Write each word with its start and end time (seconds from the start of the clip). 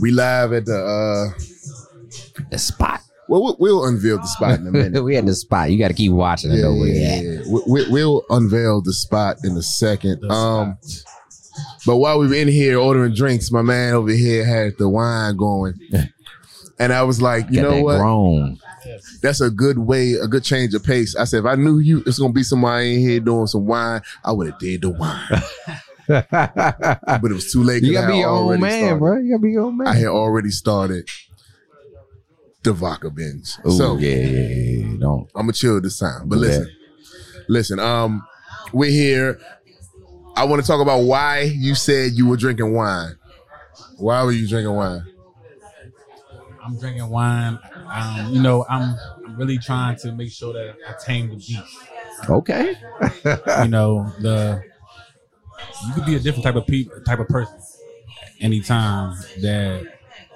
We 0.00 0.10
live 0.10 0.52
at 0.52 0.66
the 0.66 0.76
uh 0.76 1.38
The 2.50 2.58
spot. 2.58 3.00
well 3.28 3.42
we'll, 3.42 3.56
we'll 3.58 3.84
unveil 3.84 4.18
the 4.18 4.26
spot 4.26 4.60
in 4.60 4.66
a 4.66 4.70
minute. 4.70 5.02
we 5.04 5.16
at 5.16 5.26
the 5.26 5.34
spot. 5.34 5.70
You 5.70 5.78
got 5.78 5.88
to 5.88 5.94
keep 5.94 6.12
watching 6.12 6.50
to 6.50 6.56
yeah, 6.56 6.62
know 6.62 6.84
yeah, 6.84 7.20
yeah. 7.20 7.40
We, 7.48 7.62
we, 7.66 7.90
we'll 7.90 8.24
unveil 8.30 8.80
the 8.80 8.92
spot 8.92 9.36
in 9.44 9.56
a 9.56 9.62
second. 9.62 10.20
The 10.20 10.30
um 10.30 10.78
but 11.86 11.96
while 11.96 12.18
we 12.18 12.28
were 12.28 12.34
in 12.34 12.48
here 12.48 12.78
ordering 12.78 13.14
drinks, 13.14 13.50
my 13.50 13.62
man 13.62 13.94
over 13.94 14.10
here 14.10 14.44
had 14.44 14.78
the 14.78 14.88
wine 14.88 15.36
going. 15.36 15.74
And 16.80 16.92
I 16.92 17.02
was 17.02 17.20
like, 17.20 17.46
you 17.50 17.56
Got 17.56 17.62
know 17.62 17.76
that 17.76 17.82
what? 17.82 17.98
Grown. 17.98 18.58
That's 19.20 19.40
a 19.40 19.50
good 19.50 19.78
way, 19.78 20.12
a 20.12 20.28
good 20.28 20.44
change 20.44 20.74
of 20.74 20.84
pace. 20.84 21.16
I 21.16 21.24
said, 21.24 21.40
if 21.40 21.44
I 21.44 21.56
knew 21.56 21.80
you, 21.80 22.02
it's 22.06 22.20
gonna 22.20 22.32
be 22.32 22.44
somebody 22.44 22.94
in 22.94 23.00
here 23.00 23.20
doing 23.20 23.48
some 23.48 23.66
wine, 23.66 24.00
I 24.24 24.32
would 24.32 24.46
have 24.50 24.58
did 24.60 24.82
the 24.82 24.90
wine. 24.90 25.42
but 26.30 27.30
it 27.30 27.34
was 27.34 27.52
too 27.52 27.62
late. 27.62 27.82
You 27.82 27.92
gotta 27.92 28.12
be 28.12 28.18
your 28.18 28.28
own 28.30 28.60
man, 28.60 28.70
started. 28.80 28.98
bro. 28.98 29.18
You 29.18 29.30
gotta 29.32 29.42
be 29.42 29.50
your 29.52 29.64
own 29.64 29.76
man. 29.76 29.88
I 29.88 29.94
had 29.94 30.06
already 30.06 30.50
started 30.50 31.08
the 32.62 32.72
vodka 32.72 33.10
binge. 33.10 33.50
Ooh, 33.66 33.70
so 33.70 33.96
yeah, 33.98 34.16
yeah, 34.16 34.26
yeah, 34.26 34.86
yeah. 34.86 34.96
Don't. 34.98 35.28
I'm 35.34 35.42
gonna 35.42 35.52
chill 35.52 35.80
this 35.80 35.98
time. 35.98 36.28
But 36.28 36.36
Yeah. 36.36 36.40
listen, 36.46 36.76
listen. 37.48 37.78
Um, 37.78 38.26
we're 38.72 38.90
here. 38.90 39.38
I 40.36 40.44
want 40.44 40.62
to 40.62 40.66
talk 40.66 40.80
about 40.80 41.00
why 41.00 41.40
you 41.40 41.74
said 41.74 42.12
you 42.12 42.26
were 42.26 42.36
drinking 42.36 42.72
wine. 42.72 43.16
Why 43.98 44.22
were 44.22 44.32
you 44.32 44.46
drinking 44.48 44.74
wine? 44.74 45.02
I'm 46.64 46.78
drinking 46.78 47.08
wine. 47.08 47.58
Um, 47.92 48.34
you 48.34 48.40
know, 48.42 48.64
I'm, 48.68 48.94
I'm 49.26 49.36
really 49.36 49.58
trying 49.58 49.96
to 50.00 50.12
make 50.12 50.30
sure 50.30 50.52
that 50.52 50.74
I 50.86 50.94
tame 51.04 51.30
the 51.30 51.36
beast. 51.36 51.62
Okay. 52.28 52.74
You 53.62 53.68
know, 53.68 54.12
the 54.20 54.62
you 55.86 55.94
could 55.94 56.04
be 56.06 56.16
a 56.16 56.20
different 56.20 56.44
type 56.44 56.56
of 56.56 56.66
pe- 56.66 56.86
type 57.06 57.18
of 57.18 57.28
person 57.28 57.58
anytime 58.40 59.16
that 59.42 59.86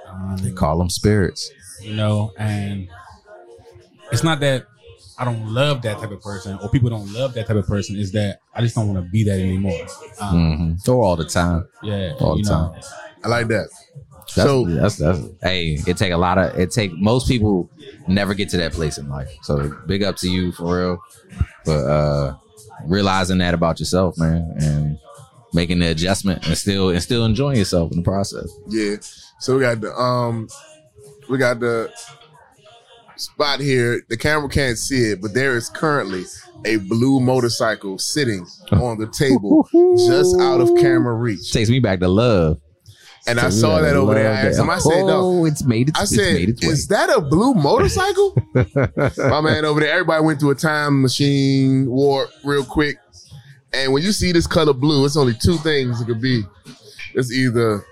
um, 0.08 0.36
They 0.42 0.52
call 0.52 0.78
them 0.78 0.90
spirits. 0.90 1.50
you 1.82 1.94
know, 1.94 2.32
and 2.36 2.88
it's 4.10 4.22
not 4.22 4.40
that 4.40 4.66
I 5.18 5.24
don't 5.24 5.46
love 5.54 5.82
that 5.82 5.98
type 5.98 6.10
of 6.10 6.22
person 6.22 6.58
or 6.62 6.68
people 6.70 6.90
don't 6.90 7.12
love 7.12 7.34
that 7.34 7.46
type 7.46 7.56
of 7.56 7.66
person. 7.66 7.96
Is 7.96 8.12
that 8.12 8.40
I 8.54 8.60
just 8.60 8.74
don't 8.74 8.86
want 8.92 8.98
to 9.04 9.10
be 9.10 9.24
that 9.24 9.38
anymore. 9.38 9.86
Um, 10.20 10.76
hmm 10.84 10.90
Or 10.90 11.02
all 11.04 11.16
the 11.16 11.24
time. 11.24 11.66
Yeah, 11.82 12.14
All 12.20 12.36
you 12.36 12.44
the 12.44 12.50
know, 12.50 12.74
time. 12.74 12.82
I 13.24 13.28
like 13.28 13.48
that. 13.48 13.68
That's, 14.34 14.34
So- 14.34 14.64
that's 14.66 14.96
that's 14.96 15.20
hey, 15.42 15.78
it 15.86 15.96
take 15.96 16.12
a 16.12 16.16
lot 16.16 16.38
of 16.38 16.58
it 16.58 16.70
take 16.70 16.92
most 16.94 17.28
people 17.28 17.68
never 18.08 18.34
get 18.34 18.48
to 18.50 18.56
that 18.58 18.72
place 18.72 18.98
in 18.98 19.08
life. 19.08 19.28
So 19.42 19.74
big 19.86 20.02
up 20.02 20.16
to 20.16 20.28
you 20.30 20.52
for 20.52 20.78
real. 20.78 20.98
But 21.64 21.86
uh 21.86 22.36
realizing 22.86 23.38
that 23.38 23.54
about 23.54 23.78
yourself, 23.78 24.16
man, 24.18 24.54
and 24.58 24.98
making 25.54 25.78
the 25.80 25.90
adjustment 25.90 26.46
and 26.46 26.56
still 26.56 26.90
and 26.90 27.02
still 27.02 27.24
enjoying 27.24 27.58
yourself 27.58 27.90
in 27.92 27.98
the 27.98 28.04
process. 28.04 28.50
Yeah. 28.68 28.96
So 29.40 29.56
we 29.56 29.60
got 29.62 29.80
the 29.80 29.92
um, 29.94 30.48
we 31.28 31.38
got 31.38 31.60
the 31.60 31.92
spot 33.16 33.60
here. 33.60 34.02
The 34.08 34.16
camera 34.16 34.48
can't 34.48 34.78
see 34.78 35.10
it, 35.12 35.22
but 35.22 35.34
there 35.34 35.56
is 35.56 35.68
currently 35.68 36.24
a 36.64 36.76
blue 36.76 37.20
motorcycle 37.20 37.98
sitting 37.98 38.46
on 38.72 38.98
the 38.98 39.08
table 39.08 39.68
just 40.08 40.40
out 40.40 40.60
of 40.60 40.68
camera 40.78 41.14
reach. 41.14 41.52
Takes 41.52 41.70
me 41.70 41.80
back 41.80 42.00
to 42.00 42.08
love. 42.08 42.58
And 43.26 43.38
I 43.38 43.50
So 43.50 43.54
we 43.54 43.60
saw 43.60 43.80
that 43.82 43.94
over 43.94 44.14
there. 44.14 44.32
I 44.32 44.34
asked 44.48 44.58
him. 44.58 44.68
I 44.68 44.78
said, 44.78 45.04
"No." 45.04 45.20
Oh, 45.42 45.44
it's 45.44 45.62
made 45.62 45.90
its, 45.90 46.00
I 46.00 46.04
said, 46.06 46.48
its. 46.48 46.64
"Is 46.64 46.88
that 46.88 47.08
a 47.08 47.20
blue 47.20 47.54
motorcycle?" 47.54 48.34
My 49.16 49.40
man 49.40 49.64
over 49.64 49.78
there. 49.78 49.92
Everybody 49.92 50.24
went 50.24 50.40
through 50.40 50.50
a 50.50 50.54
time 50.56 51.02
machine 51.02 51.88
warp 51.88 52.30
real 52.42 52.64
quick. 52.64 52.96
And 53.74 53.92
when 53.92 54.02
you 54.02 54.12
see 54.12 54.32
this 54.32 54.46
color 54.46 54.72
blue, 54.74 55.04
it's 55.06 55.16
only 55.16 55.34
two 55.34 55.56
things 55.58 56.00
it 56.00 56.06
could 56.06 56.20
be. 56.20 56.42
It's 57.14 57.32
either 57.32 57.84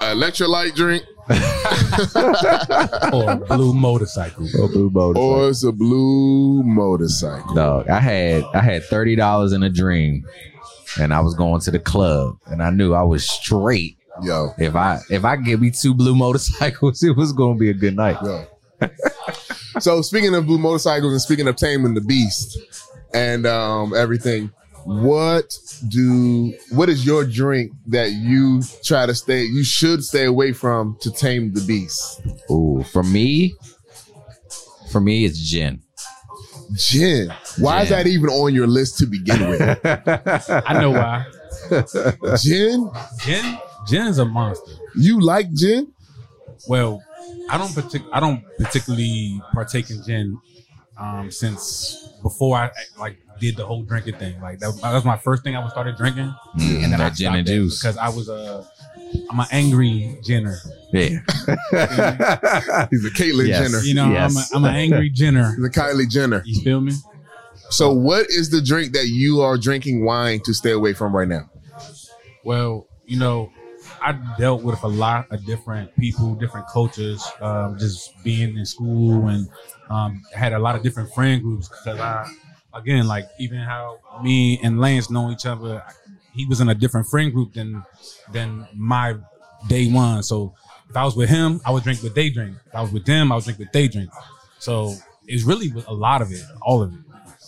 an 0.00 0.16
electrolyte 0.18 0.74
drink 0.74 1.04
or 3.12 3.30
a 3.30 3.36
blue 3.36 3.72
motorcycle. 3.72 4.46
Oh, 4.58 4.68
blue 4.68 4.90
motorcycle. 4.90 5.22
or 5.22 5.48
it's 5.48 5.64
a 5.64 5.72
blue 5.72 6.62
motorcycle. 6.64 7.54
Dog, 7.54 7.88
I 7.88 8.00
had 8.00 8.42
I 8.54 8.60
had 8.60 8.84
thirty 8.84 9.14
dollars 9.14 9.52
in 9.52 9.62
a 9.62 9.70
dream, 9.70 10.24
and 11.00 11.14
I 11.14 11.20
was 11.20 11.34
going 11.34 11.60
to 11.62 11.70
the 11.70 11.78
club, 11.78 12.36
and 12.46 12.62
I 12.62 12.70
knew 12.70 12.94
I 12.94 13.02
was 13.02 13.28
straight. 13.30 13.96
Yo, 14.22 14.50
If 14.58 14.74
I 14.76 14.98
if 15.10 15.24
I 15.24 15.36
give 15.36 15.60
me 15.60 15.70
two 15.70 15.94
blue 15.94 16.14
motorcycles, 16.24 17.02
it 17.02 17.16
was 17.16 17.32
gonna 17.32 17.58
be 17.58 17.70
a 17.70 17.74
good 17.74 17.96
night. 17.96 18.16
yo. 18.22 18.44
so 19.78 20.02
speaking 20.02 20.34
of 20.34 20.44
blue 20.46 20.58
motorcycles 20.58 21.12
and 21.12 21.22
speaking 21.22 21.46
of 21.46 21.54
taming 21.56 21.94
the 21.94 22.00
beast 22.00 22.58
and 23.14 23.46
um, 23.46 23.94
everything, 23.94 24.50
what 24.84 25.56
do 25.88 26.52
what 26.70 26.88
is 26.88 27.06
your 27.06 27.24
drink 27.24 27.72
that 27.86 28.12
you 28.12 28.62
try 28.82 29.06
to 29.06 29.14
stay 29.14 29.44
you 29.44 29.62
should 29.62 30.02
stay 30.04 30.24
away 30.24 30.52
from 30.52 30.96
to 31.00 31.10
tame 31.10 31.52
the 31.52 31.60
beast? 31.62 32.20
Ooh, 32.50 32.84
for 32.92 33.02
me, 33.02 33.54
for 34.90 35.00
me, 35.00 35.24
it's 35.24 35.38
gin. 35.38 35.82
Gin. 36.74 37.32
Why 37.58 37.82
is 37.82 37.90
that 37.90 38.06
even 38.06 38.30
on 38.30 38.54
your 38.54 38.66
list 38.66 38.98
to 38.98 39.06
begin 39.06 39.48
with? 39.50 39.60
I 39.84 40.80
know 40.80 40.90
why. 40.90 41.26
gin? 42.42 42.90
Gin, 43.20 43.58
gin 43.86 44.06
is 44.06 44.18
a 44.18 44.24
monster. 44.24 44.72
You 44.96 45.20
like 45.20 45.52
gin? 45.52 45.92
Well, 46.66 47.02
I 47.50 47.58
don't 47.58 47.70
partic- 47.70 48.08
I 48.12 48.20
don't 48.20 48.42
particularly 48.58 49.40
partake 49.52 49.90
in 49.90 50.02
gin 50.04 50.38
um, 50.96 51.30
since 51.30 52.01
before 52.22 52.56
I 52.56 52.70
like 52.98 53.18
did 53.40 53.56
the 53.56 53.66
whole 53.66 53.82
drinking 53.82 54.16
thing. 54.16 54.40
Like 54.40 54.58
that, 54.60 54.78
that 54.82 54.92
was 54.92 55.04
my 55.04 55.16
first 55.18 55.42
thing 55.42 55.56
I 55.56 55.60
was 55.62 55.72
started 55.72 55.96
drinking, 55.96 56.34
Mm, 56.58 56.84
and 56.84 56.92
then 56.92 57.00
I 57.00 57.08
that 57.08 57.14
gin 57.14 57.26
stopped 57.26 57.36
and 57.38 57.46
juice. 57.46 57.80
because 57.82 57.96
I 57.96 58.08
was 58.08 58.28
a 58.28 58.66
I'm 59.30 59.40
an 59.40 59.46
angry 59.50 60.18
Jenner. 60.22 60.56
Yeah. 60.92 61.08
He's 62.90 63.04
a 63.04 63.10
Caitlyn 63.10 63.48
Yes. 63.48 63.70
Jenner. 63.70 63.82
You 63.82 63.94
know, 63.94 64.10
Yes. 64.10 64.52
I'm 64.54 64.64
a, 64.64 64.66
I'm 64.68 64.72
an 64.72 64.76
angry 64.80 65.10
ginner. 65.14 65.54
He's 65.56 65.64
a 65.64 65.70
Kylie 65.70 66.08
Jenner. 66.08 66.42
You 66.44 66.60
feel 66.62 66.80
me? 66.80 66.92
So 67.70 67.92
what 67.92 68.26
is 68.28 68.50
the 68.50 68.60
drink 68.62 68.92
that 68.92 69.08
you 69.08 69.40
are 69.40 69.56
drinking 69.56 70.04
wine 70.04 70.40
to 70.44 70.52
stay 70.54 70.72
away 70.72 70.92
from 70.92 71.14
right 71.14 71.28
now? 71.28 71.50
Well, 72.44 72.86
you 73.06 73.18
know, 73.18 73.50
I 74.00 74.12
dealt 74.38 74.62
with 74.62 74.82
a 74.82 74.88
lot 74.88 75.26
of 75.30 75.44
different 75.46 75.94
people, 75.96 76.34
different 76.34 76.66
cultures, 76.68 77.24
um, 77.40 77.78
just 77.78 78.10
being 78.24 78.56
in 78.56 78.66
school 78.66 79.28
and 79.28 79.48
um, 79.92 80.22
had 80.34 80.52
a 80.52 80.58
lot 80.58 80.74
of 80.76 80.82
different 80.82 81.12
friend 81.12 81.42
groups 81.42 81.68
because 81.68 81.98
I, 82.00 82.30
again, 82.74 83.06
like 83.06 83.28
even 83.38 83.58
how 83.58 83.98
me 84.22 84.58
and 84.62 84.80
Lance 84.80 85.10
know 85.10 85.30
each 85.30 85.46
other, 85.46 85.82
he 86.32 86.46
was 86.46 86.60
in 86.60 86.68
a 86.68 86.74
different 86.74 87.06
friend 87.06 87.32
group 87.32 87.52
than 87.52 87.84
than 88.32 88.66
my 88.74 89.16
day 89.68 89.90
one. 89.90 90.22
So 90.22 90.54
if 90.88 90.96
I 90.96 91.04
was 91.04 91.14
with 91.16 91.28
him, 91.28 91.60
I 91.64 91.70
would 91.70 91.82
drink 91.82 92.02
what 92.02 92.14
they 92.14 92.30
drink. 92.30 92.56
If 92.66 92.74
I 92.74 92.80
was 92.80 92.92
with 92.92 93.04
them, 93.04 93.30
I 93.30 93.34
would 93.36 93.44
drink 93.44 93.58
what 93.58 93.72
they 93.72 93.88
drink. 93.88 94.10
So 94.58 94.94
it's 95.26 95.44
really 95.44 95.72
a 95.86 95.94
lot 95.94 96.22
of 96.22 96.32
it, 96.32 96.42
all 96.62 96.82
of 96.82 96.92
it. 96.92 97.00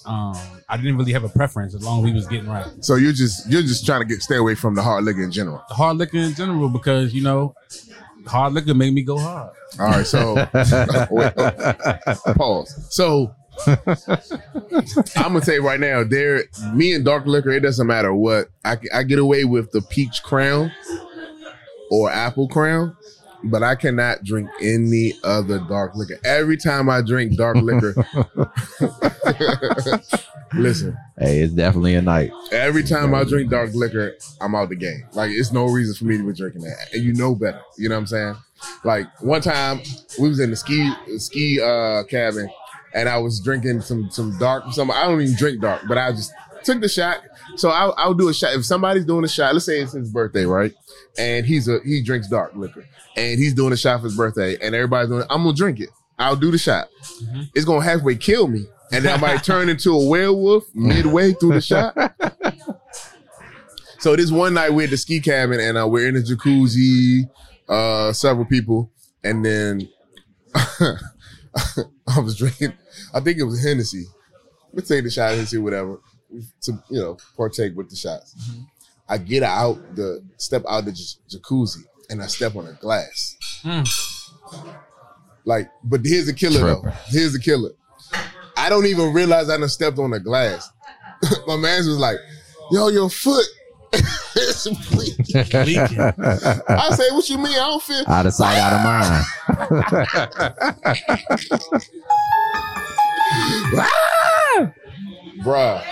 Um, 0.06 0.36
I 0.68 0.76
didn't 0.76 0.98
really 0.98 1.12
have 1.12 1.24
a 1.24 1.30
preference 1.30 1.74
as 1.74 1.82
long 1.82 2.00
as 2.00 2.04
we 2.04 2.12
was 2.12 2.26
getting 2.26 2.48
right. 2.48 2.66
So 2.80 2.96
you're 2.96 3.12
just 3.12 3.50
you're 3.50 3.62
just 3.62 3.86
trying 3.86 4.02
to 4.02 4.06
get 4.06 4.20
stay 4.22 4.36
away 4.36 4.54
from 4.54 4.74
the 4.74 4.82
hard 4.82 5.04
liquor 5.04 5.22
in 5.22 5.32
general. 5.32 5.62
the 5.68 5.74
hard 5.74 5.96
liquor 5.96 6.18
in 6.18 6.34
general 6.34 6.68
because 6.68 7.14
you 7.14 7.22
know 7.22 7.54
hard 8.26 8.52
liquor 8.52 8.74
made 8.74 8.94
me 8.94 9.02
go 9.02 9.18
hard. 9.18 9.52
All 9.78 9.86
right, 9.86 10.06
so 10.06 10.34
wait, 11.10 11.34
pause. 12.36 12.86
So 12.90 13.34
I'm 15.16 15.32
gonna 15.32 15.42
say 15.42 15.58
right 15.58 15.80
now, 15.80 16.04
there, 16.04 16.44
me 16.72 16.92
and 16.92 17.04
dark 17.04 17.26
liquor, 17.26 17.50
it 17.50 17.60
doesn't 17.60 17.86
matter 17.86 18.14
what. 18.14 18.48
I, 18.64 18.76
I 18.92 19.02
get 19.02 19.18
away 19.18 19.44
with 19.44 19.72
the 19.72 19.80
peach 19.82 20.22
crown 20.22 20.72
or 21.90 22.10
apple 22.10 22.48
crown, 22.48 22.96
but 23.44 23.62
I 23.62 23.74
cannot 23.74 24.24
drink 24.24 24.48
any 24.60 25.14
other 25.22 25.58
dark 25.68 25.94
liquor. 25.94 26.18
Every 26.24 26.56
time 26.56 26.88
I 26.88 27.02
drink 27.02 27.36
dark 27.36 27.56
liquor, 27.56 27.94
listen, 30.54 30.96
Hey, 31.18 31.40
it's 31.40 31.52
definitely 31.52 31.94
a 31.94 32.02
night. 32.02 32.30
every 32.52 32.82
time 32.82 33.14
I 33.14 33.24
drink 33.24 33.50
dark 33.50 33.70
liquor, 33.74 34.14
I'm 34.40 34.54
out 34.54 34.68
the 34.68 34.76
game. 34.76 35.04
Like 35.12 35.30
it's 35.30 35.52
no 35.52 35.66
reason 35.66 35.94
for 35.94 36.04
me 36.04 36.16
to 36.18 36.24
be 36.26 36.32
drinking 36.32 36.62
that, 36.62 36.88
and 36.92 37.02
you 37.02 37.12
know 37.14 37.34
better. 37.34 37.60
You 37.78 37.88
know 37.88 37.94
what 37.96 38.00
I'm 38.00 38.06
saying? 38.06 38.34
Like 38.84 39.06
one 39.22 39.40
time 39.42 39.80
we 40.18 40.28
was 40.28 40.40
in 40.40 40.50
the 40.50 40.56
ski 40.56 40.90
ski 41.18 41.60
uh, 41.60 42.04
cabin, 42.04 42.48
and 42.94 43.08
I 43.08 43.18
was 43.18 43.40
drinking 43.40 43.80
some 43.82 44.10
some 44.10 44.36
dark 44.38 44.72
some. 44.72 44.90
I 44.90 45.04
don't 45.04 45.20
even 45.20 45.36
drink 45.36 45.60
dark, 45.60 45.82
but 45.88 45.98
I 45.98 46.10
just 46.12 46.32
took 46.64 46.80
the 46.80 46.88
shot. 46.88 47.20
So 47.56 47.68
I'll, 47.70 47.94
I'll 47.96 48.14
do 48.14 48.28
a 48.28 48.34
shot 48.34 48.54
if 48.54 48.64
somebody's 48.64 49.04
doing 49.04 49.24
a 49.24 49.28
shot. 49.28 49.52
Let's 49.54 49.66
say 49.66 49.80
it's 49.80 49.92
his 49.92 50.10
birthday, 50.10 50.44
right? 50.44 50.72
And 51.18 51.46
he's 51.46 51.68
a 51.68 51.78
he 51.84 52.02
drinks 52.02 52.28
dark 52.28 52.54
liquor, 52.56 52.84
and 53.16 53.38
he's 53.38 53.54
doing 53.54 53.72
a 53.72 53.76
shot 53.76 54.00
for 54.00 54.04
his 54.06 54.16
birthday, 54.16 54.56
and 54.60 54.74
everybody's 54.74 55.08
doing. 55.10 55.20
it. 55.22 55.26
I'm 55.30 55.42
gonna 55.44 55.54
drink 55.56 55.80
it. 55.80 55.90
I'll 56.18 56.36
do 56.36 56.50
the 56.50 56.58
shot. 56.58 56.88
Mhm. 57.22 57.50
It's 57.54 57.64
gonna 57.64 57.84
halfway 57.84 58.16
kill 58.16 58.48
me, 58.48 58.66
and 58.92 59.04
then 59.04 59.14
I 59.14 59.20
might 59.20 59.44
turn 59.44 59.68
into 59.68 59.92
a 59.92 60.08
werewolf 60.08 60.64
midway 60.74 61.32
through 61.32 61.54
the 61.54 61.60
shot. 61.60 61.96
So 64.00 64.14
this 64.16 64.30
one 64.30 64.52
night 64.52 64.68
we're 64.74 64.84
at 64.84 64.90
the 64.90 64.98
ski 64.98 65.18
cabin 65.18 65.58
and 65.60 65.78
uh, 65.78 65.88
we're 65.88 66.06
in 66.08 66.12
the 66.14 66.20
jacuzzi, 66.20 67.22
uh, 67.70 68.12
several 68.12 68.44
people, 68.44 68.92
and 69.22 69.42
then 69.42 69.88
I 70.54 72.20
was 72.20 72.36
drinking. 72.36 72.74
I 73.14 73.20
think 73.20 73.38
it 73.38 73.44
was 73.44 73.64
Hennessy. 73.64 74.04
Let's 74.74 74.88
take 74.88 75.04
the 75.04 75.10
shot, 75.10 75.30
of 75.30 75.36
Hennessy, 75.36 75.56
whatever, 75.56 76.00
to 76.62 76.72
you 76.90 77.00
know 77.00 77.16
partake 77.36 77.76
with 77.76 77.90
the 77.90 77.96
shots. 77.96 78.34
I 79.08 79.18
get 79.18 79.42
out 79.42 79.96
the 79.96 80.22
step 80.38 80.64
out 80.68 80.84
the 80.86 80.92
j- 80.92 81.38
jacuzzi, 81.38 81.82
and 82.10 82.22
I 82.22 82.26
step 82.26 82.56
on 82.56 82.66
a 82.66 82.72
glass. 82.72 83.36
Mm. 83.62 83.88
Like, 85.44 85.70
but 85.82 86.00
here's 86.04 86.26
the 86.26 86.32
killer 86.32 86.60
though. 86.60 86.82
Here's 87.06 87.32
the 87.32 87.38
killer. 87.38 87.70
I 88.56 88.68
don't 88.68 88.86
even 88.86 89.12
realize 89.12 89.50
I 89.50 89.58
done 89.58 89.68
stepped 89.68 89.98
on 89.98 90.12
a 90.12 90.20
glass. 90.20 90.70
My 91.46 91.56
man's 91.56 91.86
was 91.88 91.98
like, 91.98 92.16
yo, 92.70 92.88
your 92.88 93.10
foot 93.10 93.44
is 94.36 94.68
bleeding. 94.90 95.26
Leaking. 95.66 96.00
I 96.68 96.90
say, 96.96 97.10
what 97.10 97.28
you 97.28 97.36
mean? 97.38 97.48
I 97.52 97.68
don't 97.68 97.82
feel 97.82 98.04
out 98.08 98.26
of 98.26 98.32
sight, 98.32 98.58
out 98.58 98.72
of 98.72 98.82
mind. 98.84 99.24
Bruh. 105.42 105.84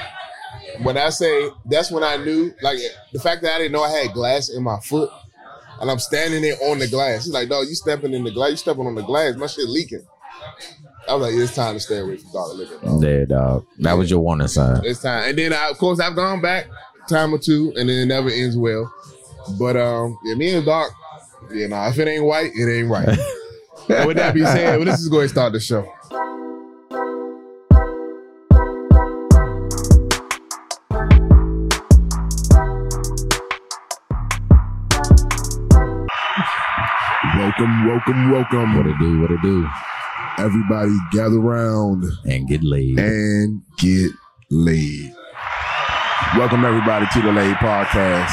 When 0.83 0.97
I 0.97 1.11
say 1.11 1.51
that's 1.67 1.91
when 1.91 2.03
I 2.03 2.17
knew, 2.17 2.53
like 2.63 2.79
the 3.13 3.21
fact 3.21 3.43
that 3.43 3.55
I 3.55 3.59
didn't 3.59 3.73
know 3.73 3.83
I 3.83 3.91
had 3.91 4.13
glass 4.13 4.49
in 4.49 4.63
my 4.63 4.79
foot, 4.81 5.11
and 5.81 5.91
I'm 5.91 5.99
standing 5.99 6.43
there 6.43 6.57
on 6.63 6.79
the 6.79 6.89
glass. 6.89 7.25
He's 7.25 7.35
like, 7.35 7.49
"Dog, 7.49 7.67
you 7.69 7.75
stepping 7.75 8.15
in 8.15 8.25
the 8.25 8.31
glass? 8.31 8.51
You 8.51 8.57
stepping 8.57 8.87
on 8.87 8.95
the 8.95 9.03
glass? 9.03 9.37
My 9.37 9.47
shit 9.47 9.69
leaking." 9.69 10.07
I 11.09 11.15
was 11.15 11.29
like, 11.29 11.41
"It's 11.41 11.55
time 11.55 11.75
to 11.75 11.81
stay 11.81 11.99
away 11.99 12.17
from 12.17 12.33
dark 12.33 12.55
liquor, 12.55 12.79
dog. 12.85 13.03
Yeah, 13.03 13.25
dog. 13.25 13.67
That 13.79 13.95
was 13.95 14.11
your 14.11 14.21
warning 14.21 14.49
sign. 14.49 14.81
It's 14.85 15.03
time." 15.03 15.29
And 15.29 15.39
then, 15.39 15.53
I, 15.53 15.69
of 15.71 15.79
course, 15.79 16.01
I've 16.01 16.17
gone 16.17 16.41
back 16.41 16.67
time 17.09 17.35
or 17.35 17.39
two, 17.39 17.73
and 17.77 17.89
then 17.89 17.99
it 17.99 18.07
never 18.07 18.31
ends 18.31 18.57
well. 18.57 18.93
But 19.59 19.77
um, 19.77 20.19
yeah, 20.25 20.35
me 20.35 20.55
and 20.55 20.65
Doc, 20.65 20.91
you 21.51 21.69
know, 21.69 21.83
if 21.89 21.99
it 21.99 22.09
ain't 22.09 22.25
white, 22.25 22.53
it 22.55 22.73
ain't 22.73 22.89
right. 22.89 23.07
with 24.07 24.17
that 24.17 24.35
being 24.35 24.47
said, 24.47 24.77
well, 24.77 24.87
let's 24.87 24.99
just 24.99 25.11
go 25.11 25.19
ahead 25.19 25.25
and 25.25 25.31
start 25.31 25.53
the 25.53 25.61
show. 25.61 25.93
Welcome, 37.59 37.87
welcome, 37.87 38.31
welcome. 38.31 38.77
What 38.77 38.87
it 38.87 38.97
do? 38.99 39.21
What 39.21 39.31
it 39.31 39.43
do? 39.43 39.69
Everybody 40.39 40.93
gather 41.11 41.37
around 41.37 42.03
And 42.25 42.49
get 42.49 42.63
laid. 42.65 42.99
and 42.99 43.61
get 43.77 44.11
laid. 44.51 45.13
Welcome 46.37 46.65
everybody 46.65 47.05
to 47.13 47.21
the 47.21 47.31
LAID 47.31 47.57
Podcast, 47.57 48.33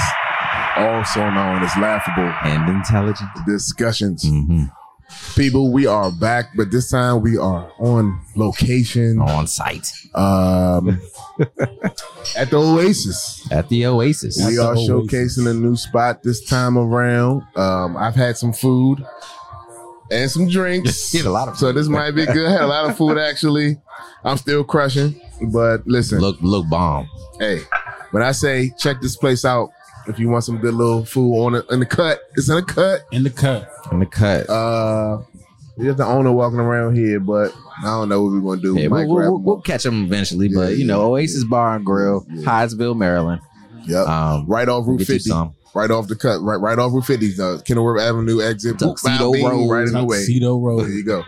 also 0.77 1.19
known 1.31 1.61
as 1.63 1.71
Laughable 1.77 2.31
And 2.43 2.69
intelligent. 2.69 3.29
Discussions. 3.45 4.23
hmm 4.25 4.63
People, 5.35 5.71
we 5.71 5.87
are 5.87 6.11
back, 6.11 6.45
but 6.55 6.69
this 6.71 6.89
time 6.91 7.21
we 7.21 7.37
are 7.37 7.71
on 7.79 8.19
location 8.35 9.19
On 9.19 9.47
site 9.47 9.87
um, 10.13 11.01
at 12.37 12.49
the 12.49 12.57
Oasiz. 12.57 13.51
at 13.51 13.69
the 13.69 13.83
Oasiz. 13.83 14.45
We 14.45 14.55
the 14.55 14.63
are 14.63 14.75
Oasiz. 14.75 14.87
showcasing 14.89 15.49
a 15.49 15.53
new 15.53 15.75
spot 15.75 16.21
this 16.23 16.43
time 16.45 16.77
around. 16.77 17.43
Um, 17.55 17.97
I've 17.97 18.15
had 18.15 18.37
some 18.37 18.53
food 18.53 19.03
and 20.11 20.29
some 20.29 20.47
drinks. 20.47 21.11
Get 21.13 21.25
a 21.25 21.31
lot 21.31 21.47
of 21.47 21.57
So 21.57 21.71
this 21.71 21.87
might 21.87 22.11
be 22.11 22.25
good. 22.25 22.49
Had 22.49 22.61
a 22.61 22.67
lot 22.67 22.89
of 22.89 22.97
food 22.97 23.17
actually. 23.29 23.77
I'm 24.23 24.37
still 24.37 24.63
crushing, 24.63 25.19
but 25.51 25.87
listen. 25.87 26.19
look, 26.19 26.37
look, 26.41 26.67
bomb. 26.69 27.09
Hey, 27.39 27.61
when 28.11 28.21
I 28.21 28.31
say 28.33 28.71
check 28.77 29.01
this 29.01 29.15
place 29.15 29.45
out, 29.45 29.69
if 30.07 30.19
you 30.19 30.29
want 30.29 30.43
some 30.43 30.57
good 30.57 30.73
little 30.73 31.05
food 31.05 31.33
on 31.35 31.55
it 31.55 31.65
in 31.69 31.79
the 31.79 31.85
cut, 31.85 32.19
it's 32.35 32.49
in 32.49 32.55
the 32.55 32.63
cut. 32.63 33.01
In 33.11 33.23
the 33.23 33.29
cut. 33.29 33.71
In 33.91 33.99
the 33.99 34.05
cut. 34.05 34.49
Uh, 34.49 35.21
we 35.77 35.85
got 35.85 35.97
the 35.97 36.05
owner 36.05 36.31
walking 36.31 36.59
around 36.59 36.95
here, 36.95 37.19
but 37.19 37.53
I 37.79 37.85
don't 37.85 38.09
know 38.09 38.23
what 38.23 38.33
we're 38.33 38.41
gonna 38.41 38.61
do. 38.61 38.75
yeah, 38.75 38.83
we 38.83 38.87
might 38.89 39.05
we'll, 39.07 39.15
grab 39.15 39.29
we'll, 39.29 39.37
him 39.37 39.43
we'll 39.45 39.61
catch 39.61 39.83
them 39.83 40.03
eventually, 40.05 40.47
Yeah, 40.47 40.59
but 40.59 40.77
you 40.77 40.85
know, 40.85 41.11
Oasiz 41.11 41.47
Bar 41.49 41.75
and 41.77 41.85
Grill, 41.85 42.25
Yeah. 42.29 42.43
Hyattsville, 42.43 42.97
Maryland. 42.97 43.41
Yep. 43.85 44.07
Um, 44.07 44.45
right 44.47 44.67
off 44.67 44.85
Route 44.87 44.99
50. 44.99 45.19
some. 45.19 45.55
Right 45.73 45.89
off 45.91 46.07
the 46.07 46.15
cut. 46.15 46.41
Right, 46.41 46.57
right 46.57 46.77
off 46.77 46.91
Route 46.91 47.05
50. 47.05 47.41
Uh, 47.41 47.59
Kenilworth 47.61 48.01
Avenue 48.01 48.41
exit. 48.41 48.75
Boop, 48.75 48.99
Tuxedo 48.99 49.31
bing, 49.31 49.45
Road. 49.45 49.69
Right 49.69 49.87
in 49.87 49.93
the 49.93 50.03
way. 50.03 50.17
Tuxedo 50.17 50.59
There 50.59 50.59
Road. 50.59 50.89
you 50.89 51.03
go. 51.05 51.23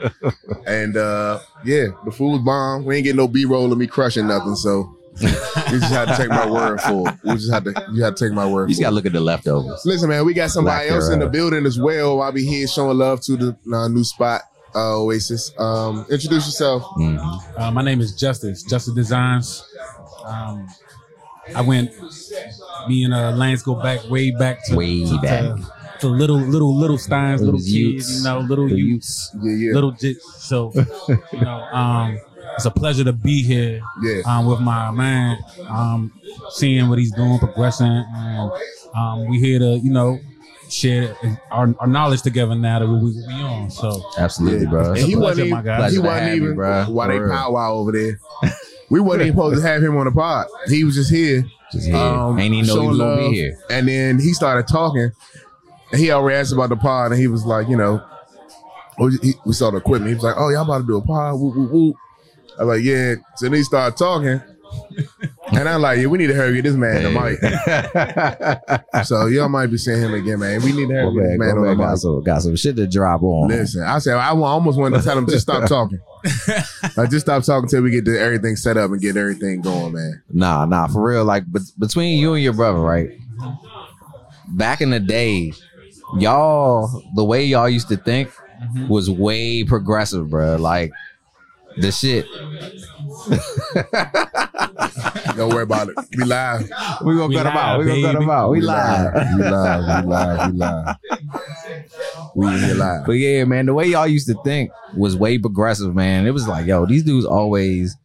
and 0.67 0.97
uh, 0.97 1.39
yeah, 1.63 1.85
the 2.05 2.11
food 2.11 2.33
food's 2.33 2.43
bomb. 2.43 2.83
We 2.83 2.95
ain't 2.97 3.03
getting 3.05 3.17
no 3.17 3.27
B 3.27 3.45
roll 3.45 3.71
of 3.71 3.77
me 3.77 3.87
crushing 3.87 4.27
nothing, 4.27 4.55
so 4.55 4.97
you 5.23 5.79
just 5.79 5.91
had 5.93 6.05
to 6.05 6.15
take 6.17 6.29
my 6.29 6.49
word 6.49 6.81
for 6.81 7.09
it. 7.09 7.15
We 7.23 7.33
just 7.35 7.51
had 7.51 7.63
to 7.65 7.85
you 7.93 8.03
had 8.03 8.15
to 8.17 8.25
take 8.25 8.33
my 8.33 8.45
word 8.45 8.69
You 8.69 8.75
just 8.75 8.81
gotta 8.81 8.95
look 8.95 9.05
at 9.05 9.13
the 9.13 9.19
leftovers. 9.19 9.81
Listen, 9.85 10.09
man, 10.09 10.25
we 10.25 10.33
got 10.33 10.49
somebody 10.51 10.87
Black 10.87 10.95
else 10.95 11.09
in 11.09 11.19
the 11.19 11.27
building 11.27 11.65
as 11.65 11.79
well. 11.79 12.21
I'll 12.21 12.31
be 12.31 12.45
here 12.45 12.67
showing 12.67 12.97
love 12.97 13.21
to 13.21 13.37
the 13.37 13.57
uh, 13.75 13.87
new 13.87 14.03
spot, 14.03 14.41
uh, 14.75 14.95
Oasiz. 14.95 15.57
Um, 15.59 16.05
introduce 16.09 16.45
yourself. 16.47 16.83
Mhm. 16.97 17.59
Uh, 17.59 17.71
my 17.71 17.81
name 17.83 18.01
is 18.01 18.15
Justice. 18.15 18.63
Justice 18.63 18.93
Designs. 18.93 19.63
Um, 20.25 20.67
I 21.55 21.61
went. 21.61 21.91
Me 22.87 23.03
and 23.03 23.13
uh, 23.13 23.31
Lance 23.31 23.61
go 23.61 23.75
back 23.75 24.09
way 24.09 24.31
back 24.31 24.65
to 24.65 24.75
Way 24.75 25.05
to, 25.05 25.19
back. 25.21 25.41
to, 25.41 25.65
to 25.99 26.07
little 26.07 26.37
little 26.39 26.75
little 26.75 26.97
steins, 26.97 27.41
little 27.41 27.59
kids, 27.59 27.71
youths. 27.71 28.17
you 28.17 28.23
know, 28.23 28.39
little 28.39 28.67
The 28.67 28.75
youths, 28.75 29.35
Yeah, 29.41 29.51
yeah, 29.53 29.73
little 29.73 29.91
jits. 29.91 30.21
So 30.39 30.71
you 31.31 31.41
know, 31.41 31.59
um, 31.71 32.17
it's 32.55 32.65
a 32.65 32.71
pleasure 32.71 33.03
to 33.03 33.13
be 33.13 33.43
here 33.43 33.81
yeah. 34.01 34.21
um, 34.25 34.45
with 34.45 34.59
my 34.59 34.91
man, 34.91 35.37
um, 35.67 36.11
seeing 36.51 36.89
what 36.89 36.99
he's 36.99 37.11
doing, 37.13 37.39
progressing, 37.39 37.87
and 37.87 38.51
um, 38.95 39.27
we 39.29 39.39
here 39.39 39.59
to 39.59 39.77
you 39.77 39.91
know 39.91 40.19
share 40.69 41.15
our, 41.51 41.73
our 41.79 41.87
knowledge 41.87 42.21
together 42.21 42.55
now 42.55 42.79
that 42.79 42.87
we 42.87 42.95
we, 42.95 43.11
we 43.27 43.33
on. 43.33 43.69
So 43.69 44.01
Absolutely, 44.17 44.67
bro. 44.67 44.93
It's 44.93 45.03
a 45.03 45.05
he 45.05 45.15
pleasure, 45.15 45.19
wasn't 45.19 45.49
my 45.49 45.55
even, 45.59 45.65
guy. 45.65 45.75
he 45.75 45.79
Pleasure 45.81 45.95
to 45.95 46.01
wasn't 46.07 46.23
have 46.23 46.35
you, 46.35 46.43
even 46.43 46.57
bruh. 46.57 46.87
while 46.89 47.07
they 47.07 47.17
For 47.17 47.25
real. 47.25 47.35
powwow 47.35 47.73
over 47.73 47.91
there. 47.91 48.19
We 48.89 48.99
wasn't 48.99 49.21
even 49.27 49.35
supposed 49.35 49.61
to 49.61 49.67
have 49.67 49.81
him 49.81 49.95
on 49.97 50.05
the 50.05 50.11
pod. 50.11 50.47
He 50.67 50.83
was 50.83 50.95
just 50.95 51.09
here. 51.11 51.45
Just 51.71 51.87
here. 51.87 51.95
Um, 51.95 52.37
Ain't 52.37 52.53
even 52.53 52.67
know 52.67 52.73
he 52.73 52.77
showing 52.79 52.89
was 52.89 52.97
gonna 52.97 53.29
be 53.29 53.35
here. 53.35 53.57
And 53.69 53.87
then 53.87 54.19
he 54.19 54.33
started 54.33 54.67
talking, 54.67 55.11
and 55.93 56.01
he 56.01 56.11
already 56.11 56.35
asked 56.37 56.51
about 56.51 56.69
the 56.69 56.75
pod, 56.75 57.11
and 57.13 57.19
he 57.19 57.27
was 57.27 57.45
like, 57.45 57.69
you 57.69 57.77
know, 57.77 58.03
oh, 58.99 59.09
we 59.45 59.53
saw 59.53 59.71
the 59.71 59.77
equipment. 59.77 60.09
He 60.09 60.15
was 60.15 60.23
like, 60.25 60.35
oh, 60.37 60.49
y'all 60.49 60.63
about 60.63 60.79
to 60.79 60.87
do 60.87 60.97
a 60.97 61.01
pod? 61.01 61.35
Woo, 61.39 61.53
woo, 61.55 61.67
woo. 61.71 61.93
I 62.61 62.63
was 62.63 62.77
like, 62.77 62.85
yeah. 62.85 63.15
So 63.37 63.45
then 63.47 63.53
he 63.53 63.63
started 63.63 63.97
talking, 63.97 64.39
and 65.51 65.67
I'm 65.67 65.81
like, 65.81 65.97
yeah, 65.99 66.05
we 66.05 66.19
need 66.19 66.27
to 66.27 66.35
hurry 66.35 66.61
this 66.61 66.75
man 66.75 67.03
the 67.03 67.09
mic. 67.09 67.39
So 69.05 69.25
y'all 69.25 69.49
might 69.49 69.67
be 69.67 69.77
seeing 69.77 69.99
him 69.99 70.13
again, 70.13 70.39
man. 70.39 70.61
We 70.61 70.71
need 70.73 70.87
to 70.89 70.93
Go 70.93 71.13
hurry 71.13 71.29
this 71.31 71.39
man 71.39 71.55
go 71.55 71.61
on 71.61 71.67
the 71.67 71.69
back. 71.75 71.77
Got 71.77 71.89
mic. 71.91 71.97
some, 71.99 72.23
got 72.23 72.41
some 72.43 72.55
shit 72.55 72.75
to 72.75 72.85
drop 72.87 73.23
on. 73.23 73.47
Listen, 73.49 73.81
I 73.83 73.97
said 73.99 74.15
I 74.15 74.29
almost 74.29 74.77
wanted 74.77 74.99
to 74.99 75.03
tell 75.03 75.17
him 75.17 75.25
just 75.27 75.41
stop 75.41 75.67
talking. 75.67 75.99
I 76.97 77.07
just 77.07 77.25
stop 77.25 77.43
talking 77.43 77.67
till 77.67 77.81
we 77.81 77.89
get 77.89 78.05
the, 78.05 78.19
everything 78.19 78.55
set 78.55 78.77
up 78.77 78.91
and 78.91 79.01
get 79.01 79.17
everything 79.17 79.61
going, 79.61 79.93
man. 79.93 80.21
Nah, 80.29 80.65
nah, 80.65 80.85
for 80.87 81.01
real. 81.03 81.25
Like 81.25 81.51
bet 81.51 81.63
between 81.79 82.19
you 82.19 82.33
and 82.35 82.43
your 82.43 82.53
brother, 82.53 82.79
right? 82.79 83.09
Back 84.49 84.81
in 84.81 84.89
the 84.91 84.99
day, 84.99 85.53
y'all, 86.19 87.01
the 87.15 87.23
way 87.23 87.43
y'all 87.45 87.69
used 87.69 87.87
to 87.89 87.97
think 87.97 88.29
Mhm. 88.61 88.89
was 88.89 89.09
way 89.09 89.63
progressive, 89.63 90.29
bro. 90.29 90.57
Like 90.57 90.91
the 91.77 91.91
shit. 91.91 92.25
Don't 95.35 95.53
worry 95.53 95.63
about 95.63 95.89
it. 95.89 95.95
We 96.17 96.23
live. 96.23 96.61
We 97.03 97.15
gonna 97.15 97.27
We 97.27 97.35
cut 97.35 97.43
them 97.43 97.57
out. 97.57 97.79
We 97.79 97.85
live, 97.85 98.01
gonna 98.01 98.13
cut 98.13 98.19
them 98.19 98.29
out. 98.29 98.49
We 98.49 98.61
live. 98.61 99.13
We 99.13 99.43
live. 99.43 100.05
We 100.05 100.11
live. 100.11 100.51
We 100.51 100.57
live. 100.57 100.95
We 102.35 102.47
in 102.47 102.77
live. 102.77 103.05
But 103.05 103.13
yeah, 103.13 103.43
man, 103.45 103.65
the 103.65 103.73
way 103.73 103.87
y'all 103.87 104.07
used 104.07 104.27
to 104.27 104.35
think 104.43 104.71
was 104.95 105.15
way 105.15 105.37
progressive, 105.37 105.95
man. 105.95 106.25
It 106.25 106.31
was 106.31 106.47
like, 106.47 106.65
yo, 106.65 106.85
these 106.85 107.03
dudes 107.03 107.25
always 107.25 107.95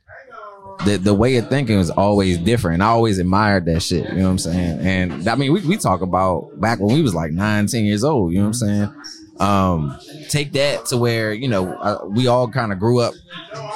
the 0.85 0.99
the 0.99 1.15
way 1.15 1.37
of 1.37 1.49
thinking 1.49 1.79
was 1.79 1.91
always 1.91 2.39
different. 2.39 2.83
I 2.83 2.87
always 2.87 3.19
admired 3.19 3.65
that 3.67 3.81
shit. 3.81 4.09
You 4.11 4.19
know 4.19 4.25
what 4.25 4.31
I'm 4.31 4.39
saying? 4.39 4.81
And 4.81 5.29
I 5.29 5.35
mean, 5.35 5.53
we, 5.53 5.61
we 5.63 5.77
talk 5.77 6.03
about 6.03 6.51
back 6.61 6.81
when 6.81 6.95
we 6.95 7.03
was 7.03 7.15
like 7.15 7.33
nine, 7.33 7.67
10 7.67 7.85
years 7.85 8.05
old. 8.05 8.33
You 8.33 8.39
know 8.39 8.45
what 8.45 8.49
I'm 8.49 8.55
saying? 8.55 8.95
Um, 9.39 9.99
take 10.29 10.53
that 10.53 10.87
to 10.87 10.97
where 10.97 11.33
you 11.33 11.49
know 11.49 11.73
uh, 11.75 12.07
we 12.09 12.27
all 12.27 12.49
kind 12.49 12.73
of 12.73 12.79
grew 12.79 13.01
up 13.01 13.15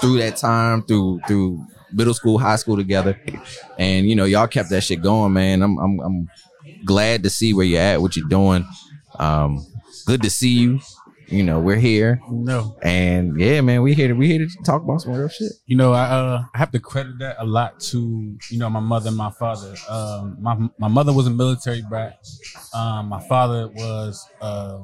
through 0.00 0.18
that 0.18 0.36
time, 0.36 0.82
through 0.82 1.20
through 1.26 1.64
middle 1.92 2.14
school, 2.14 2.38
high 2.38 2.56
school 2.56 2.76
together, 2.76 3.20
and 3.78 4.08
you 4.08 4.14
know 4.16 4.24
y'all 4.24 4.46
kept 4.46 4.70
that 4.70 4.82
shit 4.82 5.02
going, 5.02 5.32
man. 5.32 5.62
I'm 5.62 5.78
I'm, 5.78 6.00
I'm 6.00 6.28
glad 6.84 7.22
to 7.24 7.30
see 7.30 7.52
where 7.52 7.66
you're 7.66 7.80
at, 7.80 8.00
what 8.00 8.16
you're 8.16 8.28
doing. 8.28 8.66
Um, 9.18 9.66
good 10.06 10.22
to 10.22 10.30
see 10.30 10.50
you. 10.50 10.80
You 11.28 11.44
know, 11.44 11.60
we're 11.60 11.76
here. 11.76 12.20
no, 12.28 12.76
And 12.82 13.38
yeah, 13.38 13.60
man, 13.60 13.82
we 13.82 13.94
here 13.94 14.08
to 14.08 14.14
we 14.14 14.26
here 14.26 14.38
to 14.40 14.48
talk 14.64 14.82
about 14.82 15.00
some 15.02 15.12
real 15.12 15.28
shit. 15.28 15.52
you 15.64 15.76
know, 15.76 15.92
I 15.92 16.02
uh, 16.06 16.42
I 16.52 16.58
have 16.58 16.72
to 16.72 16.80
credit 16.80 17.20
that 17.20 17.36
a 17.38 17.44
lot 17.44 17.78
to 17.90 18.36
you 18.50 18.58
know 18.58 18.68
my 18.68 18.80
mother 18.80 19.08
and 19.08 19.16
my 19.16 19.30
father. 19.30 19.76
Um, 19.88 20.38
my 20.40 20.56
my 20.78 20.88
mother 20.88 21.12
was 21.12 21.28
a 21.28 21.30
military 21.30 21.82
brat. 21.88 22.18
Um, 22.74 23.06
my 23.10 23.20
father 23.28 23.68
was 23.68 24.26
uh, 24.40 24.80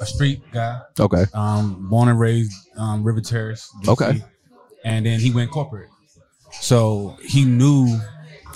a 0.00 0.06
street 0.06 0.42
guy. 0.52 0.80
Okay. 0.98 1.24
Um, 1.34 1.88
born 1.88 2.08
and 2.08 2.18
raised 2.18 2.52
um, 2.76 3.02
River 3.04 3.20
Terrace. 3.20 3.68
DC. 3.82 3.88
Okay. 3.92 4.22
and 4.84 5.06
then 5.06 5.20
he 5.20 5.30
went 5.30 5.50
corporate. 5.50 5.88
So 6.52 7.16
he 7.24 7.44
knew 7.44 7.86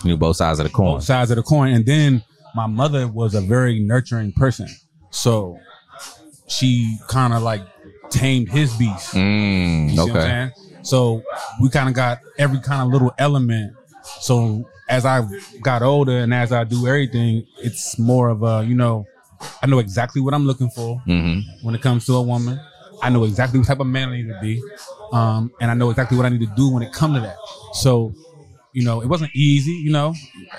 You 0.03 0.11
know 0.11 0.17
both 0.17 0.37
sides 0.37 0.59
of 0.59 0.65
the 0.67 0.73
coin. 0.73 0.95
both 0.95 1.05
sides 1.05 1.31
of 1.31 1.37
the 1.37 1.43
coin. 1.43 1.73
And 1.73 1.87
then 1.87 2.23
my 2.55 2.67
mother 2.67 3.07
was 3.09 3.35
a 3.35 3.41
very 3.41 3.81
nurturing 3.81 4.33
person. 4.33 4.69
So 5.11 5.59
she 6.49 6.99
kind 7.09 7.33
of 7.33 7.43
like 7.43 7.63
tamed 8.11 8.49
his 8.49 8.75
beast. 8.77 9.15
Mm, 9.15 9.85
You 9.85 9.91
see 9.91 9.97
what 9.97 10.11
I'm 10.11 10.17
okay. 10.17 10.21
saying? 10.21 10.51
So 10.83 11.23
we 11.61 11.71
kind 11.71 11.89
of 11.89 11.95
got 11.95 12.19
every 12.39 12.61
kind 12.61 12.83
of 12.83 12.89
little 12.93 13.13
element. 13.19 13.75
So 14.21 14.69
as 14.89 15.07
I 15.07 15.27
got 15.63 15.83
older 15.83 16.19
and 16.19 16.35
as 16.35 16.53
I 16.53 16.65
do 16.65 16.87
everything, 16.87 17.47
it's 17.59 17.99
more 17.99 18.29
of 18.29 18.43
a, 18.43 18.65
you 18.67 18.75
know, 18.75 19.07
I 19.63 19.67
know 19.67 19.79
exactly 19.79 20.21
what 20.21 20.35
I'm 20.35 20.47
looking 20.47 20.71
for 20.71 20.99
hmm 21.07 21.41
when 21.63 21.75
it 21.75 21.81
comes 21.83 22.05
to 22.07 22.17
a 22.17 22.23
woman. 22.23 22.61
I 23.03 23.11
know 23.11 23.25
exactly 23.25 23.59
what 23.59 23.69
type 23.69 23.81
of 23.81 23.87
man 23.87 24.09
I 24.11 24.17
need 24.17 24.29
to 24.29 24.39
be, 24.41 24.63
um, 25.13 25.53
and 25.61 25.71
I 25.71 25.75
know 25.75 25.91
exactly 25.91 26.17
what 26.17 26.27
I 26.27 26.31
need 26.31 26.41
to 26.41 26.53
do 26.57 26.73
when 26.73 26.83
it 26.83 26.93
comes 26.93 27.17
to 27.17 27.21
that. 27.21 27.37
So, 27.73 28.15
you 28.73 28.83
know, 28.83 29.01
it 29.03 29.09
wasn't 29.09 29.31
easy. 29.35 29.73
You 29.73 29.91
know, 29.93 30.15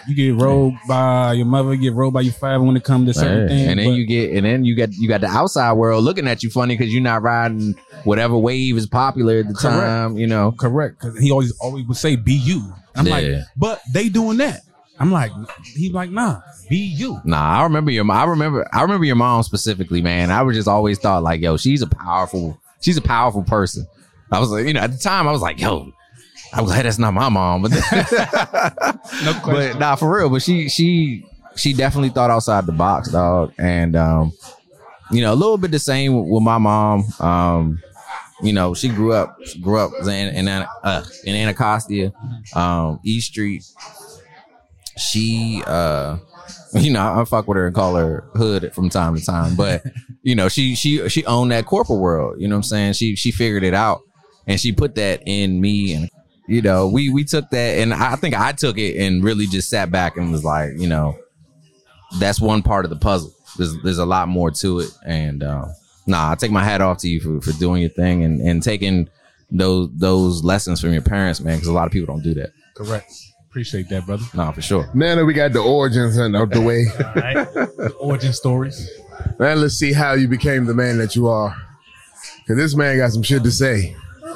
you 0.07 0.15
get 0.15 0.35
rolled 0.41 0.73
by 0.87 1.33
your 1.33 1.45
mother, 1.45 1.73
you 1.73 1.81
get 1.81 1.93
rolled 1.93 2.13
by 2.13 2.21
your 2.21 2.33
father 2.33 2.63
when 2.63 2.75
it 2.77 2.83
comes 2.83 3.07
to 3.07 3.13
certain 3.13 3.47
things. 3.47 3.67
and 3.69 3.79
then 3.79 3.93
you 3.93 4.05
get, 4.05 4.31
and 4.31 4.45
then 4.45 4.63
you 4.65 4.75
got 4.75 4.89
you 4.97 5.07
got 5.07 5.21
the 5.21 5.27
outside 5.27 5.73
world 5.73 6.03
looking 6.03 6.27
at 6.27 6.43
you 6.43 6.49
funny 6.49 6.75
because 6.77 6.93
you're 6.93 7.03
not 7.03 7.21
riding 7.23 7.75
whatever 8.03 8.37
wave 8.37 8.77
is 8.77 8.87
popular 8.87 9.39
at 9.39 9.47
the 9.47 9.53
Correct. 9.55 9.73
time. 9.75 10.17
You 10.17 10.27
know, 10.27 10.51
correct 10.51 10.97
because 10.99 11.19
he 11.19 11.31
always 11.31 11.51
always 11.59 11.85
would 11.87 11.97
say, 11.97 12.15
"Be 12.15 12.33
you." 12.33 12.73
I'm 12.95 13.05
like, 13.05 13.25
but 13.57 13.81
they 13.93 14.07
doing 14.09 14.37
that. 14.37 14.61
I'm 14.99 15.11
like, 15.11 15.31
he's 15.63 15.91
like, 15.91 16.09
nah, 16.09 16.41
be 16.69 16.77
you. 16.77 17.19
Nah, 17.25 17.59
I 17.59 17.63
remember 17.63 17.91
your. 17.91 18.09
I 18.09 18.23
remember. 18.25 18.67
I 18.73 18.81
remember 18.81 19.05
your 19.05 19.15
mom 19.15 19.43
specifically, 19.43 20.01
man. 20.01 20.31
I 20.31 20.41
was 20.41 20.55
just 20.55 20.67
always 20.67 20.99
thought 20.99 21.23
like, 21.23 21.41
yo, 21.41 21.57
she's 21.57 21.81
a 21.81 21.87
powerful. 21.87 22.59
She's 22.81 22.97
a 22.97 23.01
powerful 23.01 23.43
person. 23.43 23.87
I 24.31 24.39
was 24.39 24.49
like, 24.51 24.65
you 24.65 24.73
know, 24.73 24.81
at 24.81 24.91
the 24.91 24.97
time, 24.97 25.27
I 25.27 25.31
was 25.31 25.41
like, 25.41 25.59
yo, 25.59 25.91
I'm 26.53 26.65
glad 26.65 26.85
that's 26.85 26.97
not 26.99 27.13
my 27.13 27.29
mom, 27.29 27.61
but 27.63 27.71
No 27.71 29.41
but 29.45 29.79
nah, 29.79 29.95
for 29.95 30.15
real. 30.15 30.29
But 30.29 30.41
she 30.41 30.69
she 30.69 31.25
she 31.55 31.73
definitely 31.73 32.09
thought 32.09 32.29
outside 32.29 32.65
the 32.65 32.71
box, 32.71 33.11
dog. 33.11 33.53
And 33.57 33.95
um, 33.95 34.33
you 35.11 35.21
know, 35.21 35.33
a 35.33 35.35
little 35.35 35.57
bit 35.57 35.71
the 35.71 35.79
same 35.79 36.29
with 36.29 36.43
my 36.43 36.57
mom. 36.57 37.05
Um, 37.19 37.79
you 38.41 38.53
know, 38.53 38.73
she 38.73 38.89
grew 38.89 39.13
up 39.13 39.37
grew 39.61 39.79
up 39.79 39.91
in 40.01 40.07
in, 40.35 40.47
uh, 40.47 41.05
in 41.23 41.35
Anacostia, 41.35 42.13
um, 42.53 42.99
East 43.03 43.31
Street. 43.31 43.65
She 44.97 45.63
uh 45.65 46.17
you 46.73 46.91
know, 46.91 47.21
I 47.21 47.23
fuck 47.25 47.47
with 47.47 47.57
her 47.57 47.67
and 47.67 47.75
call 47.75 47.95
her 47.95 48.23
hood 48.33 48.73
from 48.73 48.89
time 48.89 49.15
to 49.15 49.25
time, 49.25 49.55
but 49.55 49.83
you 50.23 50.35
know, 50.35 50.49
she 50.49 50.75
she 50.75 51.07
she 51.09 51.25
owned 51.25 51.51
that 51.51 51.65
corporate 51.65 51.99
world. 51.99 52.39
You 52.39 52.47
know 52.47 52.55
what 52.55 52.59
I'm 52.59 52.63
saying? 52.63 52.93
She 52.93 53.15
she 53.15 53.31
figured 53.31 53.63
it 53.63 53.73
out, 53.73 54.01
and 54.47 54.59
she 54.59 54.71
put 54.71 54.95
that 54.95 55.23
in 55.25 55.61
me, 55.61 55.93
and 55.93 56.09
you 56.47 56.61
know, 56.61 56.87
we 56.87 57.09
we 57.09 57.23
took 57.23 57.49
that, 57.51 57.77
and 57.79 57.93
I 57.93 58.15
think 58.15 58.35
I 58.35 58.51
took 58.51 58.77
it 58.77 58.97
and 58.97 59.23
really 59.23 59.47
just 59.47 59.69
sat 59.69 59.89
back 59.91 60.17
and 60.17 60.31
was 60.31 60.43
like, 60.43 60.71
you 60.77 60.87
know, 60.87 61.17
that's 62.19 62.41
one 62.41 62.61
part 62.61 62.85
of 62.85 62.89
the 62.89 62.97
puzzle. 62.97 63.33
There's 63.57 63.75
there's 63.83 63.97
a 63.97 64.05
lot 64.05 64.27
more 64.27 64.51
to 64.51 64.79
it, 64.79 64.89
and 65.05 65.43
uh, 65.43 65.67
nah, 66.07 66.31
I 66.31 66.35
take 66.35 66.51
my 66.51 66.63
hat 66.63 66.81
off 66.81 66.97
to 66.99 67.07
you 67.07 67.19
for 67.21 67.41
for 67.41 67.57
doing 67.57 67.81
your 67.81 67.91
thing 67.91 68.23
and 68.23 68.41
and 68.41 68.61
taking 68.61 69.09
those 69.49 69.89
those 69.93 70.43
lessons 70.43 70.81
from 70.81 70.91
your 70.91 71.01
parents, 71.01 71.39
man, 71.39 71.55
because 71.55 71.69
a 71.69 71.73
lot 71.73 71.85
of 71.85 71.93
people 71.93 72.13
don't 72.13 72.23
do 72.23 72.33
that. 72.33 72.51
Correct. 72.75 73.11
Appreciate 73.55 73.87
that, 73.87 74.05
brother. 74.05 74.25
Nah, 74.33 74.51
for 74.51 74.61
sure. 74.61 74.89
Now 74.93 75.15
that 75.15 75.25
we 75.25 75.33
got 75.33 75.53
the 75.53 75.61
origins 75.61 76.17
and 76.17 76.35
out 76.35 76.49
the 76.49 76.59
way, 76.59 76.87
All 76.99 77.13
right. 77.13 77.53
The 77.53 77.95
origin 78.01 78.33
stories. 78.33 78.91
now 79.39 79.53
let's 79.53 79.75
see 79.75 79.93
how 79.93 80.11
you 80.11 80.27
became 80.27 80.65
the 80.65 80.73
man 80.73 80.97
that 80.97 81.15
you 81.15 81.27
are. 81.27 81.55
Cause 82.45 82.57
this 82.57 82.75
man 82.75 82.97
got 82.97 83.13
some 83.13 83.23
shit 83.23 83.43
to 83.43 83.51
say. 83.51 83.95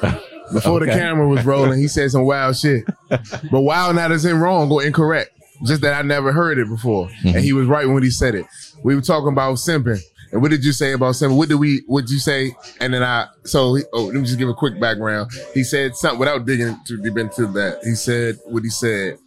Before 0.54 0.80
the 0.80 0.86
camera 0.86 1.28
was 1.28 1.44
rolling, 1.44 1.78
he 1.78 1.86
said 1.86 2.10
some 2.10 2.24
wild 2.24 2.56
shit. 2.56 2.86
But 3.10 3.60
wild 3.60 3.96
not 3.96 4.10
as 4.10 4.24
in 4.24 4.40
wrong 4.40 4.72
or 4.72 4.82
incorrect. 4.82 5.38
Just 5.66 5.82
that 5.82 5.92
I 5.92 6.00
never 6.00 6.32
heard 6.32 6.58
it 6.58 6.70
before. 6.70 7.08
And 7.08 7.34
mm-hmm. 7.34 7.40
he 7.40 7.52
was 7.52 7.66
right 7.66 7.86
when 7.86 8.02
he 8.02 8.08
said 8.08 8.34
it. 8.34 8.46
We 8.82 8.94
were 8.94 9.02
talking 9.02 9.34
about 9.34 9.56
simping. 9.56 10.00
And 10.32 10.40
what 10.42 10.50
did 10.50 10.64
you 10.64 10.72
say 10.72 10.92
about 10.92 11.14
simping? 11.14 11.36
What 11.36 11.48
did 11.48 11.56
we 11.56 11.82
what 11.86 12.02
did 12.02 12.10
you 12.10 12.18
say? 12.18 12.54
And 12.80 12.94
then 12.94 13.02
I 13.02 13.26
so 13.44 13.74
he, 13.74 13.84
oh 13.92 14.04
let 14.04 14.14
me 14.14 14.22
just 14.22 14.38
give 14.38 14.48
a 14.48 14.54
quick 14.54 14.80
background. 14.80 15.30
He 15.54 15.64
said 15.64 15.96
something 15.96 16.20
without 16.20 16.46
digging 16.46 16.78
too 16.86 17.02
deep 17.02 17.18
into 17.18 17.46
that. 17.48 17.80
He 17.82 17.94
said 17.94 18.38
what 18.46 18.62
he 18.62 18.70
said 18.70 19.18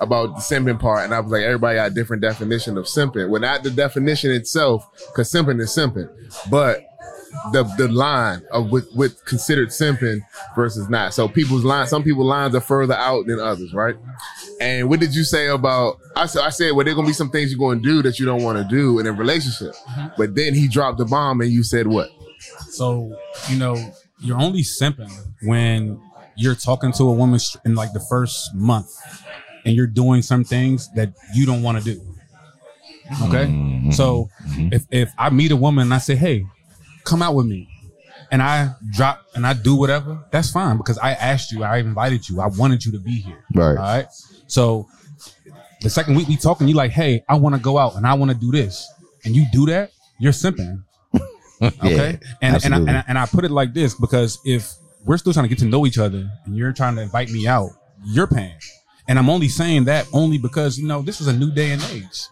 about 0.00 0.36
the 0.36 0.40
simping 0.40 0.78
part, 0.78 1.04
and 1.04 1.14
I 1.14 1.20
was 1.20 1.32
like, 1.32 1.42
everybody 1.42 1.76
got 1.76 1.90
a 1.90 1.94
different 1.94 2.22
definition 2.22 2.78
of 2.78 2.84
simping. 2.84 3.28
Well, 3.28 3.40
not 3.40 3.64
the 3.64 3.70
definition 3.70 4.30
itself, 4.30 4.88
because 5.08 5.30
simping 5.32 5.60
is 5.60 5.70
simping, 5.70 6.08
but 6.48 6.84
the 7.52 7.62
the 7.76 7.88
line 7.88 8.42
of 8.52 8.70
with 8.70 8.88
what 8.94 9.12
considered 9.24 9.68
simping 9.68 10.20
versus 10.54 10.88
not. 10.88 11.14
So 11.14 11.28
people's 11.28 11.64
lines, 11.64 11.90
some 11.90 12.02
people's 12.02 12.26
lines 12.26 12.54
are 12.54 12.60
further 12.60 12.94
out 12.94 13.26
than 13.26 13.38
others, 13.40 13.72
right? 13.74 13.96
And 14.60 14.88
what 14.88 15.00
did 15.00 15.14
you 15.14 15.24
say 15.24 15.48
about? 15.48 15.98
I 16.16 16.26
said, 16.26 16.42
I 16.42 16.50
said, 16.50 16.72
well, 16.72 16.84
there 16.84 16.94
gonna 16.94 17.06
be 17.06 17.12
some 17.12 17.30
things 17.30 17.50
you're 17.52 17.58
gonna 17.58 17.80
do 17.80 18.02
that 18.02 18.18
you 18.18 18.26
don't 18.26 18.42
want 18.42 18.58
to 18.58 18.64
do 18.64 18.98
in 18.98 19.06
a 19.06 19.12
relationship. 19.12 19.74
But 20.16 20.34
then 20.34 20.54
he 20.54 20.68
dropped 20.68 20.98
the 20.98 21.04
bomb, 21.04 21.40
and 21.40 21.50
you 21.50 21.62
said 21.62 21.86
what? 21.86 22.08
So, 22.70 23.16
you 23.48 23.56
know, 23.56 23.92
you're 24.20 24.40
only 24.40 24.62
simping 24.62 25.10
when 25.42 26.00
you're 26.36 26.54
talking 26.56 26.92
to 26.92 27.04
a 27.04 27.12
woman 27.12 27.38
in 27.64 27.74
like 27.74 27.92
the 27.92 28.00
first 28.00 28.54
month 28.54 28.88
and 29.64 29.74
you're 29.74 29.86
doing 29.86 30.22
some 30.22 30.44
things 30.44 30.88
that 30.94 31.12
you 31.34 31.46
don't 31.46 31.62
want 31.62 31.78
to 31.82 31.94
do. 31.94 32.00
Okay. 33.22 33.46
Mhm. 33.46 33.94
So 33.94 34.28
Mhm. 34.46 34.72
if, 34.72 34.86
if 34.90 35.12
I 35.18 35.30
meet 35.30 35.50
a 35.50 35.56
woman 35.56 35.82
and 35.82 35.94
I 35.94 35.98
say, 35.98 36.14
hey, 36.14 36.44
come 37.08 37.22
out 37.22 37.34
with 37.34 37.46
me, 37.46 37.68
and 38.30 38.42
I 38.42 38.74
drop 38.92 39.24
and 39.34 39.46
I 39.46 39.52
do 39.54 39.74
whatever, 39.76 40.18
that's 40.30 40.50
fine 40.50 40.76
because 40.76 40.98
I 40.98 41.12
asked 41.12 41.52
you, 41.52 41.64
I 41.64 41.78
invited 41.78 42.28
you, 42.28 42.40
I 42.40 42.46
wanted 42.48 42.84
you 42.84 42.92
to 42.92 42.98
be 42.98 43.20
here. 43.20 43.42
Right. 43.54 43.70
All 43.76 43.96
right. 43.96 44.06
So 44.46 44.86
the 45.80 45.90
second 45.90 46.14
week 46.16 46.28
we 46.28 46.36
talking, 46.36 46.68
you 46.68 46.74
like, 46.74 46.90
hey, 46.90 47.24
I 47.28 47.36
want 47.36 47.54
to 47.54 47.60
go 47.60 47.78
out 47.78 47.94
and 47.96 48.06
I 48.06 48.14
want 48.14 48.30
to 48.30 48.36
do 48.36 48.50
this, 48.52 48.86
and 49.24 49.34
you 49.34 49.44
do 49.52 49.66
that, 49.66 49.90
you're 50.20 50.32
simping. 50.32 50.82
Okay. 51.60 52.20
and, 52.40 52.64
and, 52.64 52.72
I, 52.74 52.78
and, 52.78 52.90
I, 52.90 53.04
and 53.08 53.18
I 53.18 53.26
put 53.26 53.44
it 53.44 53.50
like 53.50 53.74
this 53.74 53.92
because 53.92 54.38
if 54.44 54.72
we're 55.04 55.16
still 55.16 55.32
trying 55.32 55.42
to 55.42 55.48
get 55.48 55.58
to 55.58 55.64
know 55.64 55.86
each 55.86 55.98
other 55.98 56.30
and 56.44 56.56
you're 56.56 56.72
trying 56.72 56.94
to 56.94 57.02
invite 57.02 57.30
me 57.30 57.48
out, 57.48 57.70
you're 58.04 58.28
paying. 58.28 58.54
And 59.08 59.18
I'm 59.18 59.28
only 59.28 59.48
saying 59.48 59.86
that 59.86 60.06
only 60.12 60.38
because, 60.38 60.78
you 60.78 60.86
know, 60.86 61.02
this 61.02 61.20
is 61.20 61.26
a 61.26 61.32
new 61.32 61.50
day 61.50 61.72
and 61.72 61.82
age. 61.90 62.28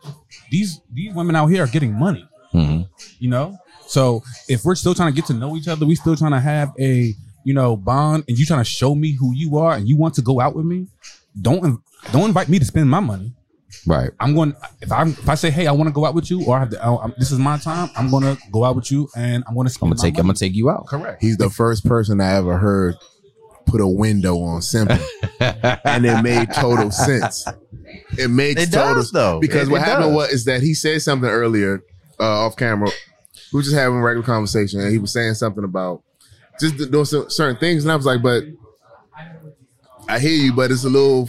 These 0.53 0.81
these 0.93 1.13
women 1.13 1.35
out 1.35 1.49
here 1.49 1.65
are 1.65 1.67
getting 1.67 1.93
money, 1.93 2.25
Mhm. 2.55 2.89
you 3.19 3.29
know? 3.29 3.59
So 3.87 4.23
if 4.49 4.65
we're 4.65 4.75
still 4.75 4.95
trying 4.95 5.13
to 5.13 5.17
get 5.17 5.27
to 5.27 5.35
know 5.35 5.57
each 5.57 5.69
other, 5.69 5.87
we 5.87 5.95
still 5.95 6.17
trying 6.17 6.33
to 6.33 6.41
have 6.41 6.73
a, 6.79 7.15
you 7.45 7.55
know, 7.55 7.77
bond 7.77 8.25
and 8.29 8.39
you 8.39 8.45
trying 8.47 8.61
to 8.61 8.69
show 8.71 8.95
me 8.95 9.13
who 9.13 9.33
you 9.35 9.57
are 9.59 9.75
and 9.75 9.89
you 9.89 9.97
want 9.97 10.15
to 10.15 10.23
go 10.23 10.41
out 10.41 10.55
with 10.57 10.65
me, 10.67 10.87
don't 11.41 11.81
don't 12.13 12.25
invite 12.29 12.49
me 12.49 12.59
to 12.59 12.65
spend 12.65 12.89
my 12.91 13.01
money. 13.01 13.33
Right. 13.87 14.11
I'm 14.21 14.35
going 14.35 14.55
if 14.81 14.91
I'm 14.91 15.09
if 15.11 15.29
I 15.29 15.35
say, 15.35 15.51
hey, 15.51 15.67
I 15.67 15.73
want 15.73 15.89
to 15.89 15.93
go 15.93 16.05
out 16.07 16.15
with 16.15 16.31
you, 16.31 16.45
or 16.45 16.57
I 16.57 16.61
have 16.61 16.71
to, 16.71 16.85
I, 16.85 17.09
this 17.19 17.31
is 17.31 17.39
my 17.39 17.59
time. 17.59 17.91
I'm 17.97 18.11
gonna 18.11 18.37
go 18.51 18.65
out 18.65 18.75
with 18.77 18.91
you, 18.91 19.09
and 19.17 19.45
I'm 19.47 19.55
gonna 19.55 19.71
I'm 19.83 19.89
gonna 19.91 20.01
take. 20.01 20.15
my 20.15 20.21
I'm 20.21 20.27
gonna 20.27 20.39
take 20.39 20.55
you 20.55 20.71
out. 20.71 20.87
Correct. 20.87 21.21
He's 21.23 21.37
the 21.37 21.51
first 21.51 21.85
person 21.85 22.21
I 22.21 22.37
ever 22.37 22.57
heard 22.59 22.95
put 23.67 23.81
a 23.81 23.87
window 23.87 24.39
on 24.41 24.61
simping, 24.61 25.05
and 25.85 26.07
it 26.07 26.23
made 26.23 26.53
total 26.53 26.91
sense. 26.91 27.47
It 28.19 28.31
makes 28.31 28.63
It 28.63 28.73
total 28.73 28.95
does, 28.95 29.11
though. 29.11 29.41
because 29.41 29.69
It- 29.69 29.73
what 29.73 29.83
it 29.83 29.85
happened 29.85 30.11
does. 30.11 30.17
was 30.17 30.31
is 30.31 30.45
that 30.47 30.63
he 30.63 30.73
said 30.75 31.03
something 31.03 31.29
earlier 31.29 31.83
uh, 32.19 32.47
off 32.47 32.57
camera. 32.57 32.89
We 33.53 33.59
were 33.59 33.63
just 33.63 33.75
having 33.75 33.99
a 33.99 34.03
regular 34.03 34.27
conversation, 34.27 34.81
and 34.81 34.91
he 34.91 34.99
was 34.99 35.13
saying 35.13 35.35
something 35.35 35.65
about 35.65 36.03
just 36.61 36.77
doing 36.91 37.05
some, 37.05 37.31
certain 37.31 37.57
things, 37.59 37.85
and 37.85 37.93
I 37.93 37.97
was 37.97 38.07
like, 38.07 38.23
but. 38.23 38.45
I 40.09 40.21
hear 40.21 40.31
you, 40.37 40.53
but 40.53 40.71
it's 40.71 40.85
a 40.85 40.89
little. 40.89 41.29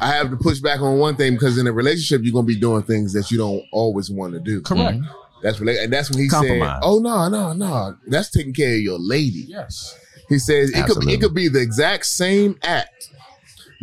I 0.00 0.12
have 0.12 0.30
to 0.30 0.36
push 0.36 0.60
back 0.60 0.80
on 0.80 0.98
one 0.98 1.16
thing 1.16 1.32
because 1.32 1.58
in 1.58 1.66
a 1.66 1.72
relationship, 1.72 2.20
you're 2.22 2.32
gonna 2.32 2.46
be 2.46 2.58
doing 2.58 2.84
things 2.84 3.12
that 3.12 3.32
you 3.32 3.38
don't 3.38 3.64
always 3.72 4.08
want 4.08 4.34
to 4.34 4.38
do. 4.38 4.60
Correct. 4.60 4.98
Mm-hmm. 4.98 5.40
That's 5.42 5.58
rela- 5.58 5.82
and 5.82 5.92
that's 5.92 6.10
when 6.10 6.20
he 6.20 6.28
said, 6.28 6.78
"Oh 6.82 7.00
no, 7.00 7.28
no, 7.28 7.52
no, 7.52 7.96
that's 8.06 8.30
taking 8.30 8.54
care 8.54 8.74
of 8.74 8.80
your 8.80 8.98
lady." 9.00 9.46
Yes. 9.48 9.98
He 10.28 10.38
says 10.38 10.70
it 10.70 10.74
could 10.74 10.82
Absolutely. 10.82 11.12
it 11.12 11.20
could 11.20 11.34
be 11.34 11.48
the 11.48 11.60
exact 11.60 12.06
same 12.06 12.56
act, 12.62 13.10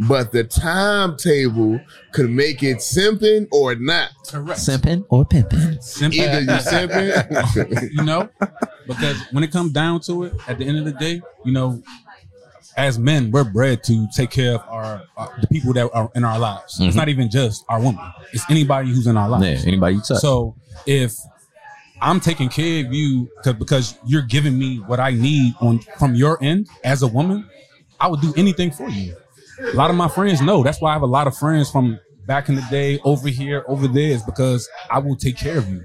but 0.08 0.32
the 0.32 0.44
timetable 0.44 1.80
could 2.12 2.30
make 2.30 2.64
it 2.64 2.78
simping 2.78 3.48
or 3.52 3.76
not. 3.76 4.10
Correct. 4.28 4.60
Simping 4.60 5.06
or 5.10 5.26
pimping. 5.26 5.80
Simple. 5.82 6.20
Either 6.22 6.42
you 6.42 6.48
simping, 6.48 7.90
you 7.94 8.04
know, 8.04 8.30
because 8.88 9.18
when 9.32 9.44
it 9.44 9.52
comes 9.52 9.72
down 9.72 10.00
to 10.02 10.24
it, 10.24 10.34
at 10.48 10.58
the 10.58 10.66
end 10.66 10.78
of 10.80 10.86
the 10.86 10.94
day, 10.94 11.22
you 11.46 11.52
know, 11.52 11.82
as 12.78 12.98
men, 12.98 13.32
we're 13.32 13.44
bred 13.44 13.84
to 13.84 14.08
take 14.16 14.32
care 14.32 14.56
of 14.56 14.62
our, 14.70 15.04
our 15.18 15.38
the 15.42 15.48
people 15.48 15.74
that 15.74 15.90
are 15.94 16.10
in 16.16 16.24
our 16.24 16.40
lives. 16.40 16.80
Mhm. 16.80 16.88
It's 16.88 16.96
not 16.96 17.10
even 17.10 17.30
just 17.30 17.66
our 17.68 17.82
woman; 17.82 18.02
it's 18.34 18.46
anybody 18.50 18.90
who's 18.90 19.08
in 19.08 19.18
our 19.18 19.28
lives. 19.30 19.62
Yeah. 19.64 19.68
Anybody 19.68 19.96
you 19.96 20.02
touch. 20.02 20.20
So 20.20 20.56
if 20.86 21.14
I'm 22.02 22.20
taking 22.20 22.50
care 22.50 22.86
of 22.86 22.94
you 22.94 23.30
'cause- 23.44 23.54
because 23.56 23.96
you're 24.08 24.22
giving 24.24 24.58
me 24.58 24.78
what 24.78 25.00
I 25.00 25.12
need 25.12 25.54
on 25.60 25.80
from 26.00 26.16
your 26.16 26.42
end 26.42 26.68
as 26.84 27.02
a 27.04 27.08
woman, 27.08 27.46
I 28.00 28.08
would 28.08 28.22
do 28.22 28.34
anything 28.38 28.72
for 28.72 28.90
you. 28.90 29.16
A 29.60 29.76
lot 29.76 29.90
of 29.90 29.96
my 29.96 30.08
friends 30.08 30.42
know. 30.42 30.64
That's 30.64 30.82
why 30.82 30.92
I 30.92 30.94
have 30.94 31.02
a 31.02 31.08
lot 31.08 31.28
of 31.28 31.36
friends 31.38 31.70
from 31.70 32.00
back 32.26 32.50
in 32.50 32.56
the 32.56 32.66
day, 32.70 33.00
over 33.04 33.28
here, 33.30 33.64
over 33.68 33.88
there, 33.88 34.12
is 34.12 34.24
because 34.24 34.68
I 34.90 35.00
will 35.00 35.16
take 35.16 35.38
care 35.38 35.58
of 35.58 35.68
you. 35.70 35.84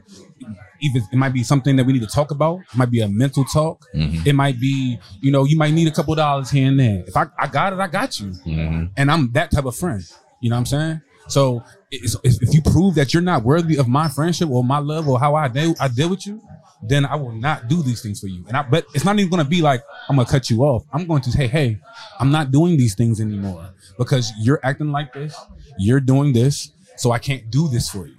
Even 0.82 1.02
it 1.11 1.16
might 1.16 1.32
be 1.32 1.42
something 1.42 1.75
that 1.76 1.85
we 1.85 1.92
need 1.94 2.02
to 2.02 2.06
talk 2.06 2.30
about. 2.30 2.61
It 2.61 2.76
might 2.76 2.90
be 2.90 3.00
a 3.00 3.08
mental 3.08 3.44
talk. 3.44 3.82
Mhm. 3.94 4.26
It 4.26 4.35
might 4.35 4.61
be, 4.61 4.99
you 5.23 5.32
know, 5.32 5.44
you 5.44 5.56
might 5.56 5.73
need 5.73 5.88
a 5.88 5.90
couple 5.90 6.14
dollars 6.14 6.50
here 6.50 6.68
and 6.68 6.78
there. 6.78 7.02
If 7.06 7.16
I, 7.16 7.26
I 7.38 7.46
got 7.46 7.73
it, 7.73 7.78
I 7.78 7.87
got 7.87 8.20
you 8.20 8.26
Mhm. 8.46 8.90
and 8.96 9.11
I'm 9.11 9.32
that 9.32 9.50
type 9.50 9.64
of 9.64 9.75
friend. 9.75 10.02
You 10.40 10.50
know 10.50 10.56
what 10.56 10.61
I'm 10.61 10.66
saying? 10.66 11.00
So 11.28 11.62
if 11.90 12.54
you 12.54 12.61
prove 12.62 12.94
that 12.96 13.12
you're 13.14 13.23
not 13.23 13.42
worthy 13.42 13.76
of 13.78 13.88
my 13.88 14.08
friendship 14.08 14.49
or 14.50 14.62
my 14.62 14.78
love 14.78 15.08
or 15.08 15.18
how 15.18 15.35
I 15.35 15.49
deal 15.49 15.75
I 15.80 15.88
deal 15.88 16.11
with 16.11 16.26
you, 16.26 16.40
then 16.83 17.04
I 17.04 17.16
will 17.16 17.33
not 17.33 17.68
do 17.68 17.83
these 17.83 18.02
things 18.02 18.21
for 18.21 18.26
you. 18.26 18.45
And 18.49 18.56
I 18.56 18.62
but 18.62 18.87
it's 18.95 19.04
not 19.04 19.18
even 19.18 19.30
gonna 19.30 19.45
be 19.45 19.62
like 19.62 19.83
I'm 20.09 20.16
gonna 20.16 20.28
cut 20.28 20.50
you 20.50 20.62
off. 20.62 20.85
I'm 20.92 21.06
going 21.06 21.23
to 21.23 21.30
say, 21.30 21.47
hey, 21.47 21.78
I'm 22.18 22.30
not 22.30 22.50
doing 22.50 22.76
these 22.76 22.95
things 22.95 23.21
anymore 23.21 23.71
because 23.99 24.33
you're 24.40 24.61
acting 24.62 24.92
like 24.92 25.12
this, 25.12 25.37
you're 25.78 26.00
doing 26.00 26.33
this, 26.33 26.73
so 26.97 27.12
I 27.12 27.18
can't 27.18 27.50
do 27.50 27.68
this 27.68 27.88
for 27.88 28.06
you. 28.06 28.16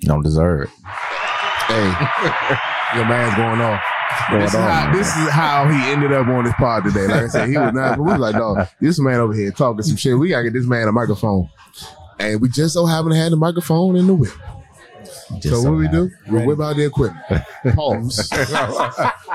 You 0.00 0.08
don't 0.08 0.22
deserve 0.22 0.62
it. 0.62 0.68
Hey, 0.86 1.84
your 2.96 3.06
man's 3.06 3.34
going 3.34 3.60
off. 3.60 3.82
Going 4.30 4.40
This 4.40 4.54
is, 4.54 4.60
how, 4.60 4.92
this 4.92 5.06
is 5.08 5.30
how 5.30 5.68
he 5.68 5.92
ended 5.92 6.12
up 6.12 6.26
on 6.26 6.44
this 6.44 6.54
pod 6.54 6.84
today. 6.84 7.06
Like 7.06 7.24
I 7.24 7.26
said, 7.28 7.48
he 7.48 7.58
was 7.58 7.72
not. 7.72 7.98
We 7.98 8.04
was 8.04 8.18
like, 8.18 8.34
no, 8.34 8.66
this 8.80 8.98
man 8.98 9.20
over 9.20 9.34
here 9.34 9.50
talking 9.50 9.82
some 9.82 9.96
shit. 9.96 10.16
We 10.18 10.30
gotta 10.30 10.44
get 10.44 10.52
this 10.52 10.66
man 10.66 10.88
a 10.88 10.92
microphone, 10.92 11.48
and 12.18 12.40
we 12.40 12.48
just 12.48 12.74
so 12.74 12.86
happen 12.86 13.10
to 13.10 13.16
have 13.16 13.30
the 13.30 13.36
microphone 13.36 13.96
in 13.96 14.06
the 14.06 14.14
whip. 14.14 14.32
Just 15.40 15.62
so 15.62 15.72
what 15.72 15.78
we 15.78 15.88
do? 15.88 16.10
We 16.30 16.44
whip 16.46 16.60
out 16.60 16.76
the 16.76 16.86
equipment. 16.86 17.24
Pause. 17.74 18.30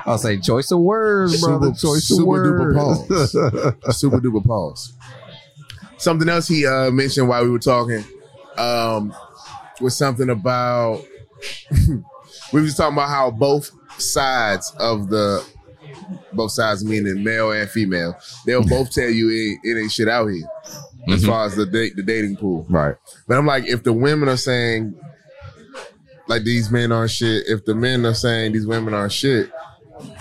I'll 0.05 0.17
say 0.17 0.37
choice 0.39 0.71
of 0.71 0.79
words, 0.79 1.41
brother. 1.41 1.73
Super- 1.73 1.93
choice 1.95 2.03
super 2.07 2.43
of 2.71 2.75
duper 2.75 3.09
words. 3.09 3.97
Super 3.97 4.19
duper 4.19 4.45
pause. 4.45 4.93
Something 5.97 6.29
else 6.29 6.47
he 6.47 6.65
uh, 6.65 6.91
mentioned 6.91 7.27
while 7.27 7.43
we 7.43 7.49
were 7.51 7.59
talking 7.59 8.03
um, 8.57 9.13
was 9.81 9.95
something 9.97 10.29
about 10.29 11.03
we 12.53 12.61
was 12.61 12.75
talking 12.75 12.93
about 12.95 13.09
how 13.09 13.29
both 13.31 13.69
sides 13.99 14.73
of 14.79 15.09
the 15.09 15.45
both 16.33 16.51
sides 16.51 16.83
meaning 16.85 17.23
male 17.23 17.51
and 17.51 17.69
female 17.69 18.15
they'll 18.45 18.65
both 18.67 18.91
tell 18.91 19.09
you 19.09 19.29
it, 19.29 19.69
it 19.69 19.79
ain't 19.79 19.91
shit 19.91 20.07
out 20.07 20.27
here 20.27 20.47
as 21.09 21.23
Mhm. 21.23 21.27
far 21.27 21.45
as 21.45 21.55
the 21.55 21.65
date 21.65 21.95
the 21.95 22.03
dating 22.03 22.37
pool. 22.37 22.65
Right. 22.69 22.95
But 23.27 23.37
I'm 23.37 23.45
like, 23.45 23.65
if 23.67 23.83
the 23.83 23.93
women 23.93 24.29
are 24.29 24.37
saying 24.37 24.95
like 26.31 26.43
these 26.43 26.71
men 26.71 26.91
aren't 26.91 27.11
shit, 27.11 27.43
if 27.47 27.65
the 27.65 27.75
men 27.75 28.05
are 28.05 28.13
saying 28.13 28.53
these 28.53 28.65
women 28.65 28.93
aren't 28.93 29.11
shit, 29.11 29.51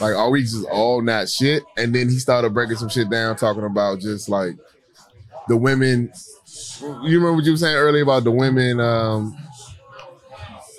like 0.00 0.14
are 0.14 0.28
we 0.30 0.42
just 0.42 0.66
all 0.66 1.00
not 1.02 1.28
shit? 1.28 1.62
And 1.78 1.94
then 1.94 2.08
he 2.08 2.18
started 2.18 2.52
breaking 2.52 2.76
some 2.76 2.88
shit 2.88 3.08
down, 3.08 3.36
talking 3.36 3.64
about 3.64 4.00
just 4.00 4.28
like 4.28 4.56
the 5.48 5.56
women. 5.56 6.12
You 6.82 7.18
remember 7.18 7.34
what 7.34 7.44
you 7.44 7.52
were 7.52 7.56
saying 7.58 7.76
earlier 7.76 8.02
about 8.02 8.24
the 8.24 8.30
women? 8.32 8.80
Um, 8.80 9.36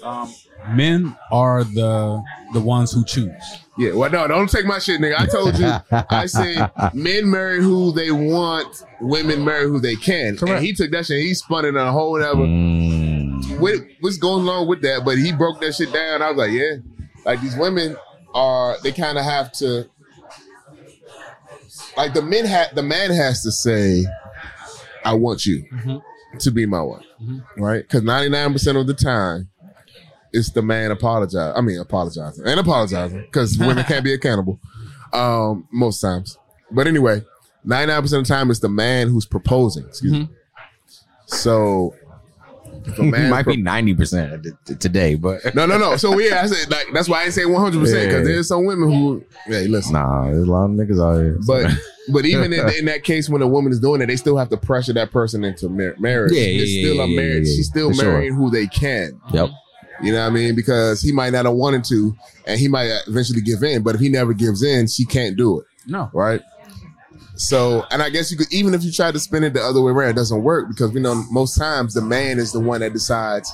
Um, 0.04 0.34
men 0.70 1.16
are 1.32 1.64
the 1.64 2.24
the 2.54 2.60
ones 2.60 2.92
who 2.92 3.06
choose. 3.06 3.32
yeah, 3.78 3.94
well, 3.94 4.10
no, 4.10 4.28
don't 4.28 4.50
take 4.50 4.66
my 4.66 4.80
shit, 4.80 5.00
nigga. 5.00 5.16
I 5.18 5.26
told 5.28 5.58
you, 5.58 5.72
I 6.10 6.26
said 6.26 6.70
men 6.94 7.30
marry 7.30 7.62
who 7.62 7.92
they 7.94 8.12
want, 8.12 8.84
women 9.00 9.46
marry 9.46 9.66
who 9.66 9.80
they 9.80 9.96
can. 9.96 10.38
Correct. 10.38 10.56
And 10.58 10.66
he 10.66 10.74
took 10.74 10.92
that 10.92 11.06
shit, 11.06 11.18
and 11.20 11.26
he 11.28 11.34
spun 11.36 11.66
it 11.66 11.78
on 11.78 11.88
a 11.88 11.92
whole 11.92 12.16
other. 12.22 12.36
Mm. 12.36 13.21
What, 13.62 13.76
what's 14.02 14.18
going 14.18 14.48
on 14.50 14.68
with 14.68 14.82
that? 14.82 15.04
But 15.06 15.18
he 15.18 15.32
broke 15.32 15.62
that 15.62 15.74
shit 15.76 15.94
down. 15.94 16.22
I 16.22 16.30
was 16.32 16.38
like, 16.38 16.52
yeah, 16.52 16.76
like 17.26 17.42
these 17.42 17.56
women 17.56 17.96
are 18.34 18.78
they 18.84 18.92
kind 18.92 19.18
of 19.18 19.24
have 19.24 19.52
to, 19.54 19.88
like 21.98 22.14
the 22.14 22.22
men 22.22 22.46
the 22.74 22.84
man 22.84 23.12
has 23.12 23.42
to 23.44 23.52
say, 23.52 24.06
I 25.04 25.14
want 25.14 25.46
you 25.46 25.64
Mhm. 25.74 26.02
to 26.40 26.52
be 26.52 26.66
my 26.66 26.82
wife, 26.82 27.06
Mhm. 27.22 27.44
right? 27.58 27.82
Because 27.82 28.04
ninety 28.04 28.30
nine 28.30 28.52
percent 28.54 28.78
of 28.78 28.88
the 28.88 28.94
time. 28.94 29.48
It's 30.34 30.50
the 30.52 30.62
man 30.62 30.92
apologize. 30.92 31.52
I 31.58 31.60
mean, 31.60 31.78
apologizing 31.78 32.46
and 32.48 32.58
apologizing 32.58 33.20
because 33.20 33.58
women 33.58 33.84
can't 33.84 34.02
be 34.04 34.14
accountable 34.14 34.62
um, 35.12 35.68
most 35.74 36.00
times. 36.00 36.38
But 36.72 36.88
anyway, 36.88 37.26
ninety 37.66 37.92
nine 37.92 38.02
percent 38.02 38.22
of 38.22 38.28
the 38.30 38.34
time, 38.34 38.50
it's 38.50 38.62
the 38.62 38.70
man 38.70 39.10
who's 39.10 39.26
proposing. 39.26 39.86
Excuse 39.88 40.14
me. 40.14 40.30
So, 41.26 41.96
It 42.98 43.30
might 43.30 43.44
pro- 43.44 43.56
be 43.56 43.62
ninety 43.62 43.94
percent 43.94 44.46
today, 44.80 45.16
but 45.16 45.40
no, 45.56 45.66
no, 45.66 45.78
no. 45.78 45.98
So 45.98 46.18
yeah, 46.20 46.42
I 46.42 46.48
said 46.48 46.70
like 46.72 46.88
that's 46.94 47.08
why 47.10 47.20
I 47.20 47.24
didn't 47.24 47.34
say 47.36 47.46
one 47.46 47.62
hundred 47.62 47.80
percent 47.80 48.10
because 48.10 48.28
there's 48.28 48.48
some 48.48 48.66
women 48.66 48.90
who, 48.92 49.24
hey, 49.46 49.68
listen. 49.68 49.94
nah, 49.94 50.26
there's 50.26 50.48
a 50.48 50.52
lot 50.52 50.66
of 50.66 50.72
niggas 50.72 51.00
out 51.04 51.20
here. 51.22 51.38
But 51.46 51.72
but 52.14 52.26
even 52.26 52.52
in, 52.54 52.70
in 52.78 52.86
that 52.86 53.04
case, 53.04 53.30
when 53.30 53.42
a 53.42 53.48
woman 53.48 53.72
is 53.72 53.80
doing 53.80 54.02
it, 54.02 54.08
they 54.08 54.16
still 54.16 54.38
have 54.38 54.50
to 54.50 54.58
pressure 54.58 54.94
that 54.94 55.12
person 55.12 55.44
into 55.44 55.70
mar- 55.70 55.96
marriage. 56.00 56.32
Yeah, 56.34 56.42
yeah, 56.42 56.62
it's 56.64 56.72
yeah, 56.72 56.84
still 56.90 57.02
a 57.02 57.08
marriage. 57.08 57.48
yeah, 57.48 57.54
She's 57.56 57.68
still 57.68 57.90
for 57.90 57.96
sure. 57.96 58.12
marrying 58.14 58.34
who 58.36 58.50
they 58.50 58.68
can. 58.68 59.20
yep. 59.34 59.50
You 60.02 60.12
know 60.14 60.22
what 60.24 60.32
I 60.32 60.34
mean? 60.34 60.56
Because 60.56 61.00
he 61.02 61.12
might 61.12 61.32
not 61.32 61.46
have 61.46 61.54
wanted 61.54 61.84
to, 61.86 62.16
and 62.48 62.60
he 62.60 62.68
might 62.68 62.90
eventually 63.06 63.42
give 63.42 63.62
in. 63.62 63.84
But 63.84 63.94
if 63.94 64.02
he 64.02 64.10
never 64.10 64.34
gives 64.34 64.64
in, 64.64 64.88
she 64.88 65.06
can't 65.06 65.38
do 65.38 65.60
it, 65.60 65.68
No, 65.86 66.10
right? 66.12 66.42
So, 67.42 67.86
and 67.90 68.04
I 68.04 68.10
guess 68.12 68.32
you 68.32 68.38
could 68.38 68.54
even 68.54 68.74
if 68.76 68.84
you 68.84 68.92
try 68.92 69.12
to 69.12 69.20
spin 69.20 69.44
it 69.44 69.54
the 69.54 69.62
other 69.62 69.82
way 69.82 69.92
around, 69.92 70.12
it 70.12 70.16
doesn't 70.16 70.44
work 70.44 70.68
because 70.70 70.92
we 70.92 71.00
know 71.00 71.16
most 71.32 71.58
times 71.58 71.96
the 71.96 72.02
man 72.02 72.38
is 72.38 72.52
the 72.52 72.60
one 72.60 72.82
that 72.82 72.94
decides 72.94 73.52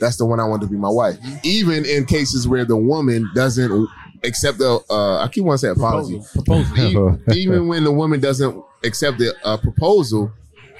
that's 0.00 0.16
the 0.16 0.24
one 0.26 0.40
I 0.40 0.44
want 0.44 0.62
to 0.62 0.68
be 0.68 0.76
my 0.76 0.88
wife. 0.90 1.18
Even 1.44 1.84
in 1.84 2.04
cases 2.04 2.48
where 2.48 2.64
the 2.64 2.76
woman 2.76 3.30
doesn't 3.34 3.88
accept 4.24 4.58
the, 4.58 4.80
uh, 4.90 5.22
I 5.22 5.28
keep 5.28 5.44
wanting 5.44 5.58
to 5.58 5.58
say 5.58 5.68
apology. 5.70 6.20
proposal. 6.32 6.64
proposal. 6.74 7.20
even, 7.24 7.24
even 7.36 7.68
when 7.68 7.84
the 7.84 7.92
woman 7.92 8.18
doesn't 8.20 8.60
accept 8.84 9.18
the 9.18 9.34
uh, 9.44 9.56
proposal, 9.56 10.32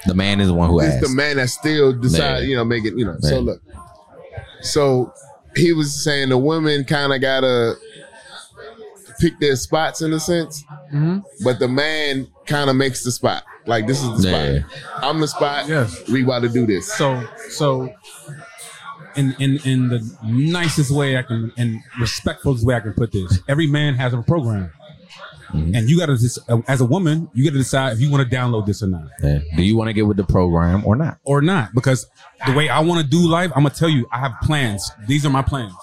The 0.05 0.13
man 0.13 0.39
is 0.41 0.47
the 0.47 0.53
one 0.53 0.69
who 0.69 0.79
it's 0.81 0.95
asked. 0.95 1.01
the 1.09 1.15
man 1.15 1.37
that 1.37 1.49
still 1.49 1.93
decide, 1.93 2.41
Man. 2.41 2.49
you 2.49 2.55
know, 2.55 2.65
make 2.65 2.83
it, 2.85 2.93
you 2.97 3.05
know. 3.05 3.17
So 3.21 3.39
look, 3.39 3.61
so 4.61 5.13
he 5.55 5.73
was 5.73 6.03
saying 6.03 6.29
the 6.29 6.37
women 6.37 6.83
kind 6.85 7.13
of 7.13 7.21
gotta 7.21 7.75
pick 9.19 9.39
their 9.39 9.55
spots 9.55 10.01
in 10.01 10.13
a 10.13 10.19
sense, 10.19 10.63
Mhm. 10.93 11.23
but 11.43 11.59
the 11.59 11.67
man 11.67 12.27
kind 12.45 12.69
of 12.69 12.75
makes 12.75 13.03
the 13.03 13.11
spot. 13.11 13.43
Like 13.67 13.85
this 13.87 14.01
is 14.01 14.21
the 14.23 14.29
Yeah. 14.29 14.59
spot. 14.69 15.03
I'm 15.03 15.19
the 15.19 15.27
spot. 15.27 15.67
Yes. 15.67 15.95
We 16.09 16.23
about 16.23 16.41
to 16.43 16.49
do 16.49 16.65
this. 16.65 16.91
So 16.93 17.23
so 17.49 17.89
in 19.15 19.35
in 19.39 19.57
in 19.65 19.89
the 19.89 19.99
nicest 20.23 20.91
way 20.91 21.17
I 21.17 21.23
can 21.23 21.51
and 21.57 21.79
respectful 21.99 22.57
way 22.61 22.75
I 22.75 22.79
can 22.79 22.93
put 22.93 23.11
this, 23.11 23.39
every 23.47 23.67
man 23.67 23.95
has 23.95 24.13
a 24.13 24.21
program. 24.21 24.71
Mhm. 25.53 25.75
And 25.75 25.89
you 25.89 25.97
got 25.97 26.05
to, 26.05 26.63
as 26.67 26.79
a 26.79 26.85
woman, 26.85 27.27
you 27.33 27.43
got 27.43 27.53
to 27.53 27.57
decide 27.57 27.93
if 27.93 27.99
you 27.99 28.11
want 28.11 28.29
to 28.29 28.35
download 28.35 28.67
this 28.67 28.83
or 28.83 28.87
not, 28.87 29.07
Yeah. 29.23 29.39
Do 29.55 29.63
you 29.63 29.75
want 29.75 29.87
to 29.87 29.93
get 29.93 30.05
with 30.05 30.17
the 30.17 30.23
program 30.23 30.83
or 30.85 30.95
not? 30.95 31.17
or 31.23 31.41
not. 31.41 31.73
Because 31.73 32.05
the 32.45 32.53
way 32.53 32.69
I 32.69 32.79
want 32.81 33.01
to 33.01 33.07
do 33.07 33.27
life, 33.27 33.51
I'm 33.55 33.63
gonna 33.63 33.73
tell 33.73 33.89
you, 33.89 34.07
I 34.13 34.19
have 34.19 34.33
plans. 34.43 34.91
These 35.07 35.25
are 35.25 35.31
my 35.31 35.41
plans. 35.41 35.73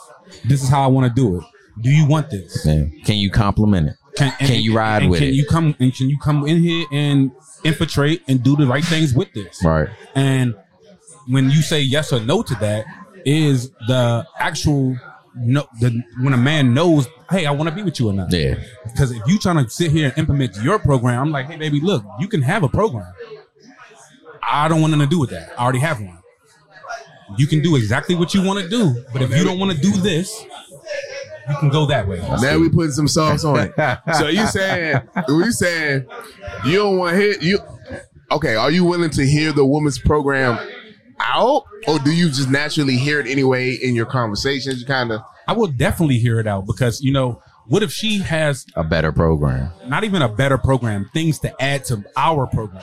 This 0.44 0.62
is 0.62 0.68
how 0.68 0.83
I 0.85 0.87
want 0.87 1.09
to 1.09 1.12
do 1.12 1.38
it. 1.38 1.44
Do 1.81 1.91
you 1.91 2.07
want 2.07 2.31
this? 2.31 2.65
Yeah. 2.65 2.87
Can 3.05 3.17
you 3.17 3.31
compliment 3.31 3.89
it? 3.91 3.97
Can, 4.17 4.33
Can 4.39 4.62
you 4.62 4.75
ride 4.75 5.03
and 5.03 5.11
with 5.11 5.21
can 5.21 5.29
it? 5.29 5.35
you 5.35 5.45
come 5.45 5.77
and 5.79 5.95
can 5.95 6.09
you 6.09 6.19
come 6.19 6.47
in 6.47 6.62
here 6.62 6.87
and 6.91 7.31
infiltrate 7.65 8.23
and 8.27 8.43
do 8.43 8.57
the 8.57 8.67
right 8.67 8.85
things 8.85 9.12
with 9.12 9.31
this? 9.35 9.62
Right. 9.62 9.89
And 10.15 10.55
when 11.29 11.51
you 11.51 11.61
say 11.61 11.83
yes 11.83 12.12
or 12.12 12.21
no 12.21 12.43
to 12.43 12.55
that, 12.57 12.87
is 13.27 13.71
the 13.89 14.25
actual 14.39 14.97
no 15.35 15.69
the 15.81 16.03
when 16.23 16.33
a 16.33 16.39
man 16.39 16.73
knows, 16.73 17.09
hey, 17.29 17.45
I 17.45 17.51
want 17.51 17.69
to 17.69 17.75
be 17.75 17.83
with 17.83 18.01
you 18.01 18.09
or 18.09 18.15
not. 18.15 18.33
Yeah. 18.33 18.55
Because 18.85 19.11
if 19.11 19.21
you 19.27 19.39
trying 19.39 19.62
to 19.62 19.69
sit 19.69 19.91
here 19.91 20.07
and 20.09 20.19
implement 20.19 20.57
your 20.62 20.79
program, 20.79 21.21
I'm 21.21 21.31
like, 21.31 21.47
hey, 21.47 21.57
baby, 21.57 21.81
look, 21.81 22.03
you 22.19 22.29
can 22.29 22.41
have 22.41 22.62
a 22.62 22.69
program. 22.69 23.12
I 24.43 24.69
don't 24.69 24.81
want 24.81 24.93
nothing 24.93 25.09
to 25.09 25.11
do 25.11 25.19
with 25.21 25.31
that. 25.31 25.53
I 25.59 25.62
already 25.65 25.81
have 25.81 26.01
one. 26.01 26.21
You 27.37 27.49
can 27.49 27.61
do 27.61 27.75
exactly 27.77 28.15
what 28.15 28.33
you 28.33 28.43
want 28.43 28.61
to 28.62 28.69
do, 28.69 29.05
but 29.12 29.21
if 29.21 29.37
you 29.37 29.43
don't 29.45 29.59
want 29.59 29.73
to 29.73 29.79
do 29.79 29.91
this, 29.91 30.45
you 31.48 31.56
can 31.59 31.68
go 31.68 31.87
that 31.87 32.06
way. 32.09 32.18
now 32.40 32.59
we 32.59 32.68
putting 32.68 32.92
some 32.92 33.09
sauce 33.09 33.44
on 33.44 33.59
it. 33.59 33.98
so 34.18 34.28
you 34.28 34.46
saying 34.48 35.00
you 35.28 35.52
saying 35.52 36.06
you 36.64 36.76
don't 36.76 36.98
want 36.98 37.14
to 37.14 37.20
hear 37.20 37.35
you? 37.40 37.59
Okay, 38.32 38.56
are 38.56 38.70
you 38.70 38.85
willing 38.85 39.11
to 39.11 39.24
hear 39.24 39.52
the 39.52 39.64
woman's 39.64 39.98
program 39.98 40.59
out, 41.20 41.62
or 41.87 41.98
do 42.00 42.12
you 42.12 42.26
just 42.28 42.50
naturally 42.50 42.96
hear 42.96 43.20
it 43.20 43.26
anyway 43.26 43.72
in 43.74 43.94
your 43.94 44.06
conversations? 44.06 44.80
You 44.80 44.87
kind 44.87 45.12
of 45.12 45.20
I 45.46 45.52
will 45.52 45.68
definitely 45.68 46.18
hear 46.18 46.40
it 46.40 46.46
out 46.46 46.66
because 46.66 47.00
you 47.00 47.12
know, 47.12 47.40
what 47.66 47.82
if 47.85 47.92
she 47.92 48.18
has 48.18 48.66
A 48.74 48.82
better 48.82 49.12
program. 49.12 49.70
not 49.87 50.02
even 50.04 50.22
a 50.22 50.28
better 50.28 50.59
program, 50.59 51.09
things 51.14 51.38
to 51.40 51.62
add 51.62 51.85
to 51.87 52.04
our 52.16 52.46
program? 52.48 52.82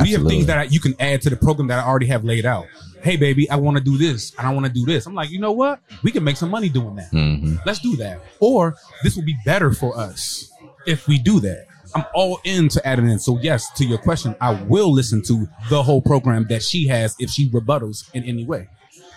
We 0.00 0.12
have 0.12 0.24
things 0.24 0.46
that 0.46 0.58
I, 0.58 0.62
you 0.64 0.78
can 0.78 0.94
add 1.00 1.22
to 1.22 1.30
the 1.30 1.36
program 1.36 1.66
that 1.68 1.80
I 1.80 1.86
already 1.88 2.06
have 2.06 2.24
laid 2.24 2.46
out. 2.46 2.66
Hey, 3.02 3.16
baby, 3.16 3.48
I 3.50 3.56
want 3.56 3.76
to 3.76 3.82
do 3.82 3.96
this 3.96 4.32
and 4.38 4.46
I 4.46 4.52
want 4.52 4.66
to 4.66 4.72
do 4.72 4.84
this. 4.84 5.06
I'm 5.06 5.14
like, 5.14 5.30
you 5.30 5.38
know 5.40 5.52
what? 5.52 5.80
We 6.02 6.12
can 6.12 6.22
make 6.22 6.36
some 6.36 6.50
money 6.50 6.68
doing 6.68 6.96
that. 6.96 7.10
hmm 7.10 7.56
Let's 7.66 7.78
do 7.78 7.96
that. 7.96 8.20
Or 8.40 8.76
this 9.02 9.16
will 9.16 9.24
be 9.24 9.36
better 9.44 9.72
for 9.72 9.96
us 9.98 10.52
if 10.86 11.08
we 11.08 11.18
do 11.18 11.40
that. 11.40 11.66
I'm 11.94 12.04
all 12.14 12.40
in 12.44 12.68
to 12.68 12.86
add 12.86 12.98
adding 12.98 13.10
in. 13.10 13.18
So 13.18 13.38
yes, 13.42 13.70
to 13.76 13.84
your 13.84 13.98
question, 13.98 14.36
I 14.40 14.50
will 14.50 14.92
listen 14.92 15.22
to 15.22 15.48
the 15.68 15.82
whole 15.82 16.00
program 16.00 16.46
that 16.48 16.62
she 16.62 16.86
has 16.88 17.16
if 17.18 17.30
she 17.30 17.48
rebuttals 17.50 18.08
in 18.14 18.24
any 18.24 18.44
way. 18.44 18.68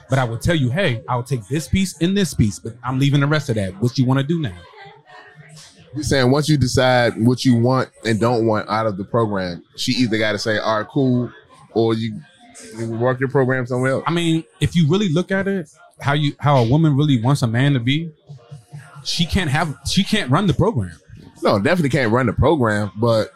But 0.09 0.19
I 0.19 0.23
will 0.25 0.37
tell 0.39 0.55
you, 0.55 0.69
hey, 0.69 1.03
I'll 1.07 1.23
take 1.23 1.47
this 1.47 1.67
piece 1.67 1.99
and 2.01 2.15
this 2.15 2.33
piece, 2.33 2.59
but 2.59 2.73
I'm 2.83 2.99
leaving 2.99 3.21
the 3.21 3.27
rest 3.27 3.49
of 3.49 3.55
that. 3.55 3.79
What 3.81 3.97
you 3.97 4.05
want 4.05 4.19
to 4.19 4.25
do 4.25 4.39
now? 4.39 4.57
You're 5.93 6.03
saying 6.03 6.31
once 6.31 6.49
you 6.49 6.57
decide 6.57 7.13
what 7.23 7.45
you 7.45 7.55
want 7.55 7.89
and 8.03 8.19
don't 8.19 8.47
want 8.47 8.67
out 8.69 8.87
of 8.87 8.97
the 8.97 9.03
program, 9.03 9.63
she 9.75 9.91
either 9.93 10.17
got 10.17 10.31
to 10.31 10.39
say, 10.39 10.57
"All 10.57 10.79
right, 10.79 10.87
cool," 10.87 11.31
or 11.73 11.93
you, 11.93 12.15
you 12.15 12.21
work 12.87 13.19
your 13.19 13.29
program 13.29 13.65
somewhere 13.65 13.91
else. 13.91 14.03
I 14.07 14.11
mean, 14.11 14.43
if 14.59 14.75
you 14.75 14.87
really 14.89 15.09
look 15.09 15.31
at 15.31 15.47
it, 15.47 15.69
how 15.99 16.13
you 16.13 16.35
how 16.39 16.57
a 16.57 16.67
woman 16.67 16.95
really 16.95 17.21
wants 17.21 17.41
a 17.41 17.47
man 17.47 17.73
to 17.73 17.79
be, 17.79 18.11
she 19.03 19.25
can't 19.25 19.49
have 19.49 19.75
she 19.87 20.03
can't 20.03 20.29
run 20.29 20.47
the 20.47 20.53
program. 20.53 20.97
No, 21.41 21.59
definitely 21.59 21.89
can't 21.89 22.11
run 22.11 22.25
the 22.25 22.33
program, 22.33 22.91
but 22.95 23.31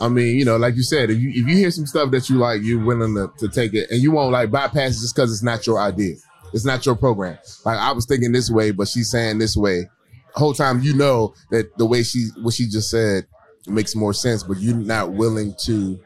I 0.00 0.08
mean, 0.08 0.38
you 0.38 0.44
know, 0.44 0.56
like 0.56 0.76
you 0.76 0.82
said, 0.82 1.10
if 1.10 1.18
you 1.18 1.30
if 1.30 1.48
you 1.48 1.56
hear 1.56 1.70
some 1.70 1.86
stuff 1.86 2.10
that 2.10 2.28
you 2.28 2.36
like, 2.36 2.62
you're 2.62 2.84
willing 2.84 3.14
to, 3.14 3.32
to 3.38 3.48
take 3.48 3.74
it, 3.74 3.90
and 3.90 4.00
you 4.00 4.10
won't 4.10 4.32
like 4.32 4.50
bypass 4.50 4.98
it 4.98 5.00
just 5.00 5.14
because 5.14 5.32
it's 5.32 5.42
not 5.42 5.66
your 5.66 5.78
idea, 5.78 6.16
it's 6.52 6.64
not 6.64 6.84
your 6.84 6.96
program. 6.96 7.38
Like 7.64 7.78
I 7.78 7.92
was 7.92 8.06
thinking 8.06 8.32
this 8.32 8.50
way, 8.50 8.70
but 8.70 8.88
she's 8.88 9.10
saying 9.10 9.38
this 9.38 9.56
way. 9.56 9.88
The 10.34 10.40
whole 10.40 10.54
time, 10.54 10.82
you 10.82 10.94
know 10.94 11.34
that 11.50 11.76
the 11.78 11.86
way 11.86 12.02
she 12.02 12.28
what 12.42 12.54
she 12.54 12.68
just 12.68 12.90
said 12.90 13.26
makes 13.66 13.94
more 13.96 14.12
sense, 14.12 14.42
but 14.42 14.58
you're 14.58 14.76
not 14.76 15.12
willing 15.12 15.54
to 15.64 15.98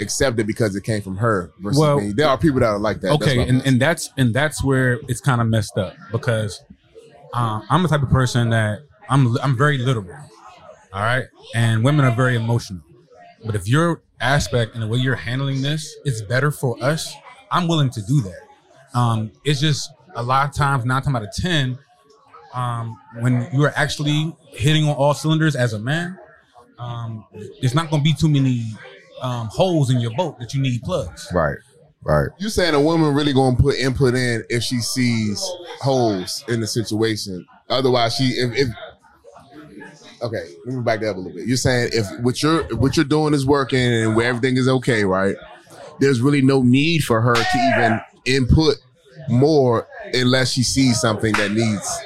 accept 0.00 0.38
it 0.38 0.46
because 0.46 0.74
it 0.76 0.84
came 0.84 1.02
from 1.02 1.16
her 1.18 1.52
versus 1.58 1.78
Well- 1.78 2.00
me. 2.00 2.12
There 2.12 2.28
are 2.28 2.38
people 2.38 2.60
that 2.60 2.66
are 2.66 2.78
like 2.78 3.00
that. 3.02 3.12
Okay 3.12 3.38
and, 3.48 3.64
and 3.66 3.80
that's 3.80 4.10
and 4.16 4.32
that's 4.34 4.62
where 4.62 5.00
it's 5.08 5.20
kind 5.20 5.40
of 5.40 5.46
messed 5.46 5.76
up 5.78 5.94
because 6.12 6.62
um, 7.32 7.64
i'm 7.70 7.82
the 7.82 7.88
type 7.88 8.02
of 8.02 8.10
person 8.10 8.50
that 8.50 8.80
i'm 9.08 9.36
i'm 9.38 9.56
very 9.56 9.78
literal 9.78 10.06
all 10.92 11.02
right 11.02 11.24
and 11.54 11.84
women 11.84 12.04
are 12.04 12.14
very 12.14 12.36
emotional 12.36 12.82
but 13.44 13.54
if 13.54 13.68
your 13.68 14.02
aspect 14.20 14.74
and 14.74 14.82
the 14.82 14.86
way 14.86 14.98
you're 14.98 15.14
handling 15.14 15.62
this 15.62 15.94
is 16.04 16.22
better 16.22 16.50
for 16.50 16.76
us 16.82 17.14
i'm 17.52 17.68
willing 17.68 17.90
to 17.90 18.02
do 18.02 18.20
that 18.20 18.40
um, 18.92 19.30
it's 19.44 19.60
just 19.60 19.88
a 20.16 20.22
lot 20.22 20.48
of 20.48 20.54
times 20.54 20.84
nine 20.84 21.00
times 21.02 21.16
out 21.16 21.22
of 21.22 21.34
ten 21.34 21.78
um, 22.52 22.98
when 23.20 23.48
you 23.52 23.62
are 23.64 23.72
actually 23.76 24.34
hitting 24.48 24.84
on 24.88 24.94
all 24.96 25.14
cylinders 25.14 25.54
as 25.54 25.72
a 25.72 25.78
man 25.78 26.18
um, 26.78 27.24
there's 27.60 27.74
not 27.74 27.90
going 27.90 28.02
to 28.02 28.04
be 28.04 28.14
too 28.14 28.28
many 28.28 28.64
um, 29.20 29.48
holes 29.48 29.90
in 29.90 30.00
your 30.00 30.14
boat 30.16 30.38
that 30.38 30.54
you 30.54 30.60
need 30.60 30.82
plugs 30.82 31.28
Right. 31.32 31.56
Right. 32.02 32.28
You 32.38 32.48
saying 32.48 32.74
a 32.74 32.80
woman 32.80 33.12
really 33.12 33.34
gonna 33.34 33.56
put 33.56 33.76
input 33.76 34.14
in 34.14 34.42
if 34.48 34.62
she 34.62 34.78
sees 34.78 35.46
holes 35.82 36.42
in 36.48 36.60
the 36.60 36.66
situation? 36.66 37.46
Otherwise, 37.68 38.16
she 38.16 38.24
if, 38.24 38.56
if 38.56 38.68
okay, 40.22 40.48
let 40.64 40.74
me 40.74 40.82
back 40.82 41.00
that 41.00 41.10
up 41.10 41.16
a 41.16 41.18
little 41.18 41.36
bit. 41.36 41.46
You're 41.46 41.58
saying 41.58 41.90
if 41.92 42.06
what 42.20 42.42
you're 42.42 42.62
what 42.76 42.96
you're 42.96 43.04
doing 43.04 43.34
is 43.34 43.44
working 43.44 43.80
and 43.80 44.16
where 44.16 44.28
everything 44.28 44.56
is 44.56 44.66
okay, 44.66 45.04
right? 45.04 45.36
There's 45.98 46.22
really 46.22 46.40
no 46.40 46.62
need 46.62 47.04
for 47.04 47.20
her 47.20 47.34
to 47.34 47.72
even 47.74 48.00
input 48.24 48.76
more 49.28 49.86
unless 50.14 50.52
she 50.52 50.62
sees 50.62 50.98
something 51.00 51.32
that 51.34 51.52
needs 51.52 52.00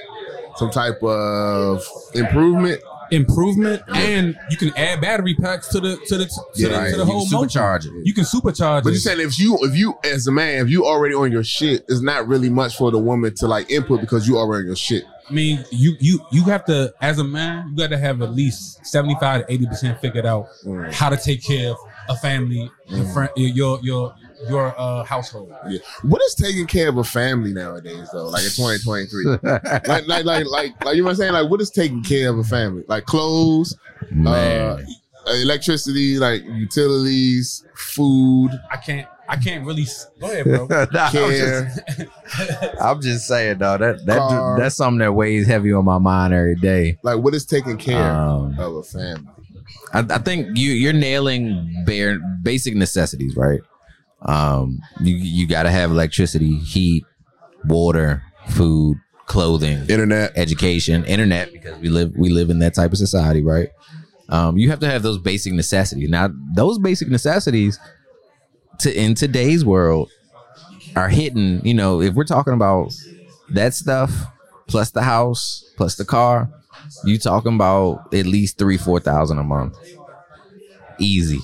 some 0.57 0.71
type 0.71 1.01
of 1.03 1.85
improvement. 2.15 2.83
Improvement 3.11 3.83
and 3.95 4.39
you 4.51 4.57
can 4.57 4.71
add 4.77 5.01
battery 5.01 5.35
packs 5.35 5.69
to 5.69 5.81
the 5.81 5.97
to 6.07 6.19
the 6.19 6.25
to, 6.27 6.41
Yeah, 6.57 6.69
the, 6.69 6.75
right. 6.75 6.91
to 6.91 6.97
the 6.97 7.05
whole 7.05 7.27
it. 7.27 7.85
You 8.07 8.15
can 8.15 8.25
supercharge 8.25 8.85
But 8.85 8.91
you're 8.91 8.95
saying 8.97 9.21
if 9.21 9.39
you 9.39 9.59
if 9.63 9.77
you 9.77 9.95
as 10.05 10.27
a 10.27 10.33
man 10.33 10.65
if 10.65 10.71
you 10.71 10.85
already 10.87 11.15
on 11.15 11.31
your 11.33 11.45
shit, 11.45 11.85
it's 11.89 12.01
not 12.01 12.27
really 12.29 12.51
much 12.51 12.77
for 12.77 12.91
the 12.91 12.99
woman 12.99 13.35
to 13.37 13.47
like 13.47 13.71
input 13.71 14.01
because 14.01 14.27
you 14.29 14.39
already 14.39 14.63
on 14.63 14.67
your 14.67 14.77
shit. 14.77 15.05
I 15.29 15.33
mean, 15.33 15.65
you 15.71 15.97
you 16.01 16.21
you 16.33 16.45
have 16.45 16.65
to 16.67 16.93
as 17.01 17.19
a 17.19 17.25
man, 17.25 17.69
you 17.71 17.77
got 17.77 17.89
to 17.91 17.99
have 17.99 18.21
at 18.21 18.33
least 18.35 18.85
seventy 18.85 19.17
five 19.19 19.47
to 19.47 19.53
eighty 19.53 19.67
percent 19.67 19.99
figured 20.01 20.27
out 20.27 20.47
Mm. 20.67 20.93
how 20.93 21.09
to 21.09 21.17
take 21.17 21.43
care 21.43 21.71
of 21.71 21.77
a 22.11 22.17
family, 22.17 22.71
your 22.89 23.05
friend, 23.07 23.31
your 23.37 23.79
your 23.83 24.15
your 24.49 24.75
uh, 24.79 25.05
household. 25.05 25.53
Yeah. 25.69 25.79
What 26.03 26.21
is 26.23 26.35
taking 26.35 26.67
care 26.67 26.89
of 26.89 26.97
a 26.99 27.05
family 27.05 27.53
nowadays 27.53 28.09
though? 28.13 28.27
Like 28.29 28.45
in 28.45 28.51
2023. 28.51 29.25
like, 29.89 30.07
like 30.07 30.25
like 30.25 30.47
like 30.47 30.85
like 30.85 30.97
you 30.97 31.03
know 31.03 31.07
what 31.07 31.11
I'm 31.11 31.17
saying? 31.17 31.33
Like 31.33 31.51
what 31.51 31.61
is 31.61 31.71
taking 31.71 32.03
care 32.03 32.31
of 32.31 32.39
a 32.39 32.45
family? 32.45 32.85
Like 32.89 33.05
clothes, 33.07 33.77
Man. 34.11 34.87
uh, 35.27 35.33
electricity, 35.43 36.19
like 36.19 36.43
utilities, 36.45 37.65
food, 37.75 38.51
I 38.71 38.77
can't 38.77 39.07
I 39.27 39.37
can't 39.37 39.65
really 39.65 39.87
go 40.21 40.27
ahead, 40.31 40.45
bro. 40.45 40.67
Nah, 40.93 41.07
I'm, 41.07 41.31
just, 41.31 41.81
I'm 42.81 43.01
just 43.01 43.27
saying 43.27 43.59
though 43.59 43.79
that 43.79 44.05
that 44.07 44.19
Car. 44.19 44.59
that's 44.59 44.77
something 44.77 44.99
that 44.99 45.13
weighs 45.13 45.47
heavy 45.47 45.73
on 45.73 45.85
my 45.87 45.99
mind 45.99 46.35
every 46.35 46.57
day. 46.57 46.99
Like 47.03 47.19
what 47.19 47.35
is 47.35 47.47
taking 47.47 47.79
care 47.79 48.03
Um, 48.11 48.59
of 48.59 48.77
a 48.77 48.83
family? 48.83 49.27
I, 49.95 50.01
I 50.01 50.19
think 50.19 50.59
you 50.59 50.73
you're 50.73 50.93
nailing 50.93 51.85
bare 51.87 52.19
basic 52.43 52.75
necessities, 52.75 53.35
right? 53.37 53.61
Um, 54.25 54.81
you 55.01 55.15
you 55.17 55.47
got 55.47 55.65
to 55.65 55.71
have 55.71 55.91
electricity, 55.91 56.59
heat, 56.59 57.05
water, 57.67 58.23
food, 58.49 58.99
clothing, 59.27 59.79
Internet. 59.89 60.33
education, 60.37 61.05
internet, 61.05 61.53
because 61.53 61.79
we 61.79 61.89
live 61.89 62.13
we 62.17 62.31
live 62.31 62.51
in 62.51 62.59
that 62.61 62.75
type 62.75 62.93
of 62.93 62.99
society, 62.99 63.43
right? 63.43 63.69
Um, 64.29 64.57
you 64.57 64.71
have 64.71 64.81
to 64.81 64.89
have 64.89 65.03
those 65.03 65.19
basic 65.19 65.53
necessities. 65.53 66.09
Now, 66.09 66.31
those 66.55 66.79
basic 66.79 67.09
necessities, 67.09 67.79
to 68.81 68.99
in 68.99 69.15
today's 69.15 69.65
world, 69.65 70.11
are 70.97 71.09
hidden. 71.09 71.61
You 71.65 71.75
know, 71.75 72.01
if 72.01 72.15
we're 72.15 72.25
talking 72.25 72.55
about 72.55 72.95
that 73.51 73.75
stuff 73.75 74.11
plus 74.67 74.91
the 74.91 75.03
house 75.03 75.71
plus 75.77 75.97
the 75.97 76.05
car, 76.05 76.49
you 77.05 77.19
talking 77.19 77.55
about 77.55 78.13
at 78.15 78.27
least 78.27 78.57
three 78.59 78.79
four 78.79 79.01
thousand 79.01 79.39
a 79.39 79.45
month, 79.45 79.77
easy, 80.99 81.41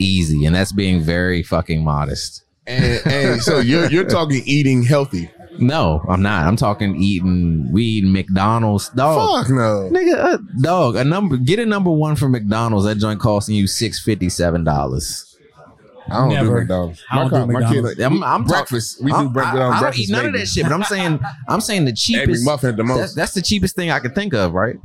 easy, 0.00 0.44
and 0.44 0.54
that's 0.54 0.72
being 0.72 1.00
very 1.02 1.42
fucking 1.42 1.84
modest. 1.84 2.44
And, 2.66 3.00
and 3.06 3.42
so 3.42 3.58
you're 3.58 3.90
you're 3.90 4.08
talking 4.08 4.42
eating 4.44 4.82
healthy. 4.82 5.30
No, 5.58 6.02
I'm 6.08 6.22
not. 6.22 6.46
I'm 6.46 6.56
talking 6.56 6.96
eating. 6.96 7.70
We 7.72 7.82
eating 7.82 8.12
McDonald's. 8.12 8.88
Dog, 8.90 9.46
Fuck 9.46 9.50
no. 9.50 9.90
Nigga, 9.92 10.14
uh, 10.16 10.38
dog, 10.62 10.96
a 10.96 11.04
number 11.04 11.36
get 11.36 11.58
a 11.58 11.66
number 11.66 11.90
one 11.90 12.16
from 12.16 12.32
McDonald's. 12.32 12.86
That 12.86 12.96
joint 12.96 13.20
costing 13.20 13.54
you 13.56 13.66
six 13.66 14.00
fifty 14.02 14.28
seven 14.28 14.64
dollars. 14.64 15.26
I 16.08 16.14
don't 16.14 16.28
do 16.30 16.34
Never. 16.36 16.58
McDonald's. 16.60 17.04
I 17.10 17.16
don't 17.18 17.30
my, 17.30 17.38
do 17.40 17.46
my 17.46 17.72
kid, 17.72 17.82
McDonald's. 17.82 18.00
I'm, 18.00 18.24
I'm 18.24 18.44
breakfast. 18.44 19.02
we 19.02 19.12
do 19.12 19.28
breakfast 19.28 19.56
I, 19.58 19.62
on 19.64 19.72
I 19.72 19.74
don't 19.74 19.80
breakfast. 19.80 20.08
eat 20.08 20.12
none 20.12 20.26
of 20.26 20.32
that 20.32 20.46
shit, 20.48 20.62
but 20.64 20.72
I'm 20.72 20.82
saying 20.84 21.20
I'm 21.48 21.60
saying 21.60 21.84
the 21.84 21.92
cheapest. 21.92 22.46
McMuffin 22.46 22.70
at 22.70 22.76
the 22.76 22.82
That, 22.82 22.84
most. 22.84 23.14
that's 23.14 23.34
the 23.34 23.42
cheapest 23.42 23.76
thing 23.76 23.90
I 23.90 23.98
can 24.00 24.12
think 24.12 24.32
of, 24.34 24.52
right? 24.54 24.76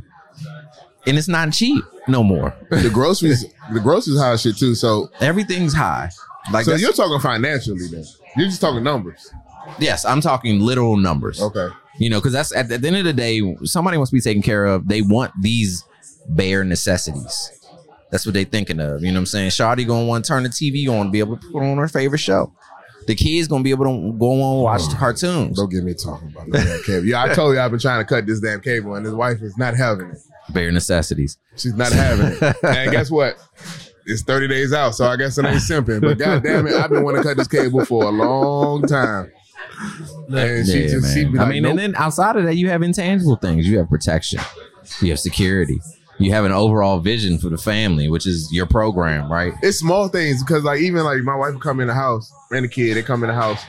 And 1.08 1.18
it's 1.18 1.28
not 1.28 1.52
cheap 1.54 1.84
no 2.08 2.24
more. 2.24 2.56
the 2.70 2.90
groceries, 2.92 3.46
the 3.74 3.80
groceries 3.80 4.20
high 4.20 4.36
shit 4.36 4.58
too. 4.58 4.76
So, 4.76 5.10
Everything's 5.20 5.74
high. 5.74 6.10
Like 6.52 6.66
so 6.66 6.76
you're 6.76 6.94
talking 6.94 7.20
financially 7.20 7.88
then. 7.92 8.04
You're 8.38 8.48
just 8.48 8.62
talking 8.62 8.84
numbers. 8.84 9.32
yes, 9.80 10.06
I'm 10.06 10.22
talking 10.22 10.60
literal 10.60 10.98
numbers. 10.98 11.42
Okay. 11.42 11.70
You 11.98 12.10
know, 12.10 12.20
because 12.20 12.34
that's 12.34 12.56
at 12.56 12.68
the, 12.68 12.76
at 12.76 12.82
the 12.82 12.88
end 12.88 12.98
of 12.98 13.06
the 13.06 13.14
day, 13.14 13.42
somebody 13.64 13.98
wants 13.98 14.12
to 14.12 14.16
be 14.16 14.22
taken 14.22 14.42
care 14.42 14.66
of. 14.66 14.88
They 14.88 15.02
want 15.02 15.32
these 15.42 15.84
bare 16.28 16.64
necessities. 16.64 17.52
That's 18.12 18.26
what 18.26 18.34
they 18.34 18.44
thinking 18.44 18.80
of. 18.80 19.02
You 19.02 19.08
know 19.08 19.14
what 19.14 19.22
I'm 19.22 19.26
saying? 19.26 19.50
Shawty 19.50 19.88
gonna 19.88 20.06
want 20.06 20.26
to 20.26 20.30
turn 20.30 20.44
the 20.44 20.50
TV 20.50 20.88
on, 20.88 21.10
be 21.12 21.20
able 21.20 21.38
to 21.38 21.48
put 21.52 21.64
on 21.64 21.78
her 21.78 21.88
favorite 21.88 22.20
show. 22.20 22.54
The 23.08 23.16
kids 23.16 23.48
gonna 23.48 23.64
be 23.64 23.72
able 23.72 23.86
to 23.86 24.18
go 24.18 24.42
on 24.42 24.54
and 24.56 24.64
watch 24.64 24.88
the 24.90 24.96
cartoons. 24.96 25.58
Don't 25.58 25.70
get 25.70 25.84
me 25.84 25.94
talking 25.94 26.30
about 26.30 26.50
damn 26.52 26.84
cable. 26.84 27.06
Yeah, 27.06 27.24
I 27.24 27.34
told 27.34 27.54
you 27.54 27.60
I've 27.62 27.72
been 27.72 27.80
trying 27.80 28.02
to 28.02 28.06
cut 28.06 28.26
this 28.26 28.40
damn 28.40 28.62
cable, 28.62 28.96
and 28.96 29.06
his 29.06 29.14
wife 29.14 29.42
is 29.42 29.58
not 29.58 29.76
having 29.76 30.10
it. 30.12 30.18
Bare 30.50 30.72
necessities. 30.72 31.38
She's 31.56 31.74
not 31.74 31.92
having 31.92 32.28
it. 32.28 32.56
and 32.64 32.92
guess 32.92 33.10
what? 33.10 33.36
It's 34.06 34.22
30 34.22 34.48
days 34.48 34.72
out, 34.74 34.92
so 34.94 35.08
I 35.08 35.16
guess 35.16 35.38
it 35.38 35.46
ain't 35.46 35.58
simping. 35.58 36.02
But 36.02 36.20
god 36.20 36.44
damn 36.44 36.68
it, 36.68 36.74
I've 36.74 36.92
been 36.92 37.04
wanting 37.04 37.24
to 37.24 37.28
cut 37.28 37.38
this 37.38 37.48
cable 37.48 37.84
for 37.86 38.04
a 38.04 38.10
long 38.10 38.84
time. 38.84 39.32
And 40.30 40.66
she 40.68 40.82
yeah, 40.82 40.88
just 40.88 41.14
she 41.14 41.24
man. 41.24 41.34
be 41.34 41.40
I 41.40 41.50
mean, 41.50 41.64
nope. 41.64 41.72
and 41.72 41.80
then 41.80 41.96
outside 41.96 42.36
of 42.36 42.44
that, 42.46 42.56
you 42.56 42.70
have 42.70 42.82
intangible 42.82 43.36
things. 43.36 43.68
You 43.68 43.80
have 43.80 43.90
protection. 43.90 44.40
You 45.02 45.10
have 45.10 45.20
security. 45.20 45.82
You 46.18 46.32
have 46.32 46.46
an 46.46 46.52
overall 46.52 47.00
vision 47.00 47.38
for 47.38 47.50
the 47.50 47.58
family, 47.58 48.08
which 48.08 48.26
is 48.26 48.50
your 48.54 48.68
program, 48.68 49.30
right? 49.30 49.54
it's 49.62 49.80
small 49.80 50.08
things 50.08 50.44
because 50.44 50.64
like 50.64 50.80
even 50.80 51.04
like 51.04 51.22
my 51.24 51.36
wife 51.36 51.54
would 51.54 51.62
come 51.62 51.80
in 51.82 51.88
the 51.88 51.94
house 51.94 52.32
and 52.52 52.64
the 52.64 52.70
kid 52.70 52.96
they 52.96 53.04
come 53.04 53.24
in 53.24 53.28
the 53.28 53.36
house 53.36 53.62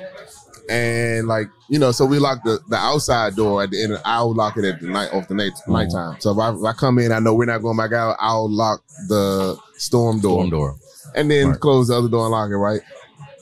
and 0.68 1.28
like 1.28 1.48
you 1.68 1.78
know 1.78 1.92
so 1.92 2.04
we 2.04 2.18
lock 2.18 2.42
the, 2.44 2.58
the 2.68 2.76
outside 2.76 3.36
door 3.36 3.62
at 3.62 3.70
the 3.70 3.82
end 3.82 3.92
of, 3.92 4.00
I'll 4.04 4.34
lock 4.34 4.56
it 4.56 4.64
at 4.64 4.80
the 4.80 4.88
night 4.88 5.12
off 5.12 5.28
the 5.28 5.34
night 5.34 5.52
Mm-hmm. 5.62 5.72
nighttime 5.72 6.20
so 6.20 6.32
if 6.32 6.38
I, 6.38 6.50
if 6.54 6.64
I 6.64 6.72
come 6.72 6.98
in 6.98 7.12
I 7.12 7.18
know 7.20 7.34
we're 7.34 7.44
not 7.46 7.58
going 7.62 7.76
back 7.76 7.92
out 7.92 8.16
I'll 8.18 8.50
lock 8.50 8.82
the 9.08 9.56
storm 9.76 10.20
door, 10.20 10.40
Storm 10.40 10.50
door. 10.50 10.76
and 11.14 11.30
then 11.30 11.50
Right. 11.50 11.60
close 11.60 11.88
the 11.88 11.94
other 11.96 12.08
door 12.08 12.22
and 12.24 12.32
lock 12.32 12.50
it 12.50 12.56
right 12.56 12.80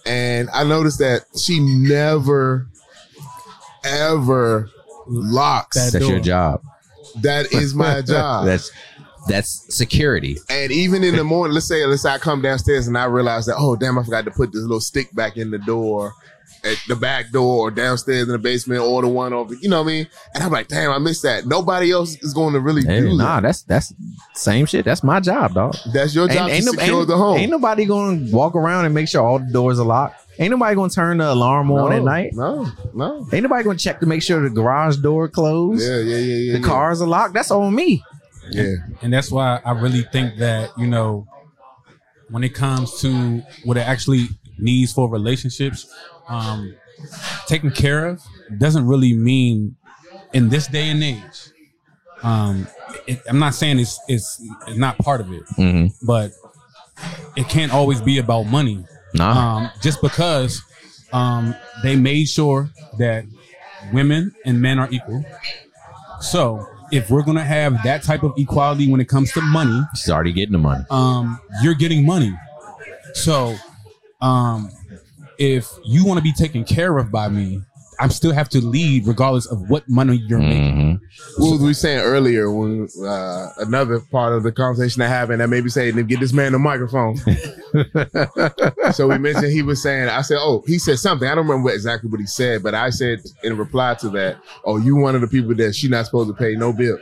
and 0.07 0.51
I 0.53 0.65
noticed 0.65 0.99
that 0.99 1.23
she 1.39 1.61
never 1.61 2.67
ever 3.85 4.71
locks 5.07 5.77
That 5.77 5.93
That's 5.99 6.09
your 6.09 6.21
job. 6.21 6.63
that 7.23 7.53
is 7.53 7.75
my 7.75 8.03
job 8.07 8.47
That's 8.47 8.71
that's 9.27 9.75
security. 9.75 10.37
And 10.51 10.71
even 10.71 11.03
in 11.03 11.17
the 11.17 11.25
morning, 11.25 11.55
let's 11.55 11.67
say 11.67 11.87
let's 11.87 12.03
say 12.03 12.11
I 12.11 12.19
come 12.19 12.43
downstairs 12.43 12.89
and 12.89 12.99
I 12.99 13.05
realize 13.05 13.47
that 13.47 13.57
oh 13.57 13.75
damn 13.75 13.99
I 13.99 14.05
forgot 14.05 14.27
to 14.27 14.31
put 14.31 14.53
this 14.53 14.61
little 14.61 14.81
stick 14.81 15.15
back 15.15 15.39
in 15.39 15.51
the 15.51 15.57
door 15.59 16.13
at 16.64 16.79
the 16.88 16.96
back 16.96 17.31
door 17.31 17.66
or 17.66 17.70
downstairs 17.70 18.22
in 18.22 18.29
the 18.29 18.38
basement 18.38 18.81
or 18.81 19.03
the 19.03 19.09
one 19.09 19.33
over 19.33 19.55
you 19.55 19.68
know 19.68 19.83
what 19.83 19.88
I 19.88 19.92
mean 19.92 20.09
and 20.35 20.42
I'm 20.44 20.50
like 20.50 20.68
damn 20.68 20.90
I 20.90 20.98
missed 20.98 21.22
that 21.22 21.46
nobody 21.46 21.92
else 21.92 22.16
is 22.22 22.33
going 22.33 22.55
to 22.55 22.61
really 22.61 22.83
Hey, 22.85 23.00
do 23.00 23.16
nah, 23.16 23.40
that 23.40 23.42
that's 23.42 23.62
that's 23.62 23.94
same 24.35 24.66
shit. 24.66 24.85
That's 24.85 25.03
my 25.05 25.20
job, 25.20 25.55
dog. 25.55 25.77
that's 25.92 26.14
your 26.14 26.27
job 26.29 26.48
to 26.50 26.64
no- 26.64 26.72
secure 26.72 27.05
the 27.05 27.16
home 27.16 27.38
ain't 27.38 27.50
nobody 27.50 27.85
going 27.85 28.27
to 28.27 28.33
walk 28.35 28.55
around 28.57 28.85
and 28.87 28.94
make 28.94 29.09
sure 29.09 29.22
all 29.22 29.38
the 29.38 29.53
doors 29.53 29.79
are 29.79 29.85
locked. 29.87 30.20
Ain't 30.38 30.50
nobody 30.50 30.74
going 30.74 30.90
to 30.90 30.94
turn 30.94 31.18
the 31.18 31.31
alarm 31.33 31.70
on 31.70 31.92
at 31.92 32.03
night. 32.03 32.31
no 32.33 32.66
no 32.94 33.27
Ain't 33.33 33.42
nobody 33.44 33.62
going 33.62 33.77
to 33.77 33.83
check 33.85 34.00
to 34.00 34.07
make 34.07 34.22
sure 34.22 34.40
the 34.42 34.50
garage 34.50 34.96
door 34.96 35.29
closed. 35.29 35.83
yeah 35.83 35.98
yeah 35.98 36.16
yeah 36.16 36.18
yeah 36.18 36.53
the 36.55 36.59
yeah. 36.61 36.64
cars 36.66 37.00
are 37.03 37.07
locked. 37.07 37.35
That's 37.35 37.50
on 37.53 37.74
me. 37.74 38.03
yeah 38.50 38.74
and 39.03 39.12
that's 39.12 39.31
why 39.31 39.61
I 39.64 39.72
really 39.72 40.03
think 40.03 40.38
that 40.38 40.70
you 40.77 40.87
know 40.87 41.27
when 42.31 42.42
it 42.42 42.55
comes 42.55 43.00
to 43.03 43.42
what 43.64 43.77
it 43.77 43.87
actually 43.87 44.27
needs 44.59 44.92
for 44.92 45.09
relationships, 45.11 45.87
um, 46.29 46.75
taken 47.47 47.71
care 47.71 48.07
of 48.07 48.23
doesn't 48.59 48.87
really 48.87 49.13
mean 49.15 49.77
in 50.33 50.49
this 50.49 50.67
day 50.67 50.89
and 50.91 51.03
age. 51.03 51.51
Um, 52.23 52.67
it, 53.07 53.21
I'm 53.29 53.39
not 53.39 53.55
saying 53.55 53.79
it's, 53.79 54.01
it's 54.09 54.41
it's 54.67 54.79
not 54.79 54.97
part 54.99 55.21
of 55.21 55.31
it, 55.33 55.45
Mm-hmm. 55.59 56.07
but 56.07 56.31
it 57.37 57.49
can't 57.49 57.73
always 57.73 58.01
be 58.01 58.19
about 58.19 58.45
money. 58.45 58.85
Nah. 59.13 59.57
Um, 59.59 59.71
just 59.83 60.01
because 60.01 60.63
um, 61.13 61.55
they 61.83 61.97
made 61.97 62.25
sure 62.29 62.71
that 62.99 63.25
women 63.93 64.35
and 64.45 64.61
men 64.61 64.79
are 64.79 64.89
equal. 64.91 65.25
So 66.21 66.67
if 66.91 67.11
we're 67.11 67.23
gonna 67.23 67.45
have 67.45 67.83
that 67.85 68.03
type 68.03 68.23
of 68.23 68.33
equality 68.39 68.91
when 68.91 69.01
it 69.01 69.09
comes 69.09 69.31
to 69.33 69.41
money, 69.43 69.81
She's 69.95 70.11
already 70.11 70.33
getting 70.33 70.53
the 70.53 70.59
money. 70.59 70.85
um, 70.91 71.39
you're 71.63 71.75
getting 71.75 72.07
money. 72.07 72.33
So, 73.15 73.55
um, 74.21 74.71
if 75.38 75.68
you 75.85 76.05
want 76.05 76.18
to 76.18 76.23
be 76.23 76.33
taken 76.33 76.64
care 76.64 76.99
of 76.99 77.11
by 77.11 77.29
me, 77.29 77.61
I 78.01 78.09
still 78.09 78.33
have 78.33 78.49
to 78.51 78.61
lead 78.61 79.07
regardless 79.07 79.47
of 79.47 79.70
what 79.70 79.88
money 79.88 80.16
you're 80.27 80.38
making. 80.38 80.99
Mhm. 80.99 81.01
What 81.38 81.53
was 81.53 81.61
we 81.61 81.75
saying 81.75 82.01
earlier 82.01 82.51
when 82.51 82.88
uh, 83.07 83.51
another 83.59 84.01
part 84.01 84.33
of 84.33 84.42
the 84.42 84.53
conversation 84.53 85.01
that 85.01 85.09
happened 85.09 85.40
that 85.40 85.49
maybe 85.49 85.68
saying 85.68 85.94
get 86.07 86.20
this 86.20 86.33
man 86.33 86.53
the 86.53 86.59
microphone. 86.59 87.16
so 88.92 89.09
we 89.09 89.18
mentioned 89.18 89.53
he 89.53 89.62
was 89.62 89.83
saying 89.83 90.09
I 90.09 90.23
said 90.23 90.38
oh 90.40 90.64
he 90.66 90.79
said 90.79 90.99
something 90.99 91.29
I 91.29 91.35
don't 91.35 91.47
remember 91.47 91.66
what, 91.66 91.75
exactly 91.75 92.11
what 92.11 92.20
he 92.20 92.27
said 92.27 92.62
but 92.62 92.75
I 92.75 92.90
said 92.90 93.20
in 93.42 93.57
reply 93.57 93.94
to 93.94 94.09
that 94.11 94.38
oh 94.64 94.77
you 94.77 94.97
one 94.97 95.14
of 95.14 95.20
the 95.20 95.29
people 95.29 95.55
that 95.55 95.75
she 95.75 95.88
not 95.88 96.07
supposed 96.07 96.29
to 96.31 96.35
pay 96.35 96.55
no 96.57 96.73
bill. 96.73 96.99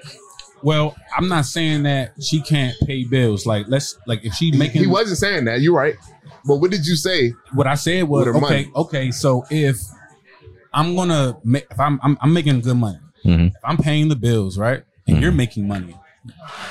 Well, 0.62 0.94
I'm 1.16 1.26
not 1.28 1.46
saying 1.46 1.82
that 1.84 2.12
she 2.22 2.40
can't 2.40 2.76
pay 2.86 3.04
bills. 3.04 3.46
Like 3.46 3.66
let's 3.68 3.98
like 4.06 4.24
if 4.24 4.34
she 4.34 4.52
making 4.52 4.82
he 4.82 4.86
wasn't 4.86 5.18
saying 5.18 5.46
that 5.46 5.60
you're 5.60 5.74
right. 5.74 5.96
But 6.44 6.56
what 6.56 6.70
did 6.70 6.86
you 6.86 6.96
say? 6.96 7.32
what 7.54 7.66
I 7.66 7.74
said 7.74 8.04
was 8.04 8.26
okay. 8.26 8.40
money. 8.40 8.70
Okay, 8.74 9.10
so 9.10 9.44
if 9.50 9.78
I'm 10.74 10.94
gonna 10.96 11.36
make 11.44 11.66
if 11.70 11.78
I'm 11.78 12.00
I'm, 12.02 12.16
I'm 12.20 12.32
making 12.32 12.60
good 12.60 12.76
money, 12.76 12.98
Mhm. 13.24 13.48
if 13.48 13.64
I'm 13.64 13.76
paying 13.76 14.08
the 14.08 14.16
bills 14.16 14.58
right, 14.58 14.82
and 15.06 15.16
Mm-hmm. 15.16 15.22
you're 15.22 15.32
making 15.32 15.68
money, 15.68 15.96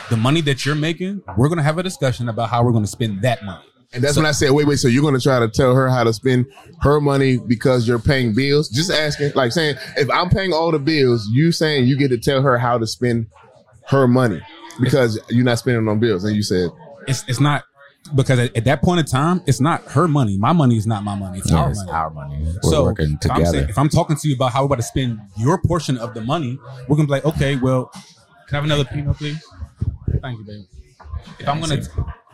the 0.10 0.18
money 0.18 0.42
that 0.42 0.66
you're 0.66 0.76
making, 0.76 1.22
we're 1.38 1.50
gonna 1.50 1.64
have 1.64 1.78
a 1.78 1.84
discussion 1.84 2.28
about 2.30 2.50
how 2.50 2.64
we're 2.64 2.72
gonna 2.74 2.88
spend 2.88 3.22
that 3.22 3.44
money. 3.44 3.64
And 3.94 4.02
that's 4.02 4.16
when 4.16 4.26
I 4.26 4.32
said, 4.32 4.52
wait, 4.52 4.66
wait. 4.68 4.78
So 4.80 4.88
you're 4.88 5.02
going 5.02 5.16
to 5.16 5.20
try 5.20 5.38
to 5.40 5.50
tell 5.50 5.76
her 5.76 5.90
how 5.90 6.06
to 6.06 6.14
spend 6.14 6.46
her 6.80 7.02
money 7.02 7.36
because 7.46 7.86
you're 7.86 8.00
paying 8.00 8.34
bills? 8.34 8.70
Just 8.70 8.90
asking, 8.90 9.34
like 9.36 9.52
saying, 9.52 9.76
if 9.98 10.10
I'm 10.10 10.30
paying 10.30 10.54
all 10.54 10.72
the 10.72 10.80
bills, 10.80 11.28
you 11.34 11.52
saying 11.52 11.88
you 11.88 11.98
get 11.98 12.08
to 12.08 12.18
tell 12.18 12.42
her 12.42 12.58
how 12.58 12.78
to 12.78 12.88
spend 12.88 13.28
her 13.90 14.08
money 14.08 14.40
because 14.80 15.20
you're 15.30 15.44
not 15.44 15.60
spending 15.60 15.86
on 15.90 16.00
bills. 16.00 16.24
And 16.24 16.34
you 16.38 16.42
said, 16.42 16.70
It's 17.06 17.26
it's 17.28 17.42
not 17.42 17.66
because 18.16 18.40
at, 18.40 18.56
at 18.56 18.66
that 18.66 18.82
point 18.82 19.00
in 19.00 19.06
time, 19.06 19.42
it's 19.46 19.60
not 19.62 19.84
her 19.92 20.08
money. 20.08 20.38
My 20.38 20.54
money 20.54 20.76
is 20.78 20.88
not 20.88 21.04
my 21.04 21.16
money. 21.16 21.40
It's 21.40 21.52
Yeah, 21.52 21.58
our 21.64 21.70
it's 21.72 21.80
money. 21.80 21.92
our 21.92 22.10
money. 22.10 22.46
We're 22.64 22.70
so 22.72 22.84
working 22.86 23.18
if 23.22 23.32
I'm, 23.32 23.38
together. 23.38 23.58
saying, 23.58 23.70
if 23.70 23.78
I'm 23.78 23.90
talking 23.90 24.16
to 24.16 24.28
you 24.28 24.36
about 24.36 24.52
how 24.52 24.62
we're 24.62 24.66
about 24.68 24.76
to 24.78 24.84
spend 24.84 25.20
your 25.38 25.62
portion 25.62 25.98
of 25.98 26.14
the 26.14 26.22
money, 26.22 26.60
we're 26.88 26.96
gonna 26.98 27.08
be 27.08 27.12
like, 27.12 27.26
okay, 27.26 27.56
well, 27.56 27.86
can 28.48 28.54
I 28.54 28.56
have 28.56 28.64
another 28.66 28.86
Pinot, 28.86 29.18
please? 29.18 29.44
Thank 30.22 30.40
you, 30.40 30.46
baby. 30.46 30.68
If 31.40 31.48
I'm 31.48 31.60
gonna 31.62 31.82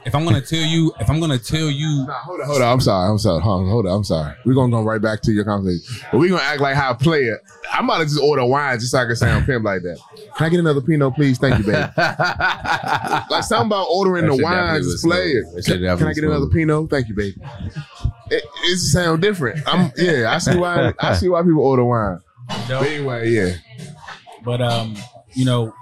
if 0.07 0.15
I'm 0.15 0.23
gonna 0.23 0.41
tell 0.41 0.63
you 0.65 0.93
if 0.99 1.09
I'm 1.09 1.19
gonna 1.19 1.37
tell 1.37 1.69
you 1.69 2.05
nah, 2.07 2.13
hold 2.13 2.39
on, 2.41 2.47
hold 2.47 2.61
on. 2.61 2.73
I'm 2.73 2.79
sorry. 2.79 3.09
I'm 3.09 3.17
sorry. 3.17 3.41
Hold 3.41 3.63
on, 3.63 3.69
hold 3.69 3.85
on. 3.85 3.93
I'm 3.97 4.03
sorry. 4.03 4.33
We're 4.45 4.53
going 4.53 4.71
to 4.71 4.77
go 4.77 4.83
right 4.83 5.01
back 5.01 5.21
to 5.21 5.31
your 5.31 5.43
conversation. 5.43 6.03
But 6.11 6.19
we're 6.19 6.29
going 6.29 6.41
to 6.41 6.45
act 6.47 6.61
like 6.61 6.75
how 6.75 6.91
I 6.91 6.93
play 6.93 7.23
it. 7.23 7.39
I'm 7.73 7.85
about 7.85 7.97
to 7.99 8.05
just 8.05 8.19
order 8.21 8.45
wine 8.45 8.79
just 8.79 8.91
so 8.91 8.99
I 8.99 9.05
can 9.05 9.15
sound 9.15 9.45
pimp 9.45 9.65
like 9.65 9.81
that. 9.81 9.99
Can 10.37 10.45
I 10.45 10.49
get 10.49 10.59
another 10.59 10.81
Pinot, 10.81 11.13
please? 11.15 11.37
Thank 11.37 11.59
you, 11.59 11.65
baby. 11.65 11.77
like 11.97 13.43
something 13.43 13.67
about 13.67 13.87
ordering 13.89 14.25
That 14.25 14.31
the 14.31 14.37
shit 14.37 14.43
wines 14.43 14.57
definitely 14.57 14.79
is 14.79 14.85
was 14.87 15.01
smooth. 15.01 15.13
player. 15.13 15.43
That 15.43 15.65
shit 15.65 15.65
Can, 15.65 15.73
can 15.73 15.85
I 15.85 15.93
definitely 15.93 16.13
get 16.15 16.23
another 16.23 16.45
smooth. 16.45 16.53
Pinot? 16.53 16.89
Thank 16.89 17.07
you, 17.09 17.15
baby. 17.15 17.41
It, 18.29 18.43
it 18.63 18.77
sound 18.77 19.21
different. 19.21 19.67
I'm 19.67 19.91
yeah. 19.97 20.31
I 20.33 20.37
see 20.37 20.55
why. 20.57 20.93
I 20.99 21.13
see 21.15 21.29
why 21.29 21.41
people 21.43 21.61
order 21.61 21.83
wine. 21.85 22.19
But 22.69 22.83
anyway, 22.83 23.29
yeah. 23.29 23.55
but 24.45 24.61
um, 24.61 24.95
you 25.33 25.43
know, 25.43 25.73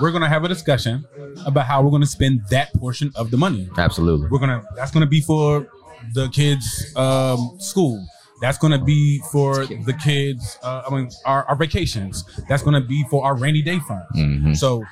we're 0.00 0.10
gonna 0.12 0.28
have 0.28 0.44
a 0.44 0.48
discussion 0.48 1.04
about 1.46 1.66
how 1.66 1.82
we're 1.82 1.90
gonna 1.90 2.06
spend 2.06 2.40
that 2.50 2.72
portion 2.74 3.12
of 3.14 3.30
the 3.30 3.36
money. 3.36 3.68
Absolutely. 3.76 4.28
We're 4.28 4.38
gonna 4.38 4.62
that's 4.76 4.90
gonna 4.90 5.06
be 5.06 5.20
for 5.20 5.68
the 6.14 6.28
kids' 6.28 6.92
um, 6.96 7.56
school. 7.58 8.04
That's 8.40 8.56
gonna 8.58 8.82
be 8.82 9.20
for 9.32 9.66
the 9.66 9.92
kids. 10.04 10.58
Uh, 10.62 10.82
I 10.88 10.94
mean, 10.94 11.10
our, 11.26 11.44
our 11.46 11.56
vacations. 11.56 12.24
That's 12.48 12.62
gonna 12.62 12.80
be 12.80 13.04
for 13.10 13.24
our 13.24 13.34
rainy 13.36 13.62
day 13.62 13.80
funds. 13.80 14.06
Mhm. 14.16 14.56
So, 14.56 14.84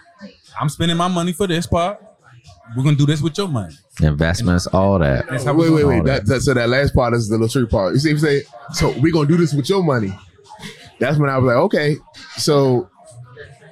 I'm 0.61 0.69
spending 0.69 0.97
my 0.97 1.07
money 1.09 1.33
for 1.33 1.47
this 1.47 1.67
part. 1.67 2.01
We're 2.77 2.83
gonna 2.83 2.97
do 2.97 3.07
this 3.07 3.23
with 3.23 3.39
your 3.39 3.47
money. 3.49 3.75
Investments, 4.03 4.67
all 4.67 4.99
that. 4.99 5.29
That's 5.29 5.45
how 5.45 5.55
Wait, 5.55 5.71
wait, 5.71 5.85
wait. 5.85 5.99
all 5.99 6.03
That, 6.05 6.27
that, 6.27 6.41
so 6.41 6.55
that 6.55 6.69
last 6.69 6.93
part 6.95 7.15
is 7.15 7.29
the 7.29 7.35
little 7.39 7.49
trick 7.49 7.71
part. 7.71 7.93
You 7.95 8.01
see, 8.01 8.11
if 8.11 8.15
you 8.15 8.19
say, 8.19 8.43
so 8.73 8.91
we're 8.99 9.13
gonna 9.13 9.29
do 9.29 9.37
this 9.37 9.55
with 9.55 9.69
your 9.69 9.85
money. 9.85 10.13
That's 10.99 11.19
when 11.19 11.31
I 11.31 11.39
was 11.39 11.47
like, 11.47 11.57
okay. 11.57 11.97
So 12.39 12.89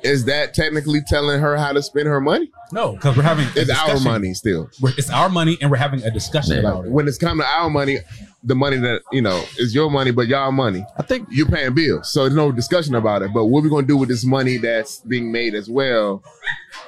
is 0.04 0.26
that 0.26 0.54
technically 0.54 1.00
telling 1.06 1.40
her 1.40 1.56
how 1.56 1.72
to 1.72 1.82
spend 1.82 2.06
her 2.06 2.20
money? 2.20 2.50
No, 2.72 2.92
because 2.92 3.16
we're 3.16 3.22
having 3.22 3.46
a 3.46 3.52
It's 3.56 3.70
our 3.70 3.98
money 4.00 4.34
still. 4.34 4.68
We're, 4.80 4.92
it's 4.98 5.10
our 5.10 5.28
money, 5.28 5.56
and 5.60 5.70
we're 5.70 5.76
having 5.76 6.02
a 6.02 6.10
discussion 6.10 6.54
Yeah. 6.54 6.60
about 6.60 6.84
it. 6.86 6.90
When 6.92 7.08
it's 7.08 7.18
come 7.18 7.38
to 7.38 7.44
our 7.44 7.70
money, 7.70 7.98
the 8.42 8.54
money 8.54 8.76
that 8.78 9.02
you 9.12 9.22
know 9.22 9.42
is 9.58 9.74
your 9.74 9.90
money, 9.90 10.10
but 10.10 10.26
y'all 10.28 10.52
money. 10.52 10.84
I 10.98 11.02
think 11.02 11.28
You're 11.30 11.48
paying 11.48 11.74
bills, 11.74 12.12
so 12.12 12.22
there's 12.24 12.34
no 12.34 12.52
discussion 12.52 12.94
about 12.94 13.22
it. 13.22 13.32
But 13.32 13.46
what 13.46 13.62
we 13.62 13.70
gonna 13.70 13.86
do 13.86 13.96
with 13.96 14.08
this 14.08 14.24
money 14.24 14.58
that's 14.58 14.98
being 15.00 15.32
made 15.32 15.54
as 15.54 15.68
well? 15.70 16.22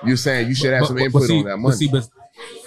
You're 0.04 0.16
saying 0.16 0.48
you 0.48 0.54
should 0.54 0.72
have 0.72 0.82
But- 0.82 0.86
some 0.88 0.96
but- 0.96 1.04
input 1.04 1.22
but 1.22 1.26
see, 1.28 1.38
on 1.38 1.44
that 1.44 1.50
but 1.52 1.58
money. 1.58 1.76
see, 1.76 1.88
but 1.88 2.08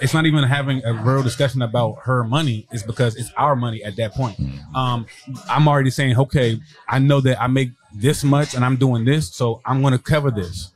it's 0.01 0.13
not 0.13 0.25
even 0.25 0.43
having 0.43 0.83
a 0.85 0.93
real 0.93 1.23
discussion 1.23 1.61
about 1.61 1.99
her 2.03 2.23
money. 2.23 2.67
It's 2.71 2.83
because 2.83 3.15
it's 3.15 3.31
our 3.37 3.55
money 3.55 3.83
at 3.83 3.95
that 3.97 4.13
point. 4.13 4.39
Um, 4.75 5.05
I'm 5.49 5.67
already 5.67 5.89
saying, 5.91 6.17
okay, 6.17 6.59
I 6.87 6.99
know 6.99 7.21
that 7.21 7.41
I 7.41 7.47
make 7.47 7.71
this 7.93 8.23
much 8.23 8.53
and 8.53 8.63
I'm 8.63 8.77
doing 8.77 9.05
this, 9.05 9.33
so 9.33 9.61
I'm 9.65 9.81
going 9.81 9.93
to 9.93 9.99
cover 9.99 10.31
this. 10.31 10.71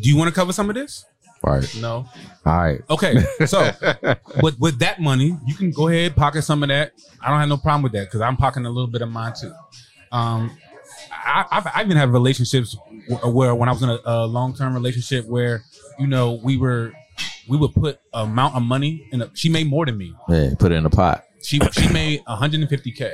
Do 0.00 0.08
you 0.08 0.16
want 0.16 0.28
to 0.28 0.34
cover 0.34 0.52
some 0.52 0.68
of 0.68 0.74
this? 0.74 1.04
right. 1.42 1.76
No. 1.80 2.06
All 2.46 2.56
right. 2.56 2.80
Okay, 2.90 3.16
so 3.46 3.70
with 4.42 4.58
with 4.58 4.78
that 4.80 5.00
money, 5.00 5.36
you 5.46 5.54
can 5.54 5.70
go 5.70 5.88
ahead 5.88 6.16
pocket 6.16 6.42
some 6.42 6.62
of 6.62 6.68
that. 6.68 6.92
I 7.20 7.30
don't 7.30 7.40
have 7.40 7.48
no 7.48 7.56
problem 7.56 7.82
with 7.82 7.92
that 7.92 8.04
because 8.04 8.20
I'm 8.20 8.36
pocketing 8.36 8.66
a 8.66 8.70
little 8.70 8.90
bit 8.90 9.02
of 9.02 9.10
mine 9.10 9.34
too. 9.38 9.52
Um, 10.12 10.56
I, 11.10 11.44
I've, 11.50 11.66
I 11.66 11.82
even 11.82 11.96
have 11.96 12.12
relationships 12.12 12.76
where, 13.08 13.30
where 13.30 13.54
when 13.54 13.68
I 13.68 13.72
was 13.72 13.82
in 13.82 13.88
a, 13.90 13.98
a 14.04 14.26
long 14.26 14.54
term 14.54 14.74
relationship 14.74 15.26
where 15.26 15.62
you 15.98 16.06
know 16.06 16.40
we 16.42 16.56
were 16.56 16.92
we 17.48 17.56
would 17.56 17.74
put 17.74 18.00
amount 18.12 18.54
of 18.56 18.62
money 18.62 19.08
in. 19.12 19.22
A, 19.22 19.30
she 19.34 19.48
made 19.48 19.66
more 19.68 19.86
than 19.86 19.96
me. 19.98 20.14
Yeah, 20.28 20.50
put 20.58 20.72
it 20.72 20.76
in 20.76 20.86
a 20.86 20.90
pot. 20.90 21.24
She 21.42 21.58
she 21.72 21.88
made 21.92 22.24
150k, 22.24 23.12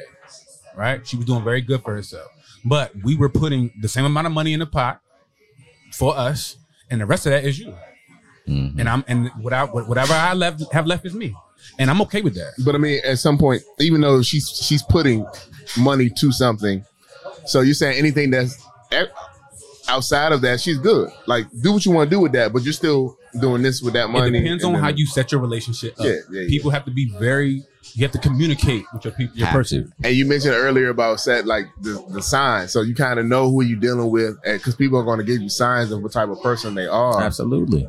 right? 0.77 1.07
She 1.07 1.16
was 1.16 1.27
doing 1.27 1.43
very 1.45 1.61
good 1.61 1.83
for 1.83 1.95
herself. 1.95 2.31
But 2.64 2.93
we 3.03 3.16
were 3.16 3.29
putting 3.29 3.73
the 3.81 3.88
same 3.88 4.05
amount 4.05 4.27
of 4.27 4.33
money 4.33 4.53
in 4.53 4.61
the 4.61 4.66
pot 4.66 5.01
for 5.93 6.16
us, 6.16 6.57
and 6.90 7.01
the 7.01 7.07
rest 7.07 7.27
of 7.27 7.33
that 7.33 7.45
is 7.45 7.59
you. 7.59 7.75
Mhm. 8.49 8.79
And 8.79 8.88
I'm 8.88 9.05
and 9.09 9.31
without 9.43 9.75
whatever 9.75 10.12
I 10.12 10.35
left 10.35 10.62
have 10.73 10.87
left 10.87 11.05
is 11.07 11.14
me, 11.14 11.35
and 11.79 11.90
I'm 11.90 12.01
okay 12.03 12.21
with 12.23 12.35
that. 12.35 12.53
But 12.64 12.75
I 12.75 12.79
mean, 12.79 13.01
at 13.05 13.19
some 13.19 13.38
point, 13.38 13.62
even 13.79 14.01
though 14.01 14.23
she's 14.23 14.49
she's 14.49 14.83
putting 14.83 15.27
money 15.79 16.11
to 16.19 16.33
something, 16.33 16.85
so 17.47 17.61
you're 17.62 17.75
saying 17.75 17.99
anything 17.99 18.31
that's 18.31 18.57
outside 19.90 20.33
of 20.33 20.40
that, 20.42 20.61
she's 20.61 20.79
good. 20.79 21.11
Like, 21.26 21.46
do 21.62 21.72
what 21.72 21.85
you 21.85 21.92
want 21.92 22.09
to 22.11 22.16
do 22.16 22.20
with 22.20 22.33
that, 22.33 22.53
but 22.53 22.62
you're 22.62 22.72
still 22.72 23.18
doing 23.40 23.62
this 23.62 23.83
with 23.83 23.94
that 23.94 24.11
money. 24.11 24.38
it 24.38 24.42
depends 24.42 24.64
on 24.64 24.72
then- 24.72 24.83
how 24.83 24.88
you 24.88 25.07
set 25.07 25.33
your 25.33 25.40
relationship 25.40 25.98
up. 26.00 26.07
Yeah, 26.07 26.12
yeah, 26.31 26.40
yeah. 26.42 26.48
People 26.48 26.70
have 26.70 26.85
to 26.87 26.90
be 26.90 27.11
very. 27.18 27.64
You 27.94 28.03
have 28.05 28.12
to 28.12 28.18
communicate 28.18 28.85
with 28.92 29.05
your 29.05 29.14
people, 29.14 29.37
your 29.37 29.46
Have 29.46 29.55
person. 29.55 29.92
And 30.05 30.14
you 30.14 30.24
mentioned 30.26 30.55
earlier 30.55 30.90
about 30.90 31.18
set 31.18 31.46
like 31.46 31.64
the, 31.81 32.05
the 32.11 32.22
signs, 32.22 32.72
so 32.72 32.83
you 32.83 32.94
kind 32.94 33.18
of 33.18 33.26
know 33.26 33.50
who 33.50 33.62
you're 33.62 33.81
dealing 33.81 34.11
with, 34.11 34.40
because 34.44 34.76
people 34.76 34.98
are 34.98 35.03
going 35.03 35.18
to 35.18 35.24
give 35.24 35.40
you 35.40 35.48
signs 35.48 35.90
of 35.90 36.00
what 36.03 36.12
type 36.12 36.29
of 36.29 36.40
person 36.40 36.74
they 36.74 36.87
are 36.87 37.20
Absolutely. 37.20 37.88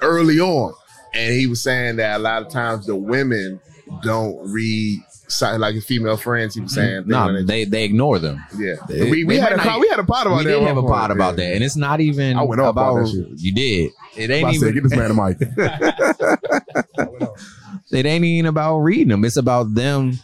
early 0.00 0.40
on. 0.40 0.72
And 1.12 1.34
he 1.34 1.46
was 1.46 1.62
saying 1.62 1.96
that 1.96 2.16
a 2.16 2.22
lot 2.22 2.42
of 2.42 2.48
times 2.48 2.86
the 2.86 2.96
women 2.96 3.60
don't 4.02 4.38
read 4.50 5.00
signs, 5.10 5.13
like 5.42 5.74
his 5.74 5.84
female 5.84 6.16
friends. 6.16 6.54
He 6.54 6.60
was 6.60 6.72
mm-hmm. 6.72 6.80
saying, 6.80 7.04
No, 7.06 7.32
that. 7.32 7.46
they 7.46 7.64
they 7.64 7.84
ignore 7.84 8.18
them. 8.18 8.44
yeah, 8.56 8.74
they- 8.88 9.10
we, 9.10 9.24
we 9.24 9.36
had 9.36 9.52
a 9.52 9.56
pod, 9.56 9.66
not- 9.66 9.80
we 9.80 9.88
had 9.88 10.00
a 10.00 10.04
pot 10.04 10.26
about 10.26 10.38
we 10.38 10.44
that. 10.44 10.50
did 10.50 10.62
have 10.62 10.76
a 10.76 10.82
point. 10.82 11.12
about 11.12 11.38
Yeah. 11.38 11.44
that, 11.46 11.54
and 11.54 11.64
it's 11.64 11.76
not 11.76 12.00
even 12.00 12.36
I 12.36 12.42
went 12.42 12.60
off 12.60 12.70
about 12.70 12.98
about 12.98 13.06
that 13.06 13.10
shit. 13.12 13.28
you 13.40 13.54
did. 13.54 13.90
It 14.16 14.30
ain't 14.30 14.46
I 14.46 14.50
even. 14.52 14.60
said, 14.60 14.74
get 14.74 14.82
this 14.82 14.96
man 14.96 15.10
a 15.10 15.14
mic. 15.14 15.38
it 17.90 18.06
ain't 18.06 18.24
even 18.24 18.46
about 18.46 18.78
reading 18.78 19.08
them. 19.08 19.24
It's 19.24 19.36
about 19.36 19.74
them 19.74 20.18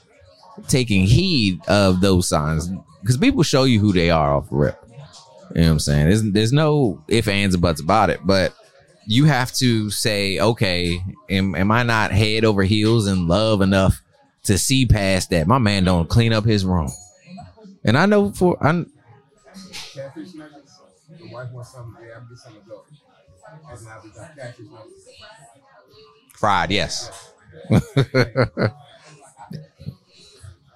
taking 0.68 1.04
heed 1.06 1.60
of 1.68 2.00
those 2.00 2.28
signs 2.28 2.70
because 3.00 3.16
people 3.16 3.42
show 3.42 3.64
you 3.64 3.80
who 3.80 3.92
they 3.92 4.10
are 4.10 4.34
off 4.34 4.50
the 4.50 4.56
rip. 4.56 4.78
You 5.54 5.62
know 5.62 5.66
what 5.68 5.72
I'm 5.72 5.78
saying? 5.80 6.06
There's, 6.06 6.22
there's 6.22 6.52
no 6.52 7.02
if, 7.08 7.26
ands, 7.26 7.54
or 7.54 7.58
buts 7.58 7.80
about 7.80 8.10
it, 8.10 8.20
but 8.24 8.54
you 9.06 9.24
have 9.24 9.52
to 9.54 9.90
say, 9.90 10.38
okay, 10.38 11.02
am, 11.28 11.54
am 11.56 11.70
I 11.72 11.82
not 11.82 12.12
head 12.12 12.44
over 12.44 12.62
heels 12.62 13.08
in 13.08 13.26
love 13.26 13.60
enough 13.60 14.00
to 14.44 14.58
see 14.58 14.86
past 14.86 15.30
that? 15.30 15.46
My 15.46 15.58
man 15.58 15.84
don't 15.84 16.08
clean 16.08 16.32
up 16.32 16.44
his 16.44 16.64
room. 16.64 16.90
And 17.84 17.96
I 17.98 18.06
know 18.06 18.32
for, 18.32 18.56
I 18.64 18.84
fried, 26.34 26.70
yes. 26.70 27.10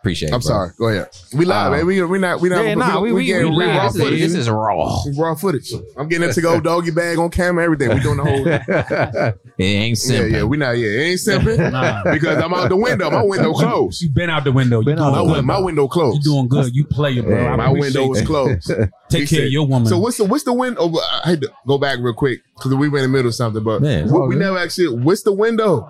Appreciate 0.05 0.29
it. 0.29 0.35
I'm 0.35 0.41
bro. 0.41 0.47
sorry. 0.49 0.71
Go 0.79 0.89
ahead. 0.89 1.09
We 1.33 1.47
live, 1.47 1.67
Um, 1.69 1.73
man. 1.79 1.87
We 1.87 2.03
we 2.05 2.19
not 2.19 2.39
we 2.43 2.51
not. 2.51 2.63
Yeah, 2.63 2.75
nah, 2.75 3.01
we, 3.01 3.09
we, 3.09 3.15
we, 3.21 3.25
getting 3.25 3.53
live. 3.53 3.69
raw 3.75 3.85
This, 3.87 3.95
is, 3.97 4.03
footage. 4.03 4.21
this 4.21 4.35
is 4.35 4.51
raw. 4.51 5.03
raw 5.17 5.35
footage. 5.35 5.73
I'm 5.97 6.09
getting 6.09 6.29
it 6.29 6.35
to 6.35 6.43
go 6.43 6.61
doggy 6.61 6.91
bag 6.91 7.19
on 7.19 7.31
camera. 7.31 7.65
Everything. 7.65 7.89
We 7.89 8.01
doing 8.01 8.19
the 8.19 8.25
whole. 8.25 8.47
Yeah, 8.47 9.33
It 9.59 9.65
ain't 9.65 9.97
simple. 9.97 10.29
yeah. 10.31 10.37
yeah. 10.39 10.43
We 10.45 10.59
not. 10.59 10.73
Yeah, 10.73 10.89
it 10.89 11.03
ain't 11.05 11.21
simping 11.21 11.71
Nah. 11.73 12.13
because 12.13 12.37
I'm 12.37 12.53
out 12.53 12.69
the 12.69 12.77
window. 12.77 13.11
My 13.11 13.23
window 13.23 13.55
closed. 13.55 14.03
You 14.03 14.11
been 14.11 14.29
out 14.29 14.45
the 14.45 14.53
window. 14.53 14.81
You 14.81 14.85
Been 14.85 14.99
out 14.99 15.13
doing 15.15 15.15
My, 15.15 15.19
the 15.23 15.25
good. 15.27 15.33
win- 15.37 15.47
my 15.47 15.59
window 15.61 15.89
closed. 15.89 16.19
You 16.19 16.33
doing 16.33 16.49
good. 16.49 16.75
You 16.77 16.85
play 16.85 17.15
it, 17.15 17.25
bro. 17.25 17.41
Yeah, 17.41 17.57
my 17.57 17.71
window 17.71 18.13
is 18.13 18.21
closed. 18.27 18.67
Take 18.67 18.79
He 19.11 19.19
care 19.19 19.27
said- 19.27 19.47
of 19.47 19.53
your 19.53 19.67
woman. 19.67 19.89
So 19.89 19.99
what's 19.99 20.19
the 20.19 20.25
what's 20.27 20.45
the 20.45 20.53
window? 20.53 20.81
Oh, 20.83 21.21
I 21.25 21.31
had 21.31 21.41
to 21.41 21.51
go 21.67 21.79
back 21.79 21.99
real 22.01 22.13
quick 22.13 22.41
because 22.57 22.75
we 22.75 22.89
were 22.91 22.99
in 22.99 23.05
the 23.05 23.09
middle 23.09 23.29
of 23.29 23.35
something. 23.35 23.65
But 23.65 23.81
Man, 23.81 24.11
what- 24.13 24.29
we 24.29 24.35
good. 24.35 24.41
never 24.43 24.59
actually. 24.59 24.99
What's 24.99 25.23
the 25.23 25.33
window 25.33 25.89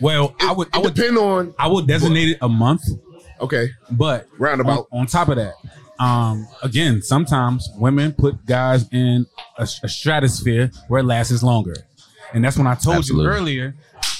Well, 0.00 0.34
I 0.40 0.52
would 0.52 0.68
I 0.72 0.78
would 0.80 0.94
depend 0.94 1.16
on 1.18 1.54
I 1.58 1.68
would 1.68 1.86
designate 1.86 2.30
it 2.30 2.38
a 2.42 2.48
month, 2.48 2.82
okay 3.40 3.68
but 3.90 4.26
roundabout. 4.38 4.86
on, 4.92 5.00
on 5.00 5.06
top 5.06 5.28
of 5.28 5.36
that, 5.36 5.54
um, 5.98 6.48
again, 6.62 7.02
sometimes 7.02 7.68
women 7.76 8.12
put 8.12 8.44
guys 8.46 8.88
in 8.90 9.26
a, 9.58 9.62
a 9.62 9.88
stratosphere 9.88 10.70
where 10.88 11.00
it 11.00 11.04
lasts 11.04 11.42
longer, 11.42 11.76
and 12.32 12.44
that's 12.44 12.56
when 12.56 12.66
I 12.66 12.74
told 12.74 12.96
Absolutely. 12.96 13.24
you 13.26 13.30
earlier. 13.30 13.74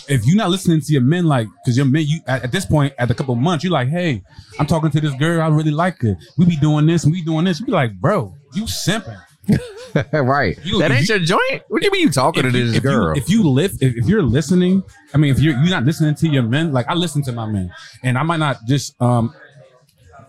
If 0.06 0.26
you're 0.26 0.36
not 0.36 0.50
listening 0.50 0.82
to 0.82 0.92
your 0.92 1.00
men, 1.02 1.24
like, 1.24 1.48
because 1.64 1.78
your 1.78 1.86
men, 1.86 2.04
you 2.06 2.20
at, 2.26 2.44
at 2.44 2.52
this 2.52 2.66
point, 2.66 2.92
at 2.98 3.10
a 3.10 3.14
couple 3.14 3.34
months, 3.36 3.64
you're 3.64 3.72
like, 3.72 3.88
hey, 3.88 4.22
I'm 4.58 4.66
talking 4.66 4.90
to 4.90 5.00
this 5.00 5.14
girl, 5.14 5.40
I 5.40 5.48
really 5.48 5.70
like 5.70 5.98
her. 6.02 6.14
We 6.36 6.44
be 6.44 6.56
doing 6.56 6.84
this 6.84 7.04
and 7.04 7.12
we 7.12 7.22
doing 7.22 7.46
this. 7.46 7.58
You 7.58 7.66
be 7.66 7.72
like, 7.72 7.98
bro, 7.98 8.34
you 8.52 8.64
simping. 8.64 9.18
right. 10.12 10.58
You- 10.64 10.78
that 10.80 10.90
ain't 10.90 11.08
you- 11.08 11.16
your 11.16 11.24
joint. 11.24 11.62
What 11.68 11.80
do 11.80 11.86
you 11.86 11.92
mean 11.92 12.02
you 12.02 12.10
talking 12.10 12.42
to 12.42 12.50
you- 12.50 12.66
this 12.66 12.76
if 12.78 12.84
you- 12.84 12.90
girl? 12.90 13.16
if 13.16 13.28
you 13.28 13.42
lift, 13.48 13.82
if, 13.82 13.96
if 13.96 14.06
you're 14.06 14.22
listening, 14.22 14.82
I 15.12 15.18
mean, 15.18 15.30
if 15.30 15.40
you're 15.40 15.54
you're 15.54 15.70
not 15.70 15.84
listening 15.84 16.14
to 16.16 16.28
your 16.28 16.42
men, 16.42 16.72
like 16.72 16.86
I 16.88 16.94
listen 16.94 17.22
to 17.24 17.32
my 17.32 17.46
men, 17.46 17.72
and 18.02 18.16
I 18.18 18.22
might 18.22 18.38
not 18.38 18.58
just 18.66 19.00
um 19.00 19.34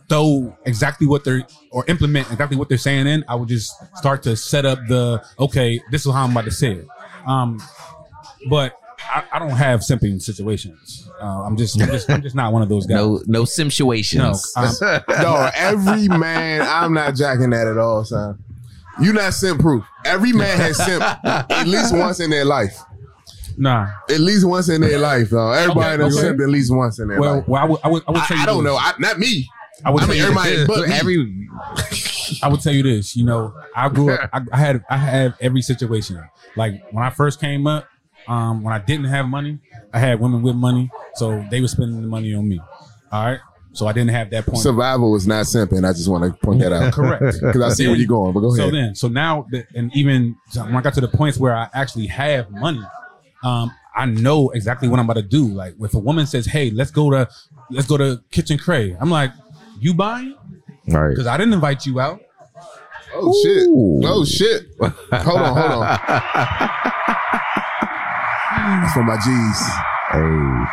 throw 0.07 0.55
exactly 0.65 1.07
what 1.07 1.23
they're 1.23 1.47
or 1.71 1.83
implement 1.87 2.31
exactly 2.31 2.57
what 2.57 2.69
they're 2.69 2.77
saying 2.77 3.07
in. 3.07 3.25
I 3.27 3.35
would 3.35 3.49
just 3.49 3.73
start 3.95 4.21
to 4.23 4.35
set 4.35 4.65
up 4.65 4.79
the 4.87 5.23
okay, 5.39 5.81
this 5.91 6.05
is 6.05 6.13
how 6.13 6.23
I'm 6.25 6.31
about 6.31 6.45
to 6.45 6.51
say 6.51 6.73
it. 6.73 6.87
Um, 7.25 7.59
but 8.49 8.77
I, 8.99 9.23
I 9.33 9.39
don't 9.39 9.49
have 9.51 9.79
simping 9.81 10.21
situations. 10.21 11.09
Uh, 11.21 11.43
I'm 11.43 11.57
just, 11.57 11.79
I'm 11.81 11.87
just, 11.89 12.09
I'm 12.09 12.21
just 12.21 12.35
not 12.35 12.53
one 12.53 12.61
of 12.61 12.69
those 12.69 12.85
guys. 12.87 12.97
no, 12.97 13.21
no 13.25 13.45
situations. 13.45 14.53
No, 14.55 14.61
um, 14.63 15.01
Dog, 15.09 15.51
every 15.55 16.07
man, 16.07 16.61
I'm 16.61 16.93
not 16.93 17.15
jacking 17.15 17.49
that 17.51 17.67
at 17.67 17.77
all, 17.77 18.03
son. 18.05 18.43
You 19.01 19.13
not 19.13 19.33
simp 19.33 19.59
proof. 19.61 19.83
Every 20.05 20.31
man 20.33 20.57
has 20.57 20.77
simp 20.83 21.01
at 21.03 21.67
least 21.67 21.93
once 21.95 22.19
in 22.19 22.29
their 22.29 22.45
life. 22.45 22.77
Nah. 23.57 23.87
At 24.09 24.19
least 24.19 24.45
once 24.47 24.69
in 24.69 24.81
their 24.81 24.99
life, 24.99 25.29
though. 25.29 25.51
Everybody 25.51 25.87
Okay, 25.87 25.97
done 25.97 26.11
okay. 26.11 26.27
simped 26.27 26.43
at 26.43 26.49
least 26.49 26.73
once 26.75 26.99
in 26.99 27.07
their 27.07 27.19
Well, 27.19 27.35
life. 27.37 27.47
well, 27.47 27.61
I 27.61 27.65
would, 27.65 27.79
I 27.83 27.87
would, 27.87 28.03
I 28.07 28.11
would 28.11 28.21
tell 28.23 28.37
I, 28.37 28.39
you. 28.39 28.43
I 28.43 28.45
don't 28.45 28.63
this. 28.63 28.71
know. 28.73 28.77
I, 28.77 28.93
not 28.99 29.19
me. 29.19 29.49
I 29.83 29.91
would 29.91 30.03
I 30.03 30.05
tell 30.05 30.15
mean, 30.15 30.23
you 30.23 30.33
this. 30.33 30.37
everybody 30.47 30.67
but 30.67 30.89
every 30.89 31.49
I 32.43 32.47
would 32.47 32.61
tell 32.61 32.73
you 32.73 32.83
this. 32.83 33.15
You 33.15 33.25
know, 33.25 33.53
I 33.75 33.89
grew 33.89 34.11
up. 34.11 34.29
I, 34.33 34.41
I 34.51 34.57
had 34.57 34.83
I 34.89 34.97
had 34.97 35.35
every 35.41 35.61
situation. 35.61 36.21
Like 36.55 36.81
when 36.91 37.03
I 37.03 37.09
first 37.09 37.39
came 37.41 37.67
up, 37.67 37.87
um, 38.27 38.63
when 38.63 38.73
I 38.73 38.79
didn't 38.79 39.05
have 39.05 39.25
money, 39.27 39.59
I 39.93 39.99
had 39.99 40.19
women 40.19 40.41
with 40.41 40.55
money, 40.55 40.89
so 41.15 41.45
they 41.51 41.61
were 41.61 41.67
spending 41.67 42.01
the 42.01 42.07
money 42.07 42.33
on 42.33 42.47
me. 42.47 42.59
All 43.11 43.25
right, 43.25 43.39
so 43.75 43.87
I 43.87 43.93
didn't 43.93 44.11
have 44.11 44.29
that 44.29 44.45
point. 44.45 44.59
Survival 44.59 45.15
is 45.15 45.27
not 45.27 45.45
simping. 45.45 45.85
I 45.87 45.91
just 45.91 46.07
want 46.07 46.23
to 46.23 46.31
point 46.45 46.61
that 46.61 46.71
out. 46.71 46.93
Correct. 46.93 47.21
Because 47.41 47.61
I 47.61 47.69
see 47.69 47.87
where 47.87 47.97
you're 47.97 48.07
going, 48.07 48.31
but 48.33 48.39
go 48.39 48.55
ahead. 48.55 48.65
So 48.65 48.71
then, 48.71 48.95
so 48.95 49.07
now, 49.09 49.45
that, 49.51 49.67
and 49.75 49.93
even 49.95 50.37
when 50.55 50.75
I 50.75 50.81
got 50.81 50.93
to 50.93 51.01
the 51.01 51.09
points 51.09 51.37
where 51.37 51.53
I 51.53 51.67
actually 51.73 52.07
have 52.07 52.49
money, 52.51 52.81
um, 53.43 53.69
I 53.95 54.05
know 54.05 54.49
exactly 54.51 54.87
what 54.87 54.99
I'm 54.99 55.05
about 55.05 55.17
to 55.17 55.21
do. 55.27 55.45
Like 55.47 55.75
if 55.79 55.93
a 55.93 55.99
woman 55.99 56.25
says, 56.25 56.45
"Hey, 56.45 56.71
let's 56.71 56.91
go 56.91 57.09
to 57.11 57.27
let's 57.69 57.87
go 57.87 57.97
to 57.97 58.21
Kitchen 58.31 58.57
Cray," 58.57 58.95
I'm 58.99 59.09
like, 59.09 59.31
"You 59.79 59.93
buying?" 59.93 60.35
right. 60.87 61.09
Because 61.09 61.27
I 61.27 61.35
didn't 61.37 61.53
invite 61.53 61.85
you 61.85 61.99
out. 61.99 62.21
oh, 63.13 63.33
shit. 63.43 63.67
Oh, 64.09 64.23
shit. 64.25 64.63
Hold 64.79 65.41
on, 65.41 65.57
hold 65.57 65.71
on. 65.71 65.81
That's 68.81 68.93
for 68.93 69.03
my 69.03 69.17
G's. 69.17 69.61
Hey. 70.11 70.65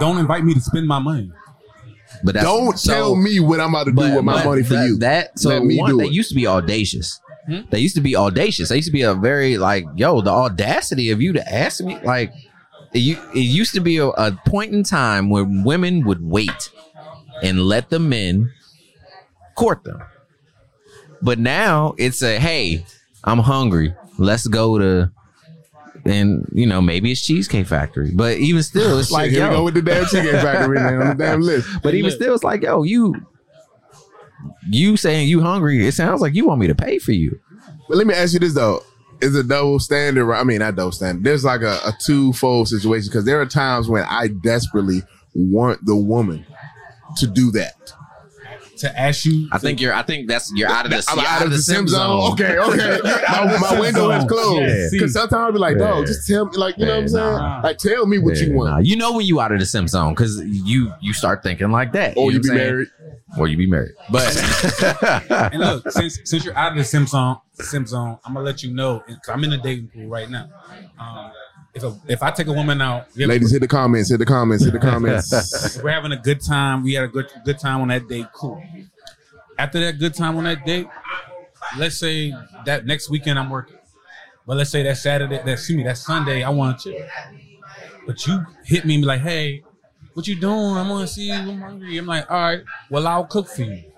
Don't 0.00 0.18
invite 0.18 0.44
me 0.44 0.54
to 0.54 0.60
spend 0.60 0.86
my 0.86 0.98
money. 0.98 1.30
But 2.24 2.34
that's, 2.34 2.44
Don't 2.46 2.78
so- 2.78 2.92
tell 2.92 3.16
me 3.16 3.40
what 3.40 3.60
I'm 3.60 3.70
about 3.70 3.84
to 3.84 3.90
do 3.92 3.96
but- 3.96 4.14
with 4.16 4.24
my 4.24 4.44
money 4.44 4.62
for 4.62 4.74
that, 4.74 4.86
you. 4.86 4.98
That 4.98 5.38
so 5.38 5.48
Let 5.50 5.64
me 5.64 5.78
one 5.78 5.90
do 5.90 5.96
they 5.98 6.04
it. 6.06 6.12
used 6.12 6.28
to 6.30 6.34
be 6.34 6.46
audacious. 6.46 7.20
Hmm? 7.46 7.60
They 7.70 7.78
used 7.80 7.94
to 7.94 8.00
be 8.02 8.14
audacious. 8.16 8.68
They 8.68 8.76
used 8.76 8.88
to 8.88 8.92
be 8.92 9.02
a 9.02 9.14
very 9.14 9.56
like, 9.58 9.84
yo, 9.96 10.20
the 10.20 10.30
audacity 10.30 11.10
of 11.10 11.22
you 11.22 11.32
to 11.34 11.52
ask 11.52 11.82
me 11.82 11.98
like. 12.04 12.32
It, 12.92 13.18
it 13.34 13.38
used 13.38 13.72
to 13.74 13.80
be 13.80 13.98
a, 13.98 14.08
a 14.08 14.32
point 14.46 14.72
in 14.74 14.82
time 14.82 15.30
when 15.30 15.62
women 15.62 16.04
would 16.06 16.20
wait 16.24 16.70
and 17.40 17.60
let 17.62 17.88
the 17.88 18.00
men 18.00 18.50
court 19.56 19.84
them. 19.84 20.00
But 21.22 21.38
now 21.38 21.94
it's 21.98 22.20
a 22.20 22.40
hey, 22.40 22.84
I'm 23.22 23.38
hungry. 23.38 23.94
Let's 24.18 24.48
go 24.48 24.76
to 24.78 25.12
and 26.04 26.48
you 26.52 26.66
know 26.66 26.80
maybe 26.80 27.12
it's 27.12 27.24
Cheesecake 27.24 27.66
Factory. 27.66 28.10
But 28.12 28.38
even 28.38 28.62
still, 28.62 28.98
it's 28.98 29.10
like 29.12 29.30
here 29.30 29.48
we 29.48 29.56
go 29.56 29.64
with 29.64 29.74
the 29.74 29.82
damn 29.82 30.06
chicken 30.06 30.32
factory 30.32 30.78
now 30.78 31.00
on 31.00 31.08
the 31.08 31.14
damn 31.14 31.40
list. 31.42 31.68
but 31.82 31.94
even 31.94 32.10
still, 32.10 32.34
it's 32.34 32.44
like, 32.44 32.62
yo, 32.62 32.82
you 32.82 33.14
you 34.70 34.96
saying 34.96 35.28
you 35.28 35.40
hungry, 35.40 35.86
it 35.86 35.92
sounds 35.92 36.20
like 36.20 36.34
you 36.34 36.46
want 36.46 36.60
me 36.60 36.66
to 36.66 36.74
pay 36.74 36.98
for 36.98 37.12
you. 37.12 37.38
But 37.88 37.98
let 37.98 38.06
me 38.06 38.14
ask 38.14 38.32
you 38.32 38.38
this 38.38 38.54
though: 38.54 38.82
Is 39.20 39.34
a 39.34 39.42
double 39.42 39.78
standard? 39.78 40.24
right? 40.24 40.40
I 40.40 40.44
mean, 40.44 40.58
not 40.58 40.76
double 40.76 40.92
standard. 40.92 41.24
There's 41.24 41.44
like 41.44 41.62
a, 41.62 41.78
a 41.84 41.92
twofold 42.00 42.68
situation 42.68 43.08
because 43.08 43.24
there 43.24 43.40
are 43.40 43.46
times 43.46 43.88
when 43.88 44.04
I 44.04 44.28
desperately 44.28 45.02
want 45.34 45.84
the 45.84 45.96
woman 45.96 46.46
to 47.16 47.26
do 47.26 47.50
that. 47.52 47.92
To 48.80 48.98
ask 48.98 49.24
you, 49.24 49.48
I 49.52 49.58
think 49.58 49.80
you're 49.80 49.92
I 49.92 50.02
think 50.02 50.26
that's 50.28 50.50
you're 50.54 50.68
out 50.68 50.84
of 50.86 50.90
the 50.90 51.04
I'm 51.08 51.18
you're 51.18 51.26
out 51.26 51.42
of 51.42 51.50
the 51.50 51.58
sim 51.58 51.86
zone. 51.86 52.32
Okay, 52.32 52.58
okay. 52.58 52.98
my, 53.04 53.58
my 53.58 53.68
sim 53.68 53.78
window 53.80 54.10
is 54.10 54.20
zone. 54.20 54.28
closed. 54.28 54.60
Yeah. 54.62 54.88
Because 54.90 55.12
sometimes 55.12 55.32
I'll 55.34 55.52
be 55.52 55.58
like, 55.58 55.76
Yeah. 55.78 55.86
dog, 55.88 56.06
just 56.06 56.26
tell 56.26 56.46
me, 56.46 56.56
like, 56.56 56.78
you 56.78 56.86
know 56.86 56.92
what 56.94 57.00
I'm 57.02 57.08
saying? 57.08 57.32
nah. 57.36 57.60
Like, 57.62 57.78
tell 57.78 58.06
me 58.06 58.18
what 58.18 58.36
you 58.38 58.54
want. 58.54 58.70
nah. 58.70 58.78
You 58.78 58.96
know 58.96 59.12
when 59.12 59.26
you 59.26 59.40
out 59.40 59.52
of 59.52 59.58
the 59.60 59.66
sim 59.66 59.86
zone 59.88 60.14
because 60.14 60.40
you 60.44 60.92
you 61.00 61.12
start 61.12 61.42
thinking 61.42 61.70
like 61.70 61.92
that. 61.92 62.16
Or 62.16 62.30
know 62.30 62.34
you 62.34 62.40
be 62.40 62.48
saying? 62.48 62.58
married. 62.58 62.88
Or 63.38 63.46
you 63.46 63.56
be 63.56 63.66
married. 63.66 63.92
But 64.10 64.26
and 65.52 65.60
look, 65.60 65.90
since 65.90 66.18
since 66.24 66.44
you're 66.44 66.56
out 66.56 66.72
of 66.72 66.78
the 66.78 66.84
sim 66.84 67.06
zone, 67.06 67.36
sim 67.54 67.86
zone, 67.86 68.18
I'm 68.24 68.34
gonna 68.34 68.44
let 68.44 68.62
you 68.62 68.72
know. 68.72 69.00
Cause 69.06 69.28
I'm 69.28 69.44
in 69.44 69.50
the 69.50 69.58
dating 69.58 69.88
pool 69.88 70.06
right 70.08 70.28
now. 70.30 70.48
Um, 70.98 71.30
if 71.74 71.82
a, 71.82 71.96
if 72.08 72.22
I 72.22 72.30
take 72.30 72.48
a 72.48 72.52
woman 72.52 72.80
out, 72.82 73.06
Ladies, 73.16 73.52
hit 73.52 73.60
the 73.60 73.68
comments, 73.68 74.10
hit 74.10 74.18
the 74.18 74.26
comments, 74.26 74.64
hit 74.64 74.72
the 74.72 74.78
comments. 74.78 75.80
we're 75.82 75.90
having 75.90 76.12
a 76.12 76.16
good 76.16 76.40
time. 76.40 76.82
We 76.82 76.94
had 76.94 77.04
a 77.04 77.08
good 77.08 77.26
good 77.44 77.58
time 77.58 77.80
on 77.80 77.88
that 77.88 78.08
date. 78.08 78.26
Cool. 78.32 78.62
After 79.58 79.78
that 79.80 79.98
good 79.98 80.14
time 80.14 80.36
on 80.36 80.44
that 80.44 80.64
date, 80.64 80.86
let's 81.78 81.98
say 81.98 82.34
that 82.64 82.86
next 82.86 83.10
weekend 83.10 83.38
I'm 83.38 83.50
working. 83.50 83.76
But 84.46 84.56
let's 84.56 84.70
say 84.70 84.82
that 84.82 84.96
Saturday, 84.96 85.36
that 85.36 85.48
excuse 85.48 85.76
me, 85.76 85.84
that 85.84 85.98
Sunday, 85.98 86.42
I 86.42 86.50
want 86.50 86.80
to. 86.80 87.08
But 88.06 88.26
you 88.26 88.44
hit 88.64 88.84
me 88.84 88.94
and 88.94 89.02
be 89.02 89.06
like, 89.06 89.20
hey, 89.20 89.62
what 90.14 90.26
you 90.26 90.34
doing? 90.34 90.76
I 90.76 90.88
want 90.88 91.06
to 91.06 91.14
see 91.14 91.26
you. 91.26 91.34
I'm 91.34 91.60
hungry. 91.60 91.96
I'm 91.98 92.06
like, 92.06 92.28
all 92.30 92.40
right, 92.40 92.62
well, 92.90 93.06
I'll 93.06 93.26
cook 93.26 93.46
for 93.46 93.62
you. 93.62 93.89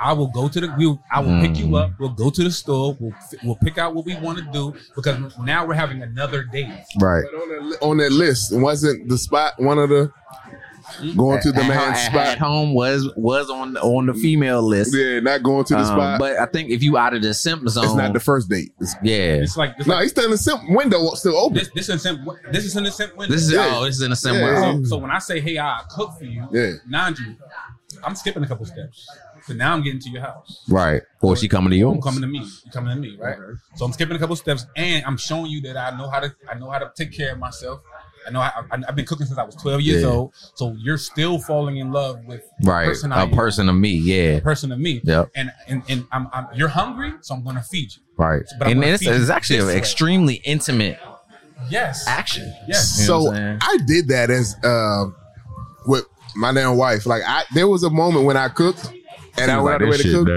I 0.00 0.12
will 0.14 0.28
go 0.28 0.48
to 0.48 0.60
the 0.60 0.74
we'll, 0.78 0.98
I 1.12 1.20
will 1.20 1.40
pick 1.40 1.58
you 1.58 1.76
up. 1.76 1.92
We'll 1.98 2.08
go 2.10 2.30
to 2.30 2.42
the 2.44 2.50
store. 2.50 2.96
We'll 2.98 3.12
we'll 3.44 3.56
pick 3.56 3.76
out 3.78 3.94
what 3.94 4.06
we 4.06 4.16
want 4.16 4.38
to 4.38 4.44
do 4.52 4.74
because 4.96 5.18
now 5.40 5.66
we're 5.66 5.74
having 5.74 6.02
another 6.02 6.44
date. 6.44 6.68
right. 7.00 7.22
But 7.30 7.38
on 7.42 7.48
that, 7.70 7.78
on 7.82 7.96
that 7.98 8.12
list, 8.12 8.52
wasn't 8.56 9.08
the 9.08 9.18
spot 9.18 9.54
one 9.58 9.78
of 9.78 9.90
the 9.90 10.10
going 11.16 11.40
to 11.40 11.52
the 11.52 11.60
At- 11.62 11.68
man's 11.68 11.98
at, 11.98 12.06
spot? 12.10 12.26
at 12.26 12.38
home 12.38 12.74
was 12.74 13.08
was 13.16 13.48
on 13.50 13.76
on 13.76 14.06
the 14.06 14.14
female 14.14 14.62
list. 14.62 14.94
Yeah, 14.94 15.20
not 15.20 15.42
going 15.42 15.64
to 15.66 15.74
the 15.74 15.80
Um, 15.80 15.86
spot. 15.86 16.18
but 16.18 16.36
I 16.38 16.46
think 16.46 16.70
if 16.70 16.82
you 16.82 16.96
out 16.96 17.14
of 17.14 17.22
the 17.22 17.32
simp 17.34 17.68
zone, 17.68 17.84
it's 17.84 17.94
not 17.94 18.12
the 18.12 18.20
first 18.20 18.48
date. 18.48 18.72
It's, 18.80 18.94
yeah. 19.02 19.34
It's 19.34 19.56
like 19.56 19.74
it's 19.78 19.86
no, 19.86 19.94
like 19.94 20.02
he's 20.02 20.10
still 20.12 20.24
in 20.24 20.30
the 20.32 20.38
simp 20.38 20.62
window 20.68 21.10
still 21.14 21.36
open. 21.36 21.58
this 21.58 21.70
this 21.74 21.88
is 21.90 22.06
in 22.06 22.26
this 22.52 22.64
is 22.64 22.74
in 22.76 22.84
the 22.84 22.90
sim 22.90 23.10
window. 23.16 23.34
This 23.34 23.44
is 23.44 23.52
Yeah. 23.52 23.68
oh, 23.74 23.84
this 23.84 23.96
is 23.96 24.02
in 24.02 24.10
the 24.10 24.16
sim 24.16 24.34
Yeah. 24.34 24.42
world. 24.44 24.86
So, 24.86 24.96
so 24.96 24.98
when 24.98 25.10
I 25.10 25.18
say, 25.18 25.40
"Hey, 25.40 25.58
I 25.58 25.82
cook 25.90 26.18
for 26.18 26.24
you," 26.24 26.48
Yeah. 26.52 26.72
Nanju, 26.90 27.36
I'm 28.02 28.14
skipping 28.16 28.42
a 28.42 28.46
couple 28.48 28.64
steps. 28.66 29.06
So 29.46 29.54
now 29.54 29.72
I'm 29.74 29.82
getting 29.82 30.00
to 30.00 30.10
your 30.10 30.22
house. 30.22 30.64
Right. 30.68 31.02
Or 31.22 31.36
she 31.36 31.48
coming 31.48 31.70
to 31.70 31.76
you. 31.76 31.90
I'm 31.90 32.00
coming 32.00 32.20
to 32.22 32.26
me. 32.26 32.38
You 32.64 32.70
coming 32.72 32.94
to 32.94 33.00
me, 33.00 33.16
right? 33.20 33.36
So 33.76 33.84
I'm 33.84 33.92
skipping 33.92 34.16
a 34.16 34.18
couple 34.18 34.36
steps, 34.36 34.66
and 34.76 35.04
I'm 35.04 35.16
showing 35.16 35.46
you 35.46 35.60
that 35.62 35.76
I 35.76 35.96
know 35.96 36.08
how 36.10 36.20
to. 36.20 36.34
I 36.50 36.58
know 36.58 36.70
how 36.70 36.78
to 36.78 36.90
take 36.96 37.12
care 37.16 37.32
of 37.32 37.38
myself. 37.38 37.80
I 38.26 38.30
know 38.30 38.40
I, 38.40 38.52
I, 38.70 38.78
I've 38.86 38.94
been 38.94 39.06
cooking 39.06 39.24
since 39.26 39.38
I 39.38 39.44
was 39.44 39.54
12 39.56 39.80
years 39.80 40.02
Yeah. 40.02 40.08
old. 40.10 40.34
So 40.54 40.76
you're 40.78 40.98
still 40.98 41.38
falling 41.38 41.78
in 41.78 41.90
love 41.90 42.22
with 42.26 42.42
the 42.60 42.70
Right. 42.70 42.84
person 42.84 43.12
I 43.12 43.20
A 43.20 43.22
am, 43.22 43.30
person 43.30 43.66
of 43.70 43.74
me. 43.76 43.92
Yeah. 43.94 44.34
the 44.36 44.40
person 44.42 44.70
of 44.72 44.78
me. 44.78 45.00
Yep. 45.04 45.30
And 45.34 45.50
and 45.66 45.82
and 45.88 46.06
I'm, 46.12 46.28
I'm 46.32 46.46
you're 46.54 46.68
hungry, 46.68 47.14
so 47.22 47.34
I'm 47.34 47.42
gonna 47.42 47.62
feed 47.62 47.94
you. 47.96 48.02
Right. 48.18 48.42
But 48.58 48.68
I'm 48.68 48.82
and 48.82 48.84
it's, 48.84 49.06
it's 49.06 49.30
actually 49.30 49.60
an 49.60 49.66
way. 49.68 49.76
extremely 49.78 50.34
intimate 50.44 50.98
Yes. 51.70 52.06
action. 52.06 52.52
Yes. 52.68 53.00
You 53.00 53.08
know 53.08 53.20
so 53.20 53.28
I'm 53.30 53.34
saying? 53.36 53.58
I 53.62 53.78
did 53.86 54.08
that 54.08 54.28
as 54.30 54.54
um 54.64 55.14
with 55.86 56.04
my 56.36 56.52
damn 56.52 56.76
wife. 56.76 57.06
Like 57.06 57.22
I 57.26 57.44
there 57.54 57.68
was 57.68 57.84
a 57.84 57.90
moment 57.90 58.26
when 58.26 58.36
I 58.36 58.48
cooked 58.48 58.92
and 59.38 59.50
I 59.50 59.60
went 59.60 59.74
out 59.74 59.80
the 59.80 59.86
way 59.88 59.96
to 59.96 60.24
cook. 60.24 60.28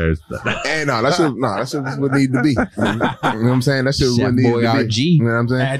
And 0.66 0.88
no, 0.88 1.02
that 1.02 1.14
should 1.16 1.36
no, 1.36 1.56
that 1.56 1.70
should 1.70 1.84
was 1.84 1.98
what 1.98 2.12
needed 2.14 2.34
to 2.34 2.41
be. 2.41 2.50
You 2.50 2.56
know 2.56 2.66
what 3.22 3.24
I'm 3.24 3.62
saying? 3.62 3.86
That 3.86 3.96
should 3.96 4.08
was 4.08 4.16
Chef 4.18 4.26
what 4.26 4.34
needed 4.36 4.52
to 4.52 4.58
Boyardee. 4.58 4.96
be. 4.96 5.04
You 5.04 5.24
know 5.24 5.32
what 5.32 5.39
I'm 5.39 5.50
saying? 5.50 5.80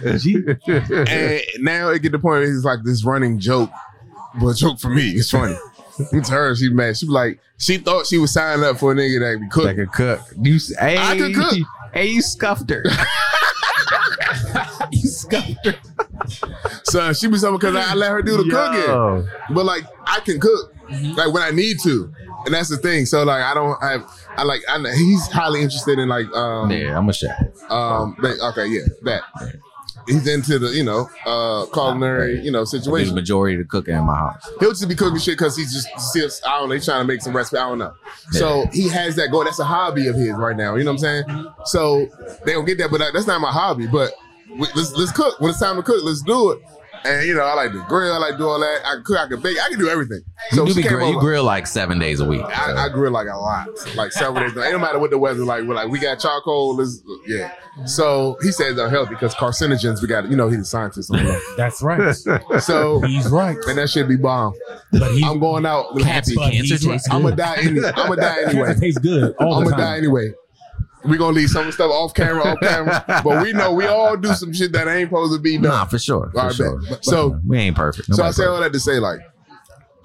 And 1.10 1.42
now 1.64 1.90
it 1.90 2.02
get 2.02 2.12
to 2.12 2.18
the 2.18 2.20
point 2.20 2.42
where 2.42 2.44
it's 2.44 2.64
like 2.66 2.80
this 2.84 3.04
running 3.06 3.40
joke, 3.40 3.70
but 4.40 4.48
a 4.48 4.54
joke 4.56 4.80
for 4.80 4.90
me. 4.90 5.12
It's 5.12 5.30
funny. 5.30 5.56
It's 6.12 6.28
her. 6.30 6.56
She 6.56 6.70
mad. 6.70 6.98
She 6.98 7.06
was 7.06 7.14
like, 7.14 7.40
she 7.60 7.78
thought 7.78 8.08
she 8.08 8.18
was 8.18 8.34
signing 8.34 8.66
up 8.66 8.80
for 8.80 8.94
a 8.94 8.96
nigga 8.96 9.20
that 9.20 9.38
could 9.40 9.52
cook. 9.52 9.66
Like 9.66 9.78
a 9.78 9.86
cook. 9.86 10.22
You, 10.42 10.58
hey, 10.80 10.98
I 10.98 11.16
could 11.16 11.36
cook. 11.36 11.54
Hey, 11.94 12.08
you 12.08 12.24
scuffed 12.24 12.68
her. 12.72 12.84
you 14.92 15.08
scuffed 15.08 15.64
her. 15.66 15.76
So 16.86 17.14
she 17.14 17.28
was 17.28 17.42
something 17.42 17.60
because 17.60 17.76
I, 17.76 17.92
I 17.92 17.94
let 17.94 18.10
her 18.12 18.24
do 18.24 18.38
the 18.38 18.50
cooking. 18.50 19.28
But 19.56 19.66
like 19.66 19.84
I 20.06 20.20
can 20.22 20.40
cook, 20.40 20.74
like 21.16 21.32
when 21.32 21.44
I 21.44 21.52
need 21.52 21.78
to, 21.84 22.12
and 22.46 22.54
that's 22.54 22.70
the 22.70 22.78
thing. 22.78 23.06
So 23.06 23.24
like 23.24 23.44
I 23.44 23.54
don't 23.54 23.82
have. 23.82 24.10
I 24.38 24.44
like. 24.44 24.62
I 24.68 24.78
know 24.78 24.92
he's 24.92 25.28
highly 25.32 25.62
interested 25.62 26.00
in 26.00 26.10
like. 26.10 26.28
um 26.34 26.72
Yeah, 26.72 26.98
I'm 26.98 27.08
a 27.10 27.14
chef. 27.14 27.38
Um. 27.70 28.16
but- 28.20 28.40
Okay. 28.40 28.68
Yeah. 28.68 28.82
That. 29.04 29.24
he's 30.08 30.28
into 30.28 30.60
the 30.60 30.68
you 30.72 30.84
know 30.84 31.10
uh 31.26 31.66
culinary 31.68 32.42
you 32.42 32.52
know 32.52 32.60
do 32.66 32.72
the 32.72 32.80
situation. 32.80 33.16
majority 33.16 33.56
of 33.56 33.60
the 33.60 33.66
cooking 33.70 33.96
in 33.96 34.04
my 34.04 34.16
house. 34.16 34.50
He'll 34.60 34.72
just 34.72 34.88
be 34.90 34.96
cooking 34.96 35.20
shit 35.20 35.38
because 35.38 35.56
he's 35.56 35.72
just 35.72 35.88
still 36.10 36.30
I 36.46 36.60
don't 36.60 36.70
know. 36.70 36.76
He's 36.76 36.86
trying 36.86 37.02
to 37.02 37.08
make 37.08 37.22
some 37.22 37.36
recipe. 37.36 37.58
I 37.58 37.70
don't 37.70 37.78
know. 37.80 37.94
So 38.32 38.66
he 38.74 38.90
has 38.90 39.16
that 39.16 39.30
going. 39.32 39.46
That's 39.46 39.60
a 39.60 39.64
hobby 39.66 40.08
of 40.08 40.16
his 40.16 40.34
right 40.34 40.58
now. 40.58 40.76
You 40.76 40.84
know 40.84 40.92
what 40.94 41.04
I'm 41.06 41.26
saying? 41.26 41.54
So 41.66 42.08
they 42.46 42.54
don't 42.54 42.66
get 42.66 42.78
that, 42.80 42.92
but 42.92 43.00
that's 43.14 43.28
not 43.28 43.40
my 43.40 43.52
hobby. 43.52 43.88
But 43.88 44.12
we, 44.50 44.68
let's 44.76 44.92
let's 44.94 45.12
cook 45.12 45.40
when 45.40 45.52
it's 45.52 45.60
time 45.60 45.78
to 45.78 45.84
cook. 45.84 46.04
Let's 46.04 46.22
do 46.22 46.52
it. 46.52 46.60
And 47.06 47.28
you 47.28 47.34
know, 47.36 47.42
I 47.44 47.54
like 47.54 47.72
to 47.74 47.84
grill. 47.90 48.14
I 48.14 48.18
like 48.18 48.32
to 48.34 48.38
do 48.38 48.48
all 48.48 48.60
that. 48.60 48.82
I 48.86 48.94
can 48.96 49.04
cook. 49.04 49.18
I 49.18 49.28
can 49.28 49.42
bake. 49.42 49.58
I 49.62 49.70
can 49.70 49.80
do 49.80 49.90
everything. 49.90 50.22
So 50.52 50.62
you, 50.62 50.68
do 50.68 50.74
she 50.74 50.82
be 50.84 50.88
grill, 50.88 51.12
you 51.12 51.20
grill 51.20 51.44
like 51.44 51.68
seven 51.68 52.00
days 52.00 52.20
a 52.20 52.26
week. 52.26 52.44
I, 52.44 52.86
I 52.86 52.90
grill 52.90 53.12
like 53.12 53.28
a 53.28 53.36
lot, 53.38 53.68
like 53.96 54.12
several 54.12 54.42
days. 54.48 54.52
It 54.56 54.72
don't 54.72 54.82
matter 54.82 55.00
what 55.00 55.10
the 55.12 55.18
weather 55.18 55.44
like. 55.44 55.64
We're 55.66 55.76
like, 55.76 55.90
we 55.90 56.00
got 56.00 56.20
charcoal. 56.20 56.76
Let's, 56.78 57.02
yeah. 57.28 57.54
So 57.86 58.38
he 58.42 58.52
says 58.52 58.76
they're 58.76 58.90
healthy 58.90 59.16
because 59.16 59.34
carcinogens. 59.36 60.02
We 60.02 60.08
got, 60.08 60.30
you 60.30 60.36
know, 60.38 60.48
he's 60.48 60.60
a 60.60 60.66
scientist. 60.66 61.12
on 61.12 61.24
that. 61.26 61.42
That's 61.58 61.82
right. 61.82 62.16
So 62.62 63.02
He's 63.02 63.28
right. 63.30 63.58
and 63.68 63.78
that 63.78 63.90
should 63.90 64.08
be 64.08 64.16
bomb. 64.16 64.54
But 64.92 65.12
he 65.14 65.24
I'm 65.24 65.40
going 65.40 65.66
out 65.66 65.94
with 65.96 66.04
happy. 66.06 66.36
cancer 66.36 66.52
he's 66.76 66.88
right. 66.88 67.02
I'm 67.12 67.24
gonna 67.24 67.36
die. 67.36 67.56
Any, 67.58 67.84
I'm 67.84 67.94
gonna 67.96 68.16
die 68.18 68.44
anyway. 68.48 68.66
Cancer 68.68 68.80
tastes 68.82 69.00
good 69.00 69.36
all 69.40 69.56
I'm 69.56 69.64
gonna 69.64 69.76
die 69.78 69.98
anyway. 69.98 70.32
We 71.06 71.18
gonna 71.18 71.36
leave 71.36 71.50
some 71.50 71.72
stuff 71.72 71.92
off 71.92 72.14
camera, 72.14 72.44
off 72.44 72.60
camera. 72.62 73.04
But 73.24 73.44
we 73.44 73.52
know 73.54 73.74
we 73.74 73.86
all 73.88 74.16
do 74.18 74.34
some 74.34 74.54
shit 74.54 74.72
that 74.74 74.88
ain't 74.88 75.10
supposed 75.10 75.34
to 75.34 75.40
be 75.40 75.54
done. 75.58 75.64
Nah, 75.64 75.86
for 75.86 76.00
sure. 76.00 76.30
For 76.32 76.40
All 76.40 76.46
right, 76.48 76.56
sure. 76.56 76.82
But- 76.90 77.04
so 77.06 77.40
we 77.46 77.58
ain't 77.58 77.76
perfect. 77.76 78.08
So 78.08 78.14
I 78.24 78.28
Nobody 78.28 78.34
say 78.34 78.46
all 78.46 78.58
perfect. 78.58 78.74
that 78.74 78.78
to 78.78 78.84
say, 78.84 79.00
like, 79.00 79.20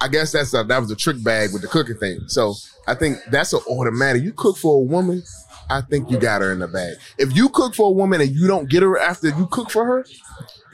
I 0.01 0.09
guess 0.09 0.33
that's 0.33 0.55
a, 0.55 0.65
that 0.65 0.79
was 0.81 0.91
a 0.91 0.97
trick 0.97 1.23
bag 1.23 1.53
with 1.53 1.63
the 1.63 1.69
cooking 1.69 1.97
thing. 1.97 2.21
So 2.29 2.55
I 2.87 2.95
think 2.95 3.19
that's 3.31 3.53
an 3.53 3.61
automatic. 3.69 4.23
You 4.23 4.33
cook 4.33 4.57
for 4.57 4.77
a 4.77 4.81
woman, 4.85 5.23
I 5.71 5.81
think 5.83 6.11
you 6.11 6.19
got 6.19 6.41
her 6.41 6.53
in 6.53 6.61
the 6.61 6.69
bag. 6.69 6.95
If 7.19 7.37
you 7.37 7.49
cook 7.49 7.75
for 7.75 7.89
a 7.89 7.93
woman 7.93 8.21
and 8.21 8.31
you 8.31 8.47
don't 8.47 8.69
get 8.69 8.83
her 8.83 8.99
after 8.99 9.29
you 9.29 9.47
cook 9.51 9.71
for 9.71 9.85
her, 9.85 10.07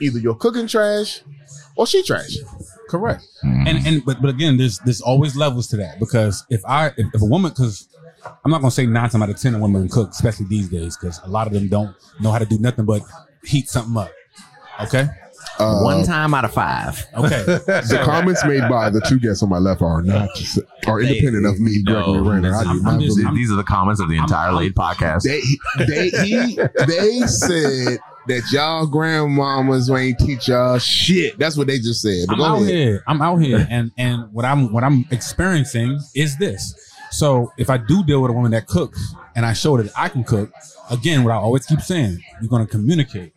either 0.01 0.19
you're 0.19 0.35
cooking 0.35 0.67
trash 0.67 1.21
or 1.75 1.85
she 1.87 2.03
trash. 2.03 2.37
Correct. 2.89 3.23
Mhm. 3.43 3.67
And 3.67 3.87
and 3.87 4.05
but 4.05 4.21
but 4.21 4.29
again, 4.29 4.57
there's 4.57 4.77
there's 4.79 5.01
always 5.01 5.35
levels 5.35 5.67
to 5.69 5.77
that 5.77 5.99
because 5.99 6.45
if 6.49 6.63
I 6.65 6.87
if, 6.97 7.07
if 7.15 7.21
a 7.21 7.25
woman 7.25 7.49
because 7.51 7.89
I'm 8.43 8.51
not 8.51 8.61
gonna 8.61 8.71
say 8.71 8.85
nine 8.85 9.09
times 9.09 9.21
out 9.23 9.29
of 9.29 9.39
ten 9.39 9.55
a 9.55 9.59
woman 9.59 9.83
can 9.83 9.89
cook, 9.89 10.11
especially 10.11 10.45
these 10.47 10.69
days, 10.69 10.97
because 10.97 11.19
a 11.23 11.27
lot 11.29 11.47
of 11.47 11.53
them 11.53 11.67
don't 11.67 11.95
know 12.19 12.31
how 12.31 12.39
to 12.39 12.45
do 12.45 12.57
nothing 12.59 12.85
but 12.85 13.01
heat 13.43 13.67
something 13.69 13.95
up. 13.97 14.11
Okay. 14.83 15.07
Uh, 15.59 15.81
One 15.83 16.03
time 16.03 16.33
out 16.33 16.43
of 16.43 16.53
five. 16.53 17.05
Okay. 17.15 17.43
the 17.45 18.01
comments 18.03 18.43
made 18.45 18.67
by 18.67 18.89
the 18.89 18.99
two 19.01 19.19
guests 19.19 19.41
on 19.43 19.49
my 19.49 19.59
left 19.59 19.81
are 19.81 20.01
not 20.01 20.27
are 20.87 20.99
independent 20.99 21.45
of 21.45 21.59
me, 21.59 21.81
Gregory 21.83 22.13
No, 22.13 22.29
Renner. 22.29 22.55
I 22.55 22.63
do 22.63 22.69
I'm- 22.69 22.81
not 22.83 22.93
I'm 22.95 22.99
just- 23.01 23.17
These 23.33 23.51
are 23.51 23.55
the 23.55 23.63
comments 23.63 24.01
of 24.01 24.09
the 24.09 24.17
entire 24.17 24.47
I'm- 24.47 24.55
LAID 24.55 24.75
podcast. 24.75 25.21
They 25.23 25.41
they 25.85 26.09
he, 26.25 26.55
they 26.87 27.19
said 27.27 27.99
that 28.27 28.41
y'all 28.51 28.87
grandmamas 28.87 29.95
ain't 29.97 30.17
teach 30.19 30.47
y'all 30.47 30.79
shit. 30.79 31.37
That's 31.37 31.55
what 31.55 31.67
they 31.67 31.77
just 31.77 32.01
said. 32.01 32.25
But 32.27 32.33
I'm 32.33 32.39
go 32.39 32.45
out 32.45 32.61
ahead. 32.63 32.69
here. 32.73 33.03
I'm 33.07 33.21
out 33.21 33.37
here, 33.37 33.67
and 33.69 33.91
and 33.97 34.33
what 34.33 34.45
I'm 34.45 34.73
what 34.73 34.83
I'm 34.83 35.05
experiencing 35.11 35.99
is 36.15 36.37
this. 36.37 36.73
So 37.15 37.53
if 37.57 37.69
I 37.69 37.77
do 37.77 38.03
deal 38.03 38.21
with 38.21 38.29
a 38.29 38.33
woman 38.33 38.51
that 38.51 38.67
cooks, 38.67 39.15
and 39.37 39.45
I 39.45 39.53
show 39.53 39.77
that 39.77 39.89
I 39.97 40.09
can 40.09 40.25
cook, 40.25 40.51
again, 40.89 41.23
what 41.23 41.31
I 41.31 41.37
always 41.37 41.65
keep 41.65 41.79
saying, 41.79 42.21
you're 42.41 42.49
gonna 42.49 42.67
communicate. 42.67 43.33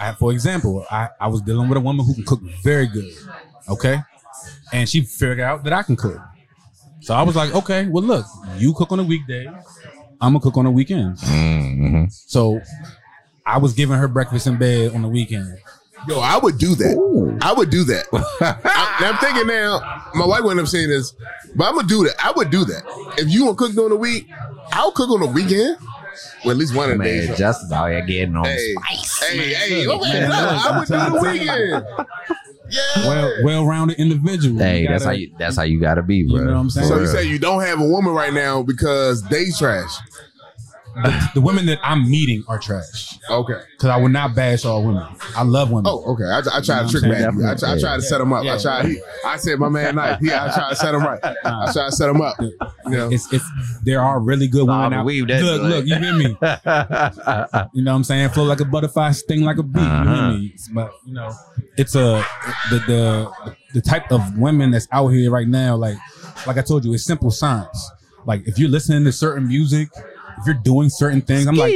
I, 0.00 0.12
for 0.14 0.32
example, 0.32 0.86
I, 0.90 1.10
I 1.20 1.28
was 1.28 1.42
dealing 1.42 1.68
with 1.68 1.76
a 1.76 1.80
woman 1.80 2.06
who 2.06 2.14
can 2.14 2.24
cook 2.24 2.40
very 2.62 2.86
good, 2.86 3.12
okay, 3.68 4.00
and 4.72 4.88
she 4.88 5.02
figured 5.02 5.40
out 5.40 5.62
that 5.64 5.74
I 5.74 5.82
can 5.82 5.94
cook. 5.94 6.18
So 7.00 7.14
I 7.14 7.22
was 7.22 7.36
like, 7.36 7.54
okay, 7.54 7.86
well, 7.86 8.02
look, 8.02 8.24
you 8.56 8.72
cook 8.72 8.92
on 8.92 8.98
the 8.98 9.04
weekdays, 9.04 9.48
I'm 10.22 10.32
gonna 10.32 10.40
cook 10.40 10.56
on 10.56 10.64
the 10.64 10.70
weekends. 10.70 11.22
Mm-hmm. 11.22 12.04
So 12.08 12.62
I 13.44 13.58
was 13.58 13.74
giving 13.74 13.98
her 13.98 14.08
breakfast 14.08 14.46
in 14.46 14.56
bed 14.56 14.94
on 14.94 15.02
the 15.02 15.08
weekend. 15.08 15.58
Yo, 16.06 16.20
I 16.20 16.38
would 16.38 16.58
do 16.58 16.74
that. 16.74 17.38
I 17.42 17.52
would 17.52 17.70
do 17.70 17.84
that. 17.84 18.06
I, 18.40 19.06
am 19.06 19.16
thinking 19.18 19.46
now, 19.46 19.80
my 20.14 20.26
wife 20.26 20.42
wouldn't 20.42 20.60
have 20.60 20.68
seen 20.68 20.88
this, 20.88 21.12
but 21.56 21.68
I'm 21.68 21.74
gonna 21.76 21.88
do 21.88 22.04
that. 22.04 22.14
I 22.24 22.32
would 22.32 22.50
do 22.50 22.64
that. 22.64 22.82
If 23.18 23.28
you 23.28 23.46
want 23.46 23.58
to 23.58 23.64
cook 23.66 23.74
during 23.74 23.90
the 23.90 23.96
week, 23.96 24.26
I'll 24.72 24.92
cook 24.92 25.10
on 25.10 25.20
the 25.20 25.26
weekend. 25.26 25.76
Well, 26.44 26.52
at 26.52 26.56
least 26.56 26.74
one 26.74 26.90
of 26.90 26.98
the 26.98 27.04
Man, 27.04 27.26
days. 27.28 27.38
Justin's 27.38 27.72
out 27.72 27.90
here 27.90 28.04
getting 28.04 28.36
on 28.36 28.44
Hey, 28.44 28.74
spice. 28.74 29.28
hey, 29.28 29.54
hey, 29.54 29.86
look, 29.86 30.00
okay, 30.02 30.12
man, 30.20 30.30
look, 30.30 30.38
look, 30.40 30.66
I 30.66 30.78
would 30.78 30.88
do 30.88 30.94
I'm 30.94 31.12
the 31.12 31.18
trying 31.20 31.38
to 31.38 31.44
tell 31.44 31.56
weekend. 31.58 31.84
Yeah. 32.70 32.80
Well, 33.08 33.32
well-rounded 33.44 33.98
individual. 33.98 34.58
Hey, 34.58 34.82
You 34.82 34.88
that's 34.88 35.04
how 35.04 35.12
you. 35.12 35.32
That's 35.38 35.56
how 35.56 35.62
you 35.62 35.80
gotta 35.80 36.02
be, 36.02 36.24
bro. 36.24 36.36
You 36.40 36.44
know 36.44 36.52
what 36.52 36.58
I'm 36.58 36.70
saying? 36.70 36.88
so 36.88 36.98
you 37.00 37.06
say 37.06 37.24
you 37.24 37.38
don't 37.38 37.62
have 37.62 37.80
a 37.80 37.84
woman 37.86 38.12
right 38.12 38.32
now 38.32 38.62
because 38.62 39.22
they 39.24 39.46
trash. 39.58 39.90
The, 41.02 41.30
the 41.34 41.40
women 41.40 41.66
that 41.66 41.78
I'm 41.82 42.10
meeting 42.10 42.44
are 42.48 42.58
trash. 42.58 43.18
Okay. 43.30 43.60
Because 43.72 43.90
I 43.90 43.96
would 43.96 44.12
not 44.12 44.34
bash 44.34 44.64
all 44.64 44.84
women. 44.84 45.06
I 45.36 45.42
love 45.42 45.70
women. 45.70 45.84
Oh, 45.86 46.02
okay. 46.14 46.24
I, 46.24 46.38
I 46.58 46.60
tried 46.60 46.86
to 46.86 46.90
trick 46.90 47.02
You 47.04 47.08
know 47.10 47.14
back. 47.14 47.34
what 47.34 47.44
I'm 47.44 47.50
I, 47.50 47.54
try, 47.56 47.72
I 47.74 47.78
tried 47.80 47.96
to 47.96 48.02
set 48.02 48.20
him 48.20 48.32
up. 48.32 48.42
I 48.42 48.44
Yeah. 48.46 48.58
tried. 48.58 48.86
He, 48.86 49.00
I 49.24 49.36
said, 49.36 49.58
my 49.58 49.68
man, 49.68 49.94
nice. 49.96 50.18
Yeah, 50.22 50.44
I 50.44 50.54
tried 50.54 50.70
to 50.70 50.76
set 50.76 50.94
him 50.94 51.02
right. 51.02 51.20
I 51.24 51.72
tried 51.72 51.90
to 51.90 51.92
set 51.92 52.08
him 52.08 52.20
up. 52.20 52.36
You 52.40 52.56
know. 52.86 53.08
It's 53.10 53.32
it's 53.32 53.44
there 53.84 54.00
are 54.00 54.18
really 54.20 54.48
good 54.48 54.66
Nah, 54.66 54.84
women 54.84 54.98
out. 55.00 55.04
weave 55.06 55.26
that 55.28 55.42
Look, 55.42 55.62
look, 55.62 55.86
you 55.86 55.96
hear 55.96 56.14
me? 56.14 56.36
You 57.74 57.82
know 57.84 57.92
what 57.92 57.96
I'm 57.96 58.04
saying? 58.04 58.30
Flow 58.30 58.44
like 58.44 58.60
a 58.60 58.64
butterfly, 58.64 59.12
sting 59.12 59.42
like 59.42 59.58
a 59.58 59.62
bee. 59.62 59.80
You 59.80 59.86
Uh-huh. 59.86 60.30
hear 60.30 60.38
me? 60.38 60.54
But 60.72 60.92
you 61.04 61.14
know, 61.14 61.32
it's 61.76 61.94
a 61.94 62.24
the 62.70 62.78
the 62.86 63.52
the 63.74 63.80
type 63.82 64.10
of 64.10 64.38
women 64.38 64.70
that's 64.70 64.88
out 64.92 65.08
here 65.08 65.30
right 65.30 65.46
now. 65.48 65.76
Like 65.76 65.96
like 66.46 66.56
I 66.58 66.62
told 66.62 66.84
you, 66.84 66.92
it's 66.94 67.04
simple 67.04 67.30
science. 67.30 67.90
Like 68.26 68.46
if 68.46 68.58
you're 68.58 68.68
listening 68.70 69.04
to 69.04 69.12
certain 69.12 69.46
music, 69.48 69.88
if 70.40 70.46
you're 70.46 70.54
doing 70.54 70.88
certain 70.88 71.20
things, 71.20 71.46
I'm 71.46 71.56
like 71.56 71.74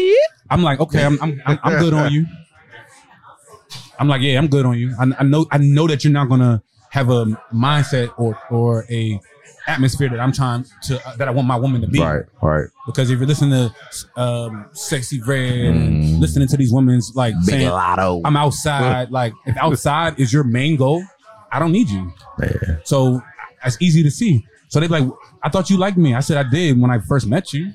I'm 0.51 0.63
like 0.63 0.81
okay, 0.81 1.05
I'm 1.05 1.19
I'm 1.23 1.43
I'm, 1.47 1.59
I'm 1.63 1.79
good 1.81 1.95
on 1.95 2.13
you. 2.13 2.27
I'm 3.99 4.09
like 4.09 4.23
yeah, 4.23 4.39
I'm 4.39 4.49
good 4.49 4.67
on 4.67 4.79
you. 4.79 4.95
I, 4.99 5.07
I 5.19 5.23
know 5.25 5.47
I 5.51 5.59
know 5.59 5.87
that 5.87 6.05
you're 6.05 6.13
not 6.13 6.29
gonna 6.29 6.63
have 6.91 7.09
a 7.11 7.25
mindset 7.53 8.13
or 8.19 8.39
or 8.51 8.85
a 8.91 9.21
atmosphere 9.69 10.09
that 10.09 10.19
I'm 10.19 10.33
trying 10.33 10.65
to 10.85 11.09
uh, 11.09 11.17
that 11.17 11.29
I 11.29 11.31
want 11.31 11.47
my 11.47 11.57
woman 11.57 11.81
to 11.83 11.87
be 11.87 12.01
right, 12.01 12.25
right. 12.43 12.67
because 12.85 13.11
if 13.11 13.19
you're 13.19 13.29
listening 13.29 13.51
to 13.53 14.21
um, 14.21 14.67
Sexyy 14.73 15.25
Red 15.27 15.75
Mm. 15.75 16.21
listening 16.21 16.49
to 16.49 16.57
these 16.57 16.73
women's 16.73 17.13
like 17.15 17.35
Big 17.47 17.55
saying, 17.55 17.71
Latto. 17.71 18.21
I'm 18.25 18.37
outside, 18.37 19.11
like 19.19 19.33
if 19.47 19.57
outside 19.57 20.19
is 20.19 20.33
your 20.33 20.45
main 20.45 20.77
goal, 20.77 21.05
I 21.53 21.59
don't 21.61 21.73
need 21.73 21.89
you. 21.91 22.13
Yeah. 22.41 22.79
So 22.85 23.23
it's 23.65 23.77
easy 23.81 24.03
to 24.03 24.11
see. 24.11 24.45
So 24.69 24.81
they're 24.81 24.89
like, 24.89 25.05
I 25.43 25.49
thought 25.49 25.71
you 25.71 25.77
liked 25.77 25.97
me. 25.97 26.15
I 26.15 26.21
said 26.21 26.45
I 26.45 26.49
did 26.49 26.81
when 26.81 26.91
I 26.91 26.99
first 26.99 27.27
met 27.27 27.53
you. 27.53 27.73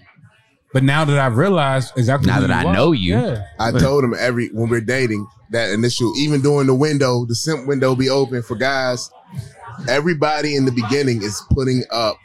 But 0.73 0.83
now 0.83 1.05
that 1.05 1.17
I've 1.17 1.37
realized 1.37 1.93
exactly 1.97 2.27
Now 2.27 2.41
who 2.41 2.47
that 2.47 2.61
you 2.63 2.67
I 2.67 2.71
are, 2.71 2.73
know 2.73 2.91
you. 2.91 3.17
yeah. 3.17 3.45
I 3.59 3.71
told 3.71 4.03
him 4.03 4.13
every 4.17 4.49
when 4.49 4.69
we're 4.69 4.81
dating 4.81 5.25
that 5.51 5.69
initial, 5.71 6.13
even 6.17 6.41
during 6.41 6.67
the 6.67 6.75
window, 6.75 7.25
the 7.25 7.35
simp 7.35 7.67
window 7.67 7.95
be 7.95 8.09
open 8.09 8.41
for 8.43 8.55
guys. 8.55 9.09
Everybody 9.87 10.55
in 10.55 10.65
the 10.65 10.71
beginning 10.71 11.21
is 11.23 11.41
putting 11.51 11.83
up 11.91 12.17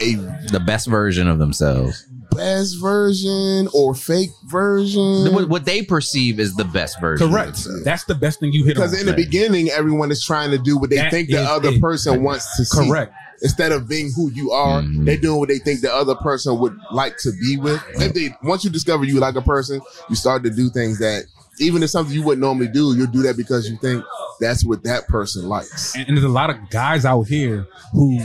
a 0.00 0.14
The 0.14 0.62
best 0.64 0.88
version 0.88 1.26
of 1.28 1.38
themselves. 1.38 2.06
Best 2.40 2.80
version 2.80 3.68
or 3.74 3.94
fake 3.94 4.30
version. 4.46 5.32
What, 5.34 5.48
what 5.48 5.64
they 5.64 5.82
perceive 5.82 6.40
is 6.40 6.54
the 6.56 6.64
best 6.64 7.00
version. 7.00 7.30
correct. 7.30 7.66
That's 7.84 8.04
the 8.04 8.14
best 8.14 8.40
thing 8.40 8.52
you 8.52 8.64
hit 8.64 8.74
Because 8.76 8.94
on. 8.94 9.00
in 9.00 9.06
the 9.06 9.12
beginning, 9.12 9.68
everyone 9.70 10.10
is 10.10 10.24
trying 10.24 10.50
to 10.50 10.58
do 10.58 10.78
what 10.78 10.90
they 10.90 10.96
That 10.96 11.10
think 11.10 11.28
the 11.28 11.42
other 11.42 11.68
it. 11.70 11.80
person 11.80 12.22
wants 12.22 12.56
to 12.56 12.64
see. 12.64 12.88
correct. 12.88 13.12
Instead 13.42 13.72
of 13.72 13.88
being 13.88 14.10
who 14.14 14.30
you 14.32 14.50
are, 14.52 14.82
Mhm. 14.82 15.06
they're 15.06 15.16
doing 15.16 15.38
what 15.38 15.48
they 15.48 15.58
think 15.58 15.80
the 15.80 15.92
other 15.92 16.14
person 16.16 16.58
would 16.58 16.76
like 16.92 17.16
to 17.18 17.32
be 17.40 17.56
with. 17.56 17.80
If 17.94 18.12
they 18.14 18.34
once 18.42 18.64
you 18.64 18.70
discover 18.70 19.04
you 19.04 19.18
like 19.18 19.34
a 19.34 19.40
person, 19.42 19.80
you 20.10 20.16
start 20.16 20.42
to 20.44 20.50
do 20.50 20.68
things 20.70 20.98
that 20.98 21.24
even 21.58 21.82
if 21.82 21.88
something 21.90 22.14
you 22.14 22.22
wouldn't 22.22 22.40
normally 22.42 22.68
do, 22.68 22.94
you'll 22.96 23.06
do 23.06 23.22
that 23.22 23.36
because 23.38 23.68
you 23.70 23.76
think 23.78 24.04
that's 24.40 24.64
what 24.64 24.82
that 24.84 25.06
person 25.08 25.46
likes. 25.48 25.94
And, 25.94 26.06
and 26.08 26.16
there's 26.16 26.24
a 26.24 26.28
lot 26.28 26.50
of 26.50 26.56
guys 26.70 27.04
out 27.06 27.22
here 27.28 27.66
who 27.92 28.20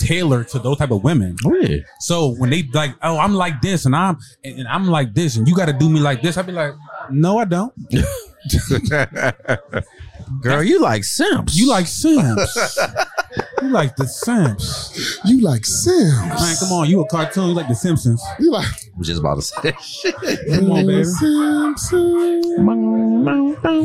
tailor 0.00 0.44
to 0.44 0.58
those 0.58 0.78
type 0.78 0.90
of 0.90 1.04
women. 1.04 1.36
Oh, 1.44 1.54
yeah. 1.54 1.78
So 2.00 2.34
when 2.36 2.50
they 2.50 2.62
like, 2.72 2.94
oh, 3.02 3.18
I'm 3.18 3.34
like 3.34 3.60
this, 3.60 3.84
and 3.86 3.94
I'm 3.94 4.18
and, 4.44 4.60
and 4.60 4.68
I'm 4.68 4.86
like 4.86 5.14
this, 5.14 5.36
and 5.36 5.46
you 5.46 5.54
got 5.54 5.66
to 5.66 5.72
do 5.72 5.88
me 5.88 6.00
like 6.00 6.22
this, 6.22 6.36
I'd 6.36 6.46
be 6.46 6.52
like, 6.52 6.72
no, 7.10 7.38
I 7.38 7.44
don't. 7.44 7.72
Girl, 10.42 10.62
you 10.62 10.80
like 10.80 11.04
simps. 11.04 11.56
You 11.56 11.68
like 11.68 11.86
Sims. 11.86 12.56
you 13.60 13.68
like 13.68 13.96
the 13.96 14.06
Sims. 14.06 15.18
You 15.24 15.40
like 15.40 15.66
Sims. 15.66 16.40
Man, 16.40 16.56
come 16.58 16.72
on, 16.72 16.88
you 16.88 17.00
a 17.00 17.08
cartoon, 17.08 17.48
you 17.48 17.54
like 17.54 17.68
the 17.68 17.74
Simpsons. 17.74 18.22
You 18.38 18.52
like 18.52 18.66
was 18.96 19.08
just 19.08 19.20
about 19.20 19.36
to 19.36 19.42
say. 19.42 19.72
Come 20.54 20.70
on, 20.70 20.86
baby. 20.86 21.04
Simpsons. 21.04 21.90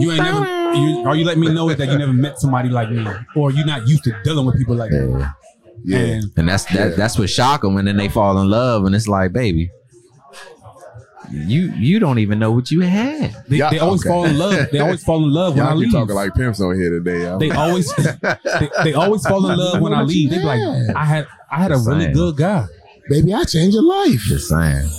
You 0.01 0.11
ain't 0.11 0.24
never. 0.24 0.45
You, 0.76 1.03
are 1.07 1.16
you 1.16 1.26
letting 1.26 1.41
me 1.41 1.53
know 1.53 1.70
is 1.70 1.78
that 1.78 1.88
you 1.89 1.97
never 1.97 2.13
met 2.13 2.39
somebody 2.39 2.70
like 2.70 2.89
me, 2.91 3.05
or 3.36 3.51
you 3.51 3.66
not 3.66 3.88
used 3.88 4.03
to 4.05 4.16
dealing 4.24 4.45
with 4.45 4.57
people 4.57 4.76
like 4.76 4.91
me? 4.91 5.26
Yeah. 5.84 5.97
Yeah. 5.99 6.03
And 6.13 6.32
And 6.38 6.49
that's 6.49 6.65
that, 6.73 6.95
that's 6.97 7.17
what 7.19 7.30
shock 7.30 7.61
them, 7.61 7.78
and 7.78 7.88
then 7.88 7.97
they 7.97 8.09
fall 8.09 8.39
in 8.39 8.49
love, 8.49 8.86
and 8.86 8.95
it's 8.95 9.07
like, 9.07 9.34
baby, 9.34 9.69
you 11.32 11.71
you 11.76 11.99
don't 11.99 12.19
even 12.19 12.38
know 12.39 12.51
what 12.51 12.69
you 12.71 12.82
had. 12.82 13.36
they, 13.47 13.57
they 13.57 13.80
always 13.80 14.01
okay. 14.01 14.09
fall 14.09 14.26
in 14.26 14.38
love. 14.38 14.69
They 14.71 14.80
always 14.80 15.03
fall 15.03 15.23
in 15.23 15.32
love 15.34 15.55
when 15.57 15.65
I 15.65 15.69
Y'all 15.71 15.78
keep 15.80 15.84
leave. 15.86 15.93
talking 15.93 16.15
like 16.15 16.34
pimps 16.36 16.61
on 16.61 16.76
here 16.76 16.89
today, 16.91 17.23
y'all. 17.23 17.39
they 17.39 17.51
always 17.51 17.93
they, 18.21 18.69
they 18.84 18.93
always 18.93 19.26
fall 19.26 19.49
in 19.49 19.57
love 19.57 19.82
when 19.82 19.93
I 19.93 20.03
leave. 20.03 20.30
They 20.30 20.38
be 20.38 20.43
like, 20.43 20.59
I 20.95 21.03
had 21.05 21.28
I 21.51 21.57
had 21.61 21.71
a 21.71 21.78
really 21.78 22.05
Same. 22.05 22.13
good 22.13 22.38
guy. 22.38 22.65
Baby, 23.09 23.34
I 23.34 23.43
changed 23.43 23.73
your 23.73 23.84
life. 23.84 24.19
Just 24.21 24.49
saying. 24.49 24.89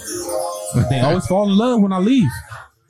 They 0.90 1.00
always 1.00 1.26
fall 1.26 1.48
in 1.50 1.56
love 1.56 1.80
when 1.80 1.92
I 1.92 1.98
leave. 1.98 2.28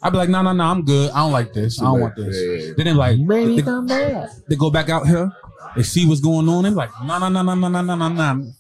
I'd 0.03 0.11
be 0.11 0.18
like, 0.18 0.28
no, 0.28 0.43
no, 0.43 0.53
no, 0.53 0.64
I'm 0.64 0.84
good. 0.84 1.11
I 1.12 1.18
don't 1.20 1.32
like 1.32 1.53
this. 1.53 1.80
I 1.80 1.84
don't 1.84 2.01
want 2.01 2.16
this. 2.16 2.37
Yeah, 2.37 2.66
yeah. 2.68 2.72
Then 2.76 2.84
they're 2.87 2.95
like, 2.95 3.16
they, 3.16 3.62
they 4.49 4.57
go 4.57 4.70
back 4.70 4.89
out 4.89 5.07
here. 5.07 5.32
They 5.77 5.83
see 5.83 6.07
what's 6.07 6.20
going 6.20 6.49
on. 6.49 6.62
They're 6.64 6.72
like, 6.72 6.91
no, 7.05 7.18
no, 7.18 7.29
no, 7.29 7.43
no, 7.43 7.55
no, 7.55 7.68
no, 7.68 7.83
no, 7.83 7.95
no, 7.95 8.09
no. 8.09 8.53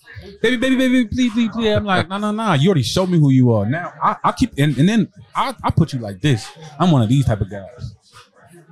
Baby, 0.42 0.56
baby, 0.56 0.76
baby, 0.76 1.06
please, 1.06 1.32
please, 1.32 1.50
please. 1.50 1.68
I'm 1.70 1.84
like, 1.84 2.08
no, 2.08 2.18
no, 2.18 2.30
no. 2.30 2.52
You 2.54 2.68
already 2.68 2.82
showed 2.82 3.08
me 3.08 3.18
who 3.18 3.30
you 3.30 3.52
are. 3.52 3.66
Now 3.66 3.92
I, 4.02 4.16
I 4.24 4.32
keep 4.32 4.52
and, 4.58 4.76
and 4.76 4.88
then 4.88 5.08
I, 5.34 5.54
I 5.62 5.70
put 5.70 5.92
you 5.92 5.98
like 5.98 6.20
this. 6.20 6.46
I'm 6.78 6.90
one 6.90 7.02
of 7.02 7.08
these 7.08 7.24
type 7.24 7.40
of 7.40 7.50
guys. 7.50 7.94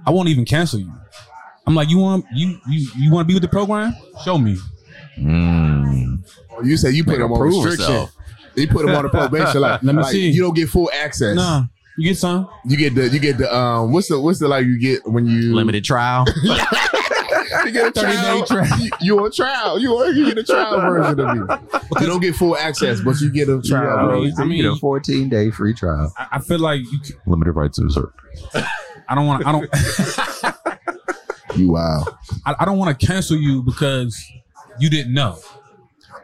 I 0.06 0.10
won't 0.10 0.28
even 0.28 0.44
cancel 0.44 0.80
you. 0.80 0.92
I'm 1.66 1.74
like, 1.74 1.88
you 1.88 1.98
want 1.98 2.26
you 2.34 2.58
you 2.68 2.88
you 2.98 3.10
want 3.12 3.26
to 3.26 3.28
be 3.28 3.34
with 3.34 3.42
the 3.42 3.48
program? 3.48 3.94
Show 4.24 4.36
me. 4.38 4.58
Mm. 5.18 6.22
Oh, 6.50 6.62
You 6.62 6.76
said 6.76 6.94
you 6.94 7.04
put 7.04 7.12
Make 7.12 7.20
him 7.20 7.26
him 7.26 7.32
on 7.32 7.40
restriction. 7.40 7.70
himself. 7.84 8.12
You 8.54 8.68
put 8.68 8.84
him 8.88 8.94
on 8.94 9.04
the 9.04 9.08
probation. 9.08 9.60
Like, 9.60 9.82
Let 9.82 9.94
me 9.94 10.02
like, 10.02 10.12
see. 10.12 10.28
You 10.30 10.42
don't 10.42 10.54
get 10.54 10.68
full 10.68 10.90
access. 10.92 11.34
Nah, 11.36 11.64
you 11.96 12.08
get 12.10 12.18
some. 12.18 12.48
You 12.66 12.76
get 12.76 12.94
the 12.94 13.08
you 13.08 13.18
get 13.18 13.38
the 13.38 13.54
um 13.54 13.92
what's 13.92 14.08
the 14.08 14.20
what's 14.20 14.38
the 14.38 14.48
like 14.48 14.66
you 14.66 14.78
get 14.78 15.06
when 15.06 15.26
you 15.26 15.54
Limited 15.54 15.84
trial. 15.84 16.24
you 17.64 17.70
get 17.72 17.88
a 17.88 18.00
30 18.00 18.06
day 18.12 18.16
trial. 18.16 18.46
trial. 18.46 18.78
You, 18.80 18.90
you 19.00 19.18
on 19.24 19.32
trial. 19.32 19.78
You 19.78 19.90
on- 19.92 20.16
you 20.16 20.26
get 20.26 20.38
a 20.38 20.42
trial 20.44 20.80
version 20.80 21.20
of 21.20 21.36
me. 21.36 21.56
You 22.00 22.06
don't 22.06 22.20
get 22.20 22.34
full 22.36 22.56
access, 22.56 23.00
but 23.00 23.20
you 23.20 23.30
get 23.30 23.48
a 23.48 23.60
trial. 23.62 24.06
bro. 24.08 24.20
version. 24.22 24.34
I 24.38 24.44
mean- 24.44 24.58
you 24.58 24.62
get 24.64 24.72
a 24.76 24.80
14 24.80 25.28
day 25.28 25.50
free 25.50 25.74
trial. 25.74 26.12
I, 26.18 26.26
I 26.32 26.38
feel 26.40 26.58
like 26.58 26.80
you. 26.80 27.04
c- 27.04 27.14
Limited 27.26 27.52
rights 27.52 27.78
reserved. 27.82 28.12
I 29.08 29.14
don't 29.14 29.26
want. 29.26 29.42
to. 29.42 29.48
I 29.48 29.52
don't. 29.52 30.54
You 31.56 31.70
wow. 31.70 32.02
I, 32.44 32.54
I 32.60 32.64
don't 32.64 32.78
want 32.78 32.98
to 32.98 33.06
cancel 33.06 33.36
you 33.36 33.62
because 33.62 34.20
you 34.80 34.90
didn't 34.90 35.14
know. 35.14 35.38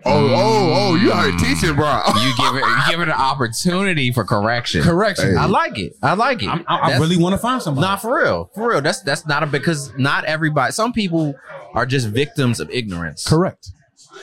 Oh 0.07 0.29
oh 0.35 0.73
oh! 0.75 0.95
You 0.95 1.13
out 1.13 1.29
here 1.29 1.39
teaching, 1.39 1.75
bro. 1.77 2.01
You 2.23 2.35
give 2.37 2.55
it, 2.57 2.65
you 2.65 2.77
give 2.91 3.01
it 3.01 3.09
an 3.09 3.11
opportunity 3.11 4.11
for 4.13 4.25
correction. 4.25 4.83
Correction. 4.83 5.33
Hey. 5.33 5.37
I 5.37 5.47
like 5.47 5.79
it. 5.79 5.95
I 6.03 6.15
like 6.15 6.43
it. 6.43 6.49
I'm- 6.49 6.65
I, 6.69 6.93
I 6.93 6.99
really 6.99 7.17
want 7.19 7.35
to 7.35 7.39
find 7.39 7.61
somebody. 7.61 7.87
Nah, 7.87 7.97
for 7.97 8.17
real, 8.23 8.51
for 8.55 8.71
real. 8.71 8.81
That's 8.81 9.03
that's 9.03 9.27
not 9.27 9.43
a 9.43 9.47
because 9.47 9.93
not 9.99 10.25
everybody. 10.25 10.73
Some 10.73 10.93
people 10.93 11.35
are 11.75 11.85
just 11.87 12.09
victims 12.09 12.61
of 12.61 12.71
ignorance. 12.71 13.27
Correct. 13.27 13.69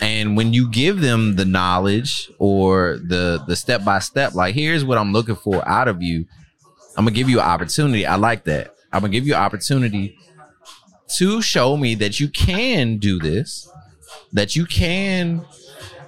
And 0.02 0.36
when 0.36 0.52
you 0.54 0.70
give 0.70 1.00
them 1.02 1.36
the 1.36 1.46
knowledge 1.46 2.30
or 2.40 2.98
the 2.98 3.44
the 3.48 3.56
step 3.56 3.84
by 3.86 4.00
step, 4.00 4.34
like 4.34 4.56
here's 4.56 4.84
what 4.84 4.98
I'm 4.98 5.14
looking 5.14 5.36
for 5.36 5.68
out 5.68 5.88
of 5.88 6.02
you, 6.02 6.26
I'm 6.98 7.06
gonna 7.06 7.12
give 7.16 7.30
you 7.30 7.40
an 7.40 7.46
opportunity. 7.46 8.06
I 8.06 8.16
like 8.16 8.46
that. 8.46 8.74
I'm 8.92 9.02
gonna 9.02 9.12
give 9.14 9.28
you 9.28 9.36
an 9.36 9.42
opportunity 9.42 10.18
to 11.18 11.42
show 11.42 11.78
me 11.78 11.96
that 11.96 12.20
you 12.20 12.28
can 12.30 12.98
do 12.98 13.20
this, 13.20 13.70
that 14.34 14.56
you 14.56 14.66
can 14.66 15.46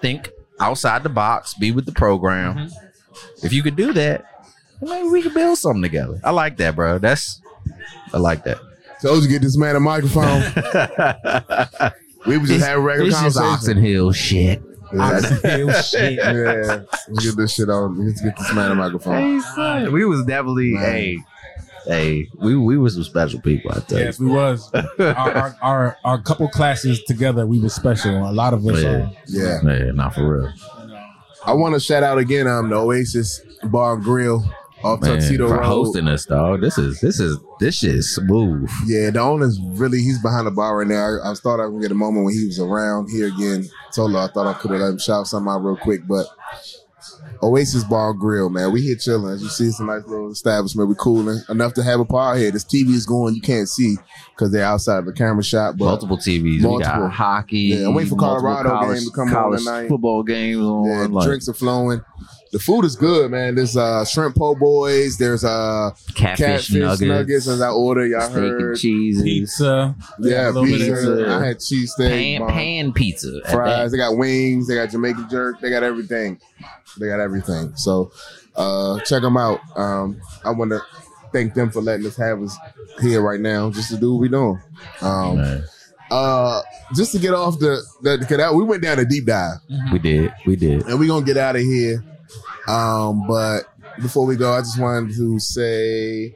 think 0.01 0.29
outside 0.59 1.03
the 1.03 1.09
box, 1.09 1.53
be 1.53 1.71
with 1.71 1.85
the 1.85 1.91
program. 1.91 2.55
Mm-hmm. 2.55 3.45
If 3.45 3.53
you 3.53 3.63
could 3.63 3.75
do 3.75 3.93
that, 3.93 4.25
maybe 4.81 5.07
we 5.07 5.21
could 5.21 5.33
build 5.33 5.57
something 5.57 5.81
together. 5.81 6.19
I 6.23 6.31
like 6.31 6.57
that, 6.57 6.75
bro. 6.75 6.99
That's 6.99 7.41
I 8.13 8.17
like 8.17 8.43
that. 8.45 8.59
Told 9.01 9.23
you 9.23 9.29
get 9.29 9.41
this 9.41 9.57
man 9.57 9.75
a 9.75 9.79
microphone. 9.79 10.41
we 12.25 12.37
was 12.37 12.49
just 12.49 12.65
having 12.65 12.83
regular 12.83 13.09
This 13.09 13.15
is 13.15 13.35
conversation. 13.37 13.43
Oxon 13.45 13.77
Hill 13.77 14.11
shit. 14.11 14.61
Yeah. 14.93 15.21
Hell 15.43 15.81
shit. 15.81 16.13
yeah, 16.13 16.81
let's 17.07 17.25
get 17.25 17.37
this 17.37 17.53
shit 17.53 17.69
on. 17.69 18.05
Let's 18.05 18.21
get 18.21 18.35
this 18.37 18.53
man 18.53 18.71
a 18.71 18.75
microphone. 18.75 19.91
we 19.91 20.03
was 20.05 20.25
definitely 20.25 20.73
Man. 20.73 20.83
hey, 20.83 21.17
hey, 21.89 22.29
we 22.35 22.55
we 22.55 22.77
were 22.77 22.89
some 22.89 23.03
special 23.03 23.41
people. 23.41 23.71
I 23.71 23.79
think. 23.79 24.01
Yes, 24.01 24.19
we 24.19 24.27
was. 24.27 24.71
our, 24.99 25.15
our, 25.15 25.57
our 25.61 25.97
our 26.05 26.21
couple 26.21 26.47
classes 26.49 27.03
together, 27.03 27.45
we 27.45 27.59
was 27.59 27.73
special. 27.73 28.29
A 28.29 28.31
lot 28.31 28.53
of 28.53 28.65
us. 28.65 28.81
Yeah. 28.81 28.89
are. 28.89 29.11
Yeah. 29.27 29.61
Yeah, 29.63 29.91
not 29.91 30.15
for 30.15 30.37
real. 30.37 30.53
I 31.45 31.53
want 31.53 31.73
to 31.73 31.79
shout 31.79 32.03
out 32.03 32.17
again. 32.17 32.47
Um, 32.47 32.69
the 32.69 32.75
Oasiz 32.75 33.39
Bar 33.71 33.95
and 33.95 34.03
Grill 34.03 34.43
off 34.83 35.01
Man, 35.01 35.11
Tuxedo 35.19 35.47
for 35.47 35.55
Road. 35.55 35.65
hosting 35.65 36.07
us, 36.07 36.25
dog. 36.25 36.61
This 36.61 36.77
is 36.77 36.99
this 37.01 37.19
is 37.19 37.37
this 37.59 37.79
shit 37.79 37.95
is 37.95 38.13
smooth. 38.13 38.69
Yeah, 38.85 39.09
the 39.09 39.19
owner's 39.19 39.59
really 39.61 39.99
he's 39.99 40.21
behind 40.21 40.47
the 40.47 40.51
bar 40.51 40.77
right 40.77 40.87
now. 40.87 41.19
I, 41.23 41.31
I 41.31 41.33
thought 41.33 41.59
I 41.59 41.65
would 41.65 41.81
get 41.81 41.91
a 41.91 41.95
moment 41.95 42.25
when 42.25 42.33
he 42.33 42.45
was 42.45 42.59
around 42.59 43.09
here 43.09 43.27
again. 43.27 43.69
Told 43.93 44.13
her 44.13 44.19
I 44.19 44.27
thought 44.27 44.47
I 44.47 44.53
could 44.59 44.71
have 44.71 44.79
let 44.79 44.89
him 44.91 44.99
shout 44.99 45.27
something 45.27 45.51
out 45.51 45.63
real 45.63 45.77
quick, 45.77 46.01
but 46.07 46.27
Oasiz 47.41 47.87
Bar 47.89 48.13
Grill, 48.13 48.49
man, 48.49 48.71
we 48.71 48.81
here 48.81 48.95
chilling. 48.97 49.33
As 49.33 49.41
you 49.41 49.49
see, 49.49 49.65
it's 49.65 49.79
a 49.79 49.85
nice 49.85 50.05
little 50.05 50.29
establishment. 50.31 50.89
We 50.89 50.95
cooling 50.95 51.39
enough 51.49 51.73
to 51.75 51.83
have 51.83 51.99
a 51.99 52.05
par 52.05 52.35
here. 52.35 52.51
This 52.51 52.65
TV 52.65 52.89
is 52.89 53.05
going, 53.05 53.33
you 53.35 53.41
can't 53.41 53.69
see 53.69 53.95
because 54.35 54.51
they're 54.51 54.65
outside 54.65 54.99
of 54.99 55.05
the 55.05 55.13
camera 55.13 55.43
shot, 55.43 55.77
but 55.77 55.85
multiple 55.85 56.17
TVs. 56.17 56.41
We 56.43 56.59
Multiple. 56.59 56.79
got 57.03 57.11
hockey. 57.11 57.59
Yeah, 57.59 57.87
I'm 57.87 57.93
waiting 57.93 58.09
for 58.09 58.17
Colorado 58.17 58.69
college, 58.69 58.99
game 58.99 59.07
to 59.09 59.15
come 59.15 59.35
on 59.35 59.57
tonight. 59.57 59.87
Football 59.87 60.23
games 60.23 60.61
on. 60.61 60.85
yeah, 60.89 61.05
like 61.09 61.25
drinks 61.25 61.47
are 61.47 61.53
flowing. 61.53 62.01
The 62.51 62.57
food 62.59 62.83
is 62.83 62.95
good, 62.95 63.29
man. 63.29 63.53
There's 63.55 63.77
uh 63.77 64.03
shrimp 64.05 64.35
po' 64.35 64.55
boys. 64.55 65.17
There's 65.17 65.43
uh 65.43 65.91
catfish, 66.15 66.45
catfish 66.45 66.71
nuggets, 66.71 67.01
nuggets, 67.01 67.47
as 67.47 67.61
I 67.61 67.69
order. 67.69 68.05
Y'all 68.07 68.21
steak 68.21 68.37
and 68.37 68.61
heard. 68.61 68.77
cheeses, 68.77 69.21
Pizza. 69.23 69.95
Yeah, 70.19 70.49
a 70.49 70.51
little 70.51 70.63
bit 70.65 70.73
of 70.73 70.79
pizza. 70.79 71.15
pizza. 71.15 71.29
I 71.31 71.45
had 71.45 71.57
cheesesteak, 71.59 72.09
pan, 72.09 72.41
bomb. 72.41 72.49
pan 72.49 72.93
pizza, 72.93 73.41
fries. 73.51 73.91
They 73.91 73.97
got 73.97 74.17
wings. 74.17 74.67
They 74.67 74.75
got 74.75 74.89
Jamaican 74.89 75.29
jerk. 75.29 75.61
They 75.61 75.69
got 75.69 75.83
everything. 75.83 76.39
They 76.97 77.07
got 77.07 77.19
everything. 77.19 77.75
So 77.75 78.11
uh, 78.55 78.99
check 79.01 79.21
them 79.21 79.37
out. 79.37 79.59
Um, 79.75 80.21
I 80.43 80.51
want 80.51 80.71
to 80.71 80.81
thank 81.31 81.53
them 81.53 81.69
for 81.69 81.81
letting 81.81 82.05
us 82.05 82.17
have 82.17 82.41
us 82.41 82.57
here 83.01 83.21
right 83.21 83.39
now, 83.39 83.69
just 83.69 83.89
to 83.89 83.97
do 83.97 84.13
what 84.13 84.21
we 84.21 84.29
doing. 84.29 84.59
Um, 85.01 85.37
Man, 85.37 85.63
uh, 86.11 86.61
just 86.95 87.11
to 87.13 87.19
get 87.19 87.33
off 87.33 87.59
the 87.59 87.81
the 88.01 88.25
get 88.27 88.39
out. 88.39 88.55
We 88.55 88.63
went 88.63 88.81
down 88.83 88.99
a 88.99 89.05
deep 89.05 89.25
dive, 89.25 89.57
we 89.91 89.99
did, 89.99 90.33
we 90.45 90.55
did. 90.55 90.85
and 90.87 90.99
we're 90.99 91.07
gonna 91.07 91.25
get 91.25 91.37
out 91.37 91.55
of 91.55 91.61
here. 91.61 92.03
Um, 92.67 93.27
but 93.27 93.63
before 94.01 94.25
we 94.25 94.35
go, 94.35 94.53
I 94.53 94.59
just 94.59 94.79
wanted 94.79 95.15
to 95.15 95.39
say 95.39 96.35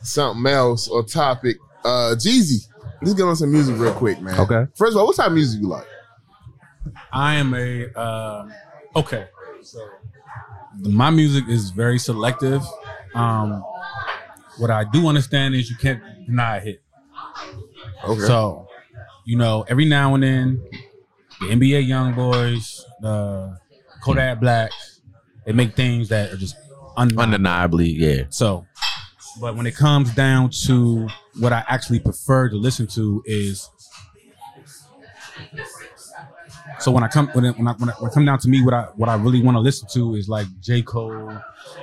something 0.00 0.46
else 0.50 0.88
or 0.88 1.02
topic. 1.04 1.56
Uh, 1.84 2.14
Jeezy, 2.16 2.66
let's 3.02 3.14
get 3.14 3.22
on 3.24 3.36
some 3.36 3.52
music 3.52 3.76
real 3.78 3.92
quick, 3.94 4.20
man. 4.20 4.38
Okay. 4.40 4.66
First 4.74 4.92
of 4.92 4.98
all, 4.98 5.06
what 5.06 5.16
type 5.16 5.28
of 5.28 5.32
music 5.34 5.60
you 5.60 5.68
like? 5.68 5.86
I 7.12 7.34
am 7.36 7.54
a 7.54 7.86
um, 7.94 8.52
okay. 8.94 9.26
So 9.66 9.84
my 10.78 11.10
music 11.10 11.48
is 11.48 11.70
very 11.70 11.98
selective. 11.98 12.62
Um, 13.14 13.64
what 14.58 14.70
I 14.70 14.84
do 14.84 15.08
understand 15.08 15.56
is 15.56 15.68
you 15.68 15.76
can't 15.76 16.00
deny 16.24 16.58
a 16.58 16.60
hit. 16.60 16.82
Okay. 18.04 18.20
So, 18.20 18.68
you 19.24 19.36
know, 19.36 19.64
every 19.68 19.84
now 19.84 20.14
and 20.14 20.22
then, 20.22 20.62
the 21.40 21.46
NBA 21.46 21.88
YoungBoys, 21.88 22.80
the 23.00 23.58
Kodak 24.04 24.38
Blacks, 24.38 25.00
they 25.44 25.52
make 25.52 25.74
things 25.74 26.10
that 26.10 26.32
are 26.32 26.36
just 26.36 26.54
undeniable. 26.96 27.34
Undeniably, 27.34 27.88
yeah. 27.88 28.22
So, 28.28 28.66
but 29.40 29.56
when 29.56 29.66
it 29.66 29.74
comes 29.74 30.14
down 30.14 30.50
to 30.66 31.08
what 31.40 31.52
I 31.52 31.64
actually 31.66 31.98
prefer 31.98 32.48
to 32.50 32.56
listen 32.56 32.86
to 32.88 33.20
is, 33.26 33.68
so 36.78 36.90
when 36.92 37.02
I 37.04 37.08
come 37.08 37.28
when 37.28 37.44
it, 37.44 37.56
when 37.58 37.66
I, 37.68 37.72
when, 37.72 37.88
I, 37.88 37.92
when 37.94 38.10
it 38.10 38.14
come 38.14 38.24
down 38.24 38.38
to 38.40 38.48
me, 38.48 38.62
what 38.62 38.74
I 38.74 38.82
what 38.96 39.08
I 39.08 39.14
really 39.16 39.42
want 39.42 39.56
to 39.56 39.60
listen 39.60 39.88
to 39.94 40.14
is 40.14 40.28
like 40.28 40.46
J 40.60 40.82
Cole, 40.82 41.32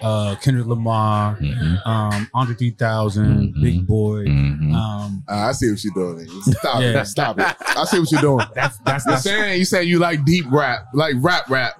uh, 0.02 0.36
Kendrick 0.42 0.68
Lamar, 0.68 1.36
Mhm. 1.38 1.86
um, 1.88 2.30
Andre 2.34 2.56
3000, 2.56 3.26
Mhm. 3.56 3.62
Big 3.64 3.88
Boi. 3.88 4.26
Mhm. 4.26 4.74
Um, 4.76 5.24
Uh, 5.30 5.34
I 5.34 5.52
see 5.54 5.70
what 5.72 5.84
you're 5.84 5.94
doing. 5.94 6.28
Stop 6.42 6.82
Yeah. 6.82 7.02
it. 7.02 7.06
Stop 7.06 7.40
it. 7.40 7.56
I 7.76 7.86
see 7.86 8.00
what 8.00 8.12
you're 8.12 8.22
doing. 8.22 8.46
that's 8.56 8.78
that's 8.80 9.06
You're 9.06 9.14
that's 9.14 9.24
saying 9.24 9.60
you 9.60 9.66
saying 9.66 9.88
you 9.88 10.00
like 10.00 10.24
deep 10.26 10.46
rap, 10.52 10.86
like 10.94 11.16
rap 11.20 11.50
rap. 11.50 11.74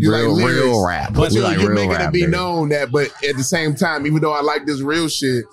You 0.00 0.12
real, 0.14 0.32
like 0.32 0.44
lyrics, 0.44 0.62
real 0.64 0.86
rap. 0.86 1.12
But 1.12 1.32
you, 1.32 1.40
like 1.42 1.58
you're 1.58 1.70
real 1.70 1.74
making 1.74 1.90
rap, 1.90 2.08
it 2.08 2.12
be 2.12 2.20
baby. 2.20 2.30
known 2.32 2.68
that, 2.68 2.92
but 2.92 3.08
at 3.28 3.36
the 3.36 3.42
same 3.42 3.74
time, 3.74 4.06
even 4.06 4.20
though 4.20 4.32
I 4.32 4.42
like 4.42 4.64
this 4.64 4.80
real 4.80 5.08
shit, 5.08 5.44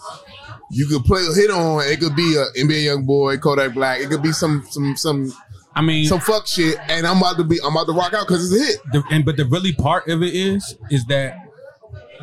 you 0.70 0.86
could 0.88 1.04
play 1.04 1.22
a 1.26 1.34
hit 1.34 1.50
on. 1.50 1.82
It 1.84 2.00
could 2.00 2.16
be 2.16 2.36
a 2.36 2.46
NBA 2.62 2.86
YoungBoy, 2.86 3.42
Kodak 3.42 3.74
Black. 3.74 4.02
It 4.02 4.10
could 4.10 4.22
be 4.22 4.32
some 4.32 4.64
some 4.70 4.96
some 4.98 5.34
I 5.76 5.82
mean, 5.82 6.06
some 6.08 6.20
fuck 6.22 6.48
shit, 6.48 6.78
and 6.90 7.06
I'm 7.06 7.18
about 7.18 7.38
to 7.38 7.44
be 7.44 7.60
I'm 7.64 7.72
about 7.76 7.88
to 7.88 7.94
rock 7.94 8.14
out 8.14 8.28
because 8.28 8.52
it's 8.52 8.62
a 8.62 8.66
hit. 8.66 8.80
the, 8.94 9.04
and 9.12 9.26
but 9.26 9.36
the 9.38 9.46
really 9.46 9.74
part 9.74 10.08
of 10.08 10.24
it 10.24 10.34
is 10.34 10.78
is 10.90 11.06
that 11.06 11.38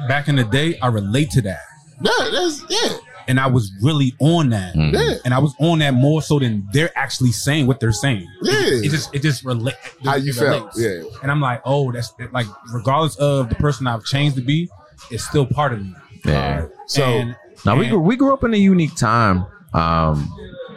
back 0.09 0.29
in 0.29 0.37
the 0.37 0.45
day, 0.45 0.79
I 0.81 0.89
relate 0.89 1.31
to 1.33 1.43
that, 1.43 1.61
Yeah, 2.01 2.31
that's 2.33 2.65
yeah, 2.71 2.97
and 3.29 3.39
I 3.39 3.47
was 3.49 3.71
really 3.83 4.15
on 4.21 4.49
that. 4.51 4.75
Mhm. 4.75 4.93
yeah, 4.95 5.17
and 5.25 5.35
I 5.35 5.39
was 5.39 5.55
on 5.61 5.81
that 5.81 5.93
more 5.95 6.23
so 6.23 6.39
than 6.39 6.67
they're 6.73 6.97
actually 6.99 7.33
saying 7.33 7.67
what 7.67 7.79
they're 7.79 7.93
saying. 7.93 8.27
yeah. 8.43 8.55
It 8.57 8.89
just 8.91 9.15
it 9.15 9.21
just 9.23 9.45
relate. 9.45 9.75
How 10.05 10.15
you 10.17 10.33
felt? 10.33 10.75
relates. 10.75 10.81
Yeah. 10.81 11.19
And 11.23 11.31
I'm 11.31 11.41
like, 11.41 11.61
oh, 11.67 11.93
that's 11.93 12.13
like 12.33 12.47
regardless 12.73 13.17
of 13.17 13.49
the 13.51 13.55
person 13.57 13.87
I've 13.87 14.05
changed 14.05 14.37
to 14.37 14.43
be, 14.43 14.69
it's 15.11 15.25
still 15.27 15.45
part 15.47 15.73
of 15.75 15.83
me. 15.83 15.95
Yeah. 16.25 16.67
So 16.87 17.05
And, 17.05 17.37
Now 17.67 17.77
we 17.77 17.89
grew, 17.89 17.99
we 18.01 18.17
grew 18.17 18.33
up 18.33 18.45
in 18.45 18.55
a 18.55 18.57
unique 18.57 18.97
time. 18.97 19.45
Um, 19.75 20.29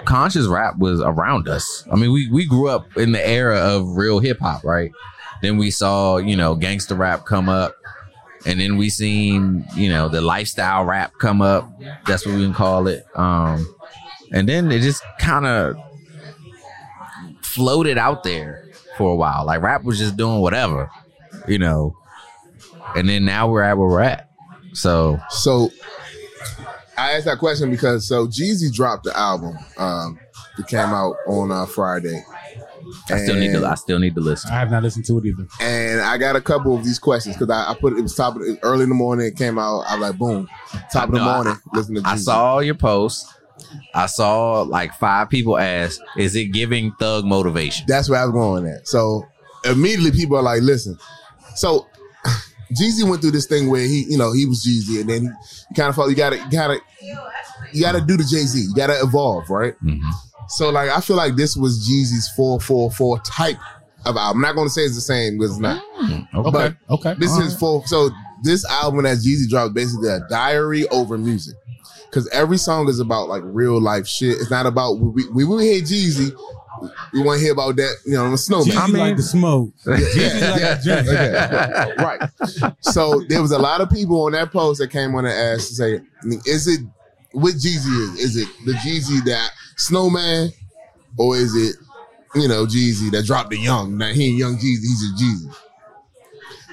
conscious 0.05 0.47
rap 0.47 0.77
was 0.77 1.01
around 1.01 1.47
us. 1.47 1.85
I 1.91 1.95
mean, 1.95 2.11
we 2.11 2.29
we 2.31 2.45
grew 2.45 2.69
up 2.69 2.97
in 2.97 3.11
the 3.11 3.27
era 3.27 3.57
of 3.57 3.97
real 3.97 4.19
hip 4.19 4.39
hop, 4.39 4.63
right? 4.63 4.91
Then 5.41 5.57
we 5.57 5.71
saw 5.71 6.17
you 6.17 6.35
know 6.35 6.55
gangster 6.55 6.95
rap 6.95 7.25
come 7.25 7.49
up, 7.49 7.75
and 8.45 8.59
then 8.59 8.77
we 8.77 8.89
seen 8.89 9.65
you 9.75 9.89
know 9.89 10.07
the 10.07 10.21
lifestyle 10.21 10.85
rap 10.85 11.13
come 11.19 11.41
up. 11.41 11.69
That's 12.07 12.25
what 12.25 12.35
we 12.35 12.43
can 12.43 12.53
call 12.53 12.87
it. 12.87 13.05
Um, 13.15 13.75
and 14.31 14.47
then 14.49 14.71
it 14.71 14.81
just 14.81 15.03
kind 15.19 15.45
of 15.45 15.77
floated 17.41 17.97
out 17.97 18.23
there 18.23 18.63
for 18.97 19.11
a 19.11 19.15
while. 19.15 19.45
Like 19.45 19.61
rap 19.61 19.83
was 19.83 19.97
just 19.99 20.17
doing 20.17 20.41
whatever, 20.41 20.89
you 21.47 21.59
know. 21.59 21.95
And 22.95 23.09
then 23.09 23.25
now 23.25 23.49
we're 23.49 23.63
at 23.63 23.77
where 23.77 23.87
we're 23.87 24.01
at. 24.01 24.29
So 24.73 25.19
So 25.29 25.71
I 26.97 27.11
asked 27.13 27.25
that 27.25 27.39
question 27.39 27.69
because 27.71 28.07
so 28.07 28.27
Jeezy 28.27 28.71
dropped 28.73 29.03
the 29.03 29.17
album 29.17 29.57
um, 29.77 30.19
that 30.57 30.67
came 30.67 30.79
out 30.79 31.15
on 31.27 31.51
uh, 31.51 31.65
Friday. 31.65 32.23
I 33.09 33.17
still 33.17 33.35
need 33.35 33.51
to. 33.53 33.65
I 33.65 33.75
still 33.75 33.99
need 33.99 34.15
to 34.15 34.21
listen. 34.21 34.51
I 34.51 34.59
have 34.59 34.71
not 34.71 34.83
listened 34.83 35.05
to 35.05 35.17
it 35.17 35.25
either. 35.25 35.47
And 35.59 36.01
I 36.01 36.17
got 36.17 36.35
a 36.35 36.41
couple 36.41 36.75
of 36.75 36.83
these 36.83 36.99
questions 36.99 37.35
because 37.35 37.49
I, 37.49 37.71
I 37.71 37.75
put 37.75 37.93
it, 37.93 37.99
it 37.99 38.01
was 38.03 38.15
top 38.15 38.35
of 38.35 38.41
the, 38.41 38.57
early 38.63 38.83
in 38.83 38.89
the 38.89 38.95
morning. 38.95 39.25
It 39.27 39.35
came 39.35 39.57
out. 39.59 39.81
I 39.81 39.95
was 39.97 40.09
like, 40.09 40.17
boom, 40.19 40.47
top 40.91 41.05
of 41.05 41.11
the 41.11 41.17
No, 41.17 41.23
I- 41.29 41.33
morning. 41.35 41.55
listen 41.73 41.95
to 41.95 42.01
Jeezy. 42.01 42.05
I 42.05 42.15
saw 42.15 42.59
your 42.59 42.75
post. 42.75 43.25
I 43.93 44.05
saw 44.05 44.61
like 44.61 44.93
five 44.93 45.29
people 45.29 45.57
ask, 45.57 45.99
"Is 46.17 46.35
it 46.35 46.47
giving 46.47 46.91
thug 46.99 47.25
motivation?" 47.25 47.85
That's 47.87 48.09
where 48.09 48.19
I 48.21 48.25
was 48.25 48.33
going 48.33 48.67
at. 48.67 48.87
So 48.87 49.25
immediately 49.63 50.11
people 50.11 50.37
are 50.37 50.43
like, 50.43 50.61
listen. 50.61 50.97
So 51.55 51.87
Jeezy 52.79 53.07
went 53.07 53.21
through 53.21 53.31
this 53.31 53.45
thing 53.45 53.69
where 53.69 53.81
he, 53.85 54.05
you 54.09 54.17
know, 54.17 54.31
he 54.33 54.45
was 54.45 54.65
Jeezy, 54.65 55.01
and 55.01 55.09
then 55.09 55.21
he, 55.21 55.27
you 55.27 55.75
kind 55.75 55.89
of 55.89 55.95
felt 55.95 56.09
you 56.09 56.15
gotta, 56.15 56.37
you 56.37 56.49
gotta, 56.51 56.79
you 57.73 57.81
gotta 57.81 58.01
do 58.01 58.17
the 58.17 58.23
Jay 58.23 58.43
Z. 58.45 58.59
You 58.59 58.75
gotta 58.75 58.99
evolve, 59.01 59.49
right? 59.49 59.73
Mhm. 59.83 59.99
So 60.49 60.69
like, 60.69 60.89
I 60.89 60.99
feel 61.01 61.15
like 61.17 61.35
this 61.35 61.55
was 61.57 61.87
Jeezy's 61.89 62.29
four 62.35 62.59
four 62.59 62.91
four 62.91 63.19
type 63.21 63.57
of 64.05 64.15
album. 64.17 64.37
I'm 64.37 64.41
not 64.41 64.55
gonna 64.55 64.69
say 64.69 64.81
it's 64.83 64.95
the 64.95 65.01
same 65.01 65.37
because 65.37 65.51
it's 65.51 65.59
not. 65.59 65.81
Okay. 66.35 66.51
But 66.51 66.75
Okay. 66.89 67.15
this 67.17 67.31
All 67.31 67.41
is 67.41 67.53
right. 67.53 67.59
full. 67.59 67.83
So 67.87 68.09
this 68.43 68.63
album 68.65 69.03
that 69.03 69.17
Jeezy 69.17 69.49
dropped 69.49 69.73
basically 69.73 70.09
a 70.09 70.19
diary 70.29 70.87
over 70.89 71.17
music, 71.17 71.55
because 72.09 72.27
every 72.29 72.57
song 72.57 72.87
is 72.89 72.99
about 72.99 73.27
like 73.27 73.41
real 73.45 73.81
life 73.81 74.07
shit. 74.07 74.37
It's 74.39 74.51
not 74.51 74.65
about 74.67 74.99
we 74.99 75.27
we, 75.29 75.43
we 75.45 75.63
hear 75.65 75.81
Jeezy. 75.81 76.31
We 77.13 77.21
want 77.21 77.39
to 77.39 77.43
hear 77.43 77.53
about 77.53 77.75
that, 77.77 77.95
you 78.05 78.13
know, 78.13 78.29
the 78.31 78.37
snowman. 78.37 78.75
Jeezy 78.75 78.97
like 78.97 79.17
the 79.17 79.23
smoke. 79.23 79.73
Jeezy 79.85 80.51
like 80.51 80.61
yeah, 80.61 80.75
the 81.01 81.93
okay. 81.93 82.03
right. 82.03 82.73
So 82.81 83.23
there 83.29 83.41
was 83.41 83.51
a 83.51 83.59
lot 83.59 83.81
of 83.81 83.89
people 83.89 84.25
on 84.25 84.33
that 84.33 84.51
post 84.51 84.79
that 84.79 84.89
came 84.89 85.15
on 85.15 85.25
and 85.25 85.33
asked 85.33 85.69
to 85.69 85.75
say, 85.75 86.01
is 86.45 86.67
it 86.67 86.81
what 87.31 87.53
Jeezy 87.55 88.13
is? 88.13 88.19
Is 88.19 88.37
it 88.37 88.47
the 88.65 88.73
Jeezy 88.73 89.23
that 89.25 89.51
Snowman, 89.77 90.49
or 91.17 91.35
is 91.35 91.55
it 91.55 91.75
you 92.33 92.47
know 92.47 92.65
Jeezy 92.65 93.11
that 93.11 93.25
dropped 93.25 93.49
the 93.49 93.57
young? 93.57 93.97
Now 93.97 94.11
he 94.11 94.29
ain't 94.29 94.37
young 94.37 94.55
Jeezy, 94.55 94.81
he's 94.81 95.03
a 95.11 95.23
Jeezy. 95.23 95.55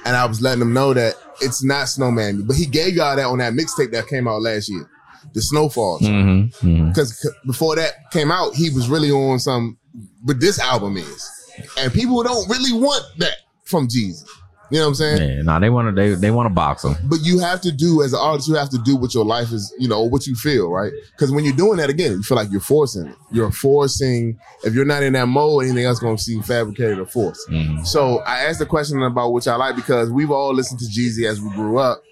And 0.04 0.16
I 0.16 0.24
was 0.26 0.40
letting 0.40 0.60
them 0.60 0.72
know 0.72 0.94
that 0.94 1.14
it's 1.40 1.62
not 1.62 1.88
Snowman, 1.88 2.46
but 2.46 2.56
he 2.56 2.66
gave 2.66 2.94
y'all 2.94 3.16
that 3.16 3.26
on 3.26 3.38
that 3.38 3.52
mixtape 3.52 3.92
that 3.92 4.08
came 4.08 4.26
out 4.26 4.42
last 4.42 4.68
year, 4.68 4.88
the 5.32 5.40
SnoFall. 5.40 6.00
Mhm, 6.00 6.54
mhm. 6.58 6.88
Because 6.88 7.28
before 7.46 7.76
that 7.76 8.10
came 8.10 8.30
out, 8.30 8.54
he 8.54 8.70
was 8.70 8.88
really 8.88 9.10
on 9.10 9.38
some. 9.38 9.78
But 10.22 10.40
this 10.40 10.58
album 10.58 10.96
is, 10.96 11.30
and 11.78 11.92
people 11.92 12.22
don't 12.22 12.48
really 12.48 12.72
want 12.72 13.04
that 13.18 13.36
from 13.64 13.88
Jeezy. 13.88 14.24
You 14.70 14.78
know 14.78 14.84
what 14.84 14.88
I'm 14.88 14.94
saying? 14.94 15.36
Yeah, 15.36 15.42
nah, 15.42 15.58
they 15.58 15.68
want 15.68 15.88
to. 15.88 15.92
They 15.92 16.14
they 16.14 16.30
want 16.30 16.46
to 16.46 16.54
box 16.54 16.80
them. 16.80 16.96
But 17.04 17.18
you 17.20 17.40
have 17.40 17.60
to 17.60 17.70
do 17.70 18.02
as 18.02 18.14
an 18.14 18.20
artist, 18.22 18.48
you 18.48 18.54
have 18.54 18.70
to 18.70 18.78
do 18.78 18.96
what 18.96 19.12
your 19.12 19.26
life 19.26 19.52
is, 19.52 19.70
you 19.78 19.86
know, 19.86 20.02
what 20.02 20.26
you 20.26 20.34
feel, 20.34 20.70
right? 20.70 20.90
Because 21.10 21.30
when 21.30 21.44
you're 21.44 21.54
doing 21.54 21.76
that 21.76 21.90
again, 21.90 22.12
you 22.12 22.22
feel 22.22 22.38
like 22.38 22.50
you're 22.50 22.62
forcing 22.62 23.06
it. 23.08 23.14
You're 23.30 23.50
forcing. 23.52 24.38
If 24.64 24.72
you're 24.72 24.86
not 24.86 25.02
in 25.02 25.12
that 25.12 25.26
mode, 25.28 25.64
anything 25.64 25.84
else 25.84 25.98
going 25.98 26.16
to 26.16 26.22
seem 26.22 26.42
fabricated 26.42 26.98
or 26.98 27.04
forced. 27.04 27.46
Mhm. 27.50 27.86
So 27.86 28.20
I 28.20 28.44
asked 28.44 28.60
the 28.60 28.66
question 28.66 29.02
about 29.02 29.34
which 29.34 29.44
y'all 29.44 29.58
like 29.58 29.76
because 29.76 30.08
we've 30.10 30.30
all 30.30 30.54
listened 30.54 30.80
to 30.80 30.86
Jeezy 30.86 31.26
as 31.26 31.38
we 31.38 31.50
grew 31.50 31.76
up, 31.76 32.02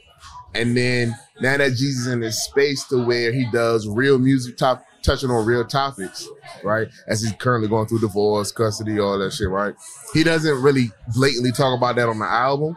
and 0.54 0.76
then 0.76 1.16
now 1.40 1.56
that 1.56 1.72
Jeezy's 1.72 2.08
in 2.08 2.20
this 2.20 2.44
space 2.44 2.84
to 2.88 3.02
where 3.02 3.32
he 3.32 3.46
does 3.50 3.88
real 3.88 4.18
music, 4.18 4.58
top 4.58 4.84
touching 5.02 5.30
on 5.30 5.44
real 5.46 5.64
topics, 5.64 6.26
right? 6.62 6.88
As 7.06 7.22
he's 7.22 7.32
currently 7.32 7.68
going 7.68 7.86
through 7.86 8.00
divorce, 8.00 8.52
custody, 8.52 8.98
all 9.00 9.18
that 9.18 9.32
shit, 9.32 9.48
right? 9.48 9.74
He 10.12 10.22
doesn't 10.24 10.62
really 10.62 10.90
blatantly 11.14 11.52
talk 11.52 11.76
about 11.76 11.96
that 11.96 12.08
on 12.08 12.18
the 12.18 12.26
album, 12.26 12.76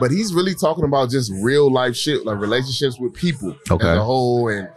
but 0.00 0.10
he's 0.10 0.32
really 0.34 0.54
talking 0.54 0.84
about 0.84 1.10
just 1.10 1.32
real 1.42 1.70
life 1.72 1.96
shit, 1.96 2.24
like 2.26 2.38
relationships 2.38 2.98
with 2.98 3.14
people 3.14 3.56
Okay. 3.70 3.86
as 3.88 3.98
a 3.98 4.04
whole, 4.04 4.48
and 4.48 4.68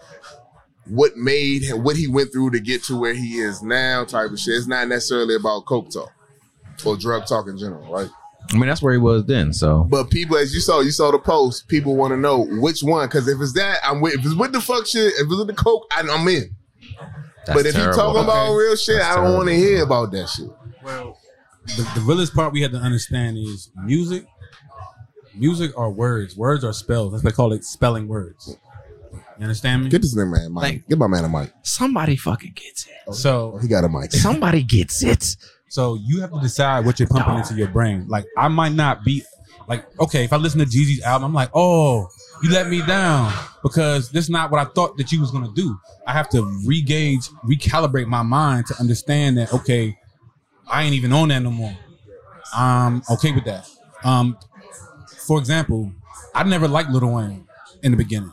what 0.87 1.17
made 1.17 1.63
him, 1.63 1.83
what 1.83 1.95
he 1.95 2.07
went 2.07 2.31
through 2.31 2.51
to 2.51 2.59
get 2.59 2.83
to 2.83 2.97
where 2.99 3.13
he 3.13 3.39
is 3.39 3.61
now, 3.63 4.03
type 4.05 4.31
of 4.31 4.39
shit. 4.39 4.53
It's 4.55 4.67
not 4.67 4.87
necessarily 4.87 5.35
about 5.35 5.65
coke 5.65 5.89
talk 5.91 6.11
or 6.85 6.95
drug 6.95 7.25
talk 7.25 7.47
in 7.47 7.57
general, 7.57 7.91
right? 7.91 8.09
I 8.51 8.57
mean, 8.57 8.67
that's 8.67 8.83
where 8.83 8.93
he 8.93 8.99
was 8.99 9.25
then. 9.25 9.51
So 9.53 9.85
But 9.89 10.11
people, 10.11 10.37
as 10.37 10.53
you 10.53 10.59
saw, 10.59 10.81
you 10.81 10.91
saw 10.91 11.09
the 11.09 11.17
post. 11.17 11.67
People 11.67 11.95
want 11.95 12.11
to 12.11 12.17
know 12.17 12.45
which 12.45 12.83
one, 12.83 13.07
because 13.07 13.27
if 13.27 13.41
it's 13.41 13.53
that, 13.53 13.79
I'm 13.83 14.01
with. 14.01 14.13
If 14.13 14.25
it's 14.25 14.35
with 14.35 14.51
the 14.51 14.61
fuck 14.61 14.85
shit, 14.85 15.13
if 15.15 15.21
it's 15.21 15.35
with 15.37 15.47
the 15.47 15.53
coke, 15.53 15.87
I, 15.91 16.01
I'm 16.01 16.27
in. 16.27 16.55
That's 17.45 17.57
but 17.57 17.65
if 17.65 17.73
terrible. 17.75 17.91
you 17.93 17.97
talking 18.01 18.23
about 18.23 18.47
Okay. 18.49 18.55
real 18.57 18.75
shit, 18.75 18.97
That's 18.99 19.17
I 19.17 19.23
don't 19.23 19.33
want 19.35 19.47
to 19.49 19.55
hear 19.55 19.83
about 19.83 20.11
that 20.11 20.27
shit. 20.29 20.49
Well, 20.83 21.17
the, 21.67 21.91
the 21.95 22.01
realest 22.01 22.33
part 22.35 22.53
we 22.53 22.61
had 22.61 22.71
to 22.71 22.77
understand 22.77 23.37
is 23.37 23.71
music. 23.83 24.25
Music 25.33 25.71
are 25.77 25.89
words. 25.89 26.37
Words 26.37 26.63
are 26.63 26.73
spells. 26.73 27.11
That's 27.11 27.23
why 27.23 27.31
they 27.31 27.35
call 27.35 27.51
it 27.53 27.63
spelling 27.63 28.07
words. 28.07 28.55
You 29.37 29.43
understand 29.43 29.83
me? 29.83 29.89
Get 29.89 30.01
this 30.01 30.15
nigga 30.15 30.31
man, 30.31 30.51
Mike. 30.53 30.63
Like- 30.63 30.87
Get 30.87 30.97
my 30.97 31.07
man 31.07 31.25
a 31.25 31.29
mic. 31.29 31.51
somebody 31.63 32.15
fucking 32.15 32.53
gets 32.55 32.85
it. 32.87 32.93
Oh, 33.07 33.11
So, 33.11 33.53
oh, 33.55 33.57
he 33.57 33.67
got 33.67 33.83
a 33.83 33.89
mic. 33.89 34.11
Somebody 34.13 34.63
gets 34.63 35.03
it. 35.03 35.35
so 35.67 35.95
you 35.95 36.21
have 36.21 36.31
to 36.31 36.39
decide 36.39 36.85
what 36.85 36.99
you're 36.99 37.09
pumping 37.09 37.35
into 37.39 37.53
your 37.55 37.67
brain. 37.67 38.05
Like, 38.07 38.25
I 38.37 38.47
might 38.47 38.71
not 38.71 39.03
be 39.03 39.23
like, 39.67 39.85
okay, 39.99 40.23
if 40.23 40.31
I 40.31 40.37
listen 40.37 40.59
to 40.61 40.65
Jeezy's 40.65 41.01
album, 41.01 41.25
I'm 41.25 41.33
like, 41.33 41.49
oh, 41.53 42.07
you 42.43 42.49
let 42.51 42.67
me 42.69 42.85
down 42.85 43.31
because 43.63 44.09
this 44.11 44.25
is 44.25 44.29
not 44.29 44.51
what 44.51 44.59
I 44.65 44.69
thought 44.71 44.97
that 44.97 45.11
you 45.11 45.19
was 45.21 45.31
gonna 45.31 45.51
do. 45.53 45.77
I 46.07 46.13
have 46.13 46.29
to 46.29 46.37
regauge, 46.65 47.29
recalibrate 47.43 48.07
my 48.07 48.21
mind 48.23 48.67
to 48.67 48.75
understand 48.79 49.37
that 49.37 49.53
okay, 49.53 49.97
I 50.67 50.83
ain't 50.83 50.93
even 50.93 51.11
on 51.13 51.29
that 51.29 51.39
no 51.39 51.51
more. 51.51 51.75
I'm 52.55 53.01
okay 53.09 53.31
with 53.31 53.45
that. 53.45 53.69
Um, 54.03 54.37
for 55.27 55.39
example, 55.39 55.91
I 56.33 56.43
never 56.43 56.67
liked 56.67 56.89
Lil 56.89 57.11
Wayne 57.11 57.47
in 57.83 57.91
the 57.91 57.97
beginning, 57.97 58.31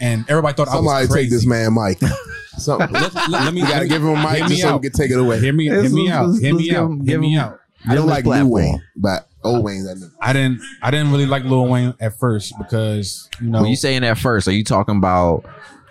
and 0.00 0.24
everybody 0.28 0.54
thought 0.54 0.68
I 0.68 0.72
Somebody 0.72 1.02
was 1.04 1.10
crazy. 1.12 1.26
take 1.28 1.30
this 1.32 1.46
man 1.46 1.74
Mike. 1.74 2.00
Something. 2.56 2.90
Let, 2.92 3.14
let- 3.14 3.30
let 3.30 3.54
me. 3.54 3.60
You 3.60 3.66
gotta 3.68 3.82
me- 3.84 3.88
give 3.88 4.02
him 4.02 4.08
a 4.10 4.30
hear 4.32 4.40
mic 4.40 4.48
just 4.48 4.62
so 4.62 4.76
we 4.76 4.82
can 4.88 4.92
take 4.92 5.10
it 5.10 5.18
away. 5.18 5.40
Hear 5.40 5.52
me, 5.52 5.64
hear 5.64 5.88
me 5.90 6.10
out. 6.10 6.34
Hear 6.38 6.54
me 6.54 6.64
give 6.68 6.76
out. 6.76 7.00
Hear 7.04 7.20
me 7.20 7.36
out. 7.36 7.58
I 7.88 7.94
don't 7.94 8.06
like 8.06 8.24
a 8.26 8.28
Lil. 8.30 8.50
Wayne, 8.50 8.82
but 8.96 9.26
old 9.44 9.64
Wayne's 9.64 9.86
that 9.86 9.96
nigga. 9.96 10.12
I 10.20 10.32
didn't. 10.32 10.60
I 10.82 10.90
didn't 10.90 11.10
really 11.12 11.26
like 11.26 11.44
Lil 11.44 11.66
Wayne 11.66 11.94
at 12.00 12.18
first 12.18 12.54
because 12.58 13.28
you 13.40 13.48
know 13.48 13.60
When 13.62 13.70
you 13.70 13.76
saying 13.76 14.02
that 14.02 14.18
first, 14.18 14.46
are 14.48 14.52
you 14.52 14.64
talking 14.64 14.96
about 14.96 15.44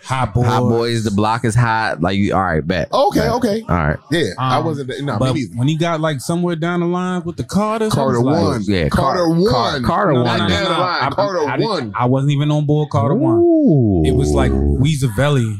hot 0.03 0.33
boys. 0.33 0.45
hot 0.45 0.61
boys? 0.61 1.03
The 1.03 1.11
block 1.11 1.45
is 1.45 1.55
hot. 1.55 2.01
Like 2.01 2.17
you, 2.17 2.33
all 2.33 2.41
right, 2.43 2.65
bet. 2.65 2.91
Okay, 2.93 3.19
Bet. 3.19 3.31
okay. 3.31 3.61
All 3.67 3.75
right. 3.75 3.97
Yeah, 4.11 4.29
I 4.37 4.57
Um, 4.57 4.65
wasn't. 4.65 4.89
No, 5.03 5.17
but 5.19 5.33
me 5.33 5.41
neither. 5.41 5.55
when 5.57 5.67
he 5.67 5.77
got 5.77 5.99
like 5.99 6.19
somewhere 6.21 6.55
down 6.55 6.79
the 6.81 6.85
line 6.85 7.23
with 7.23 7.37
the 7.37 7.43
Carters, 7.43 7.91
I 7.93 7.95
Carter 7.95 8.21
was 8.21 8.25
like, 8.35 8.43
one. 8.43 8.61
yeah, 8.63 8.89
Carter 8.89 9.19
Car- 9.19 9.29
one. 9.29 9.83
Carter 9.83 10.13
No, 10.13 10.23
one. 10.23 10.37
no, 10.37 10.37
Not 10.37 10.49
no, 10.49 10.55
down 10.55 10.63
no, 10.63 10.69
line. 10.79 11.01
I- 11.03 11.09
Carter 11.09 11.39
I, 11.49 11.57
didn't- 11.57 11.69
one. 11.69 11.93
I 11.95 12.05
wasn't 12.05 12.31
even 12.33 12.51
on 12.51 12.65
board 12.65 12.89
Carter 12.91 13.15
one. 13.15 13.37
Ooh. 13.39 14.03
It 14.05 14.11
was 14.15 14.31
like 14.31 14.51
Weezavelli. 14.51 15.59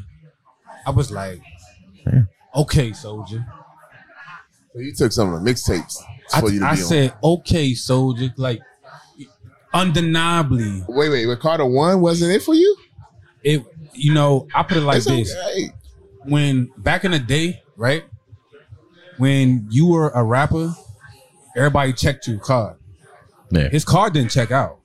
I 0.86 0.92
was 0.92 1.12
like, 1.12 1.42
Yeah. 2.08 2.22
okay, 2.56 2.94
soldier. 2.94 3.46
So 4.74 4.80
you 4.80 4.94
took 4.94 5.12
some 5.12 5.34
of 5.34 5.44
the 5.44 5.52
mixtapes 5.52 5.98
I, 6.34 6.40
for 6.42 6.50
you 6.52 6.60
to 6.60 6.66
I 6.66 6.76
be 6.76 6.82
on. 6.82 6.88
said, 6.88 7.14
okay, 7.24 7.74
soldier. 7.74 8.34
Like, 8.38 8.62
undeniably, 9.74 10.84
Wait, 10.88 11.10
wait, 11.10 11.26
but 11.26 11.40
Carter 11.40 11.66
one 11.66 12.02
wasn't 12.02 12.32
it 12.32 12.42
for 12.44 12.56
you? 12.56 12.76
it. 13.44 13.64
You 13.94 14.14
know, 14.14 14.48
I 14.56 14.64
put 14.64 14.78
it 14.78 14.82
like 14.82 14.98
It's 14.98 15.06
this. 15.08 15.36
okay. 15.36 15.70
when 16.24 16.72
back 16.78 17.04
in 17.06 17.12
the 17.12 17.20
day, 17.20 17.62
right? 17.76 18.04
When 19.18 19.68
you 19.70 19.88
were 19.88 20.10
a 20.12 20.24
rapper, 20.24 20.74
everybody 21.56 21.92
checked 21.94 22.28
your 22.28 22.40
card. 22.40 22.78
Yeah. 23.52 23.68
His 23.70 23.84
card 23.84 24.14
didn't 24.14 24.32
check 24.32 24.52
out. 24.52 24.80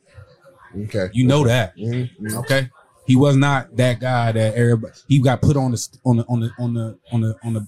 Okay. 0.77 1.09
You 1.13 1.27
know 1.27 1.45
that. 1.45 1.77
Mhm, 1.77 2.11
mhm. 2.21 2.35
Okay. 2.41 2.69
He 3.07 3.15
was 3.15 3.37
not 3.37 3.77
that 3.77 4.01
guy 4.01 4.33
that 4.33 4.55
everybody 4.55 4.95
he 5.07 5.21
got 5.21 5.41
put 5.43 5.57
on 5.57 5.71
the 5.71 5.89
on 6.05 6.17
the 6.17 6.25
on 6.27 6.41
the 6.41 6.51
on 6.59 6.75
the 6.75 6.99
on 7.13 7.21
the 7.21 7.37
on 7.45 7.53
the 7.55 7.67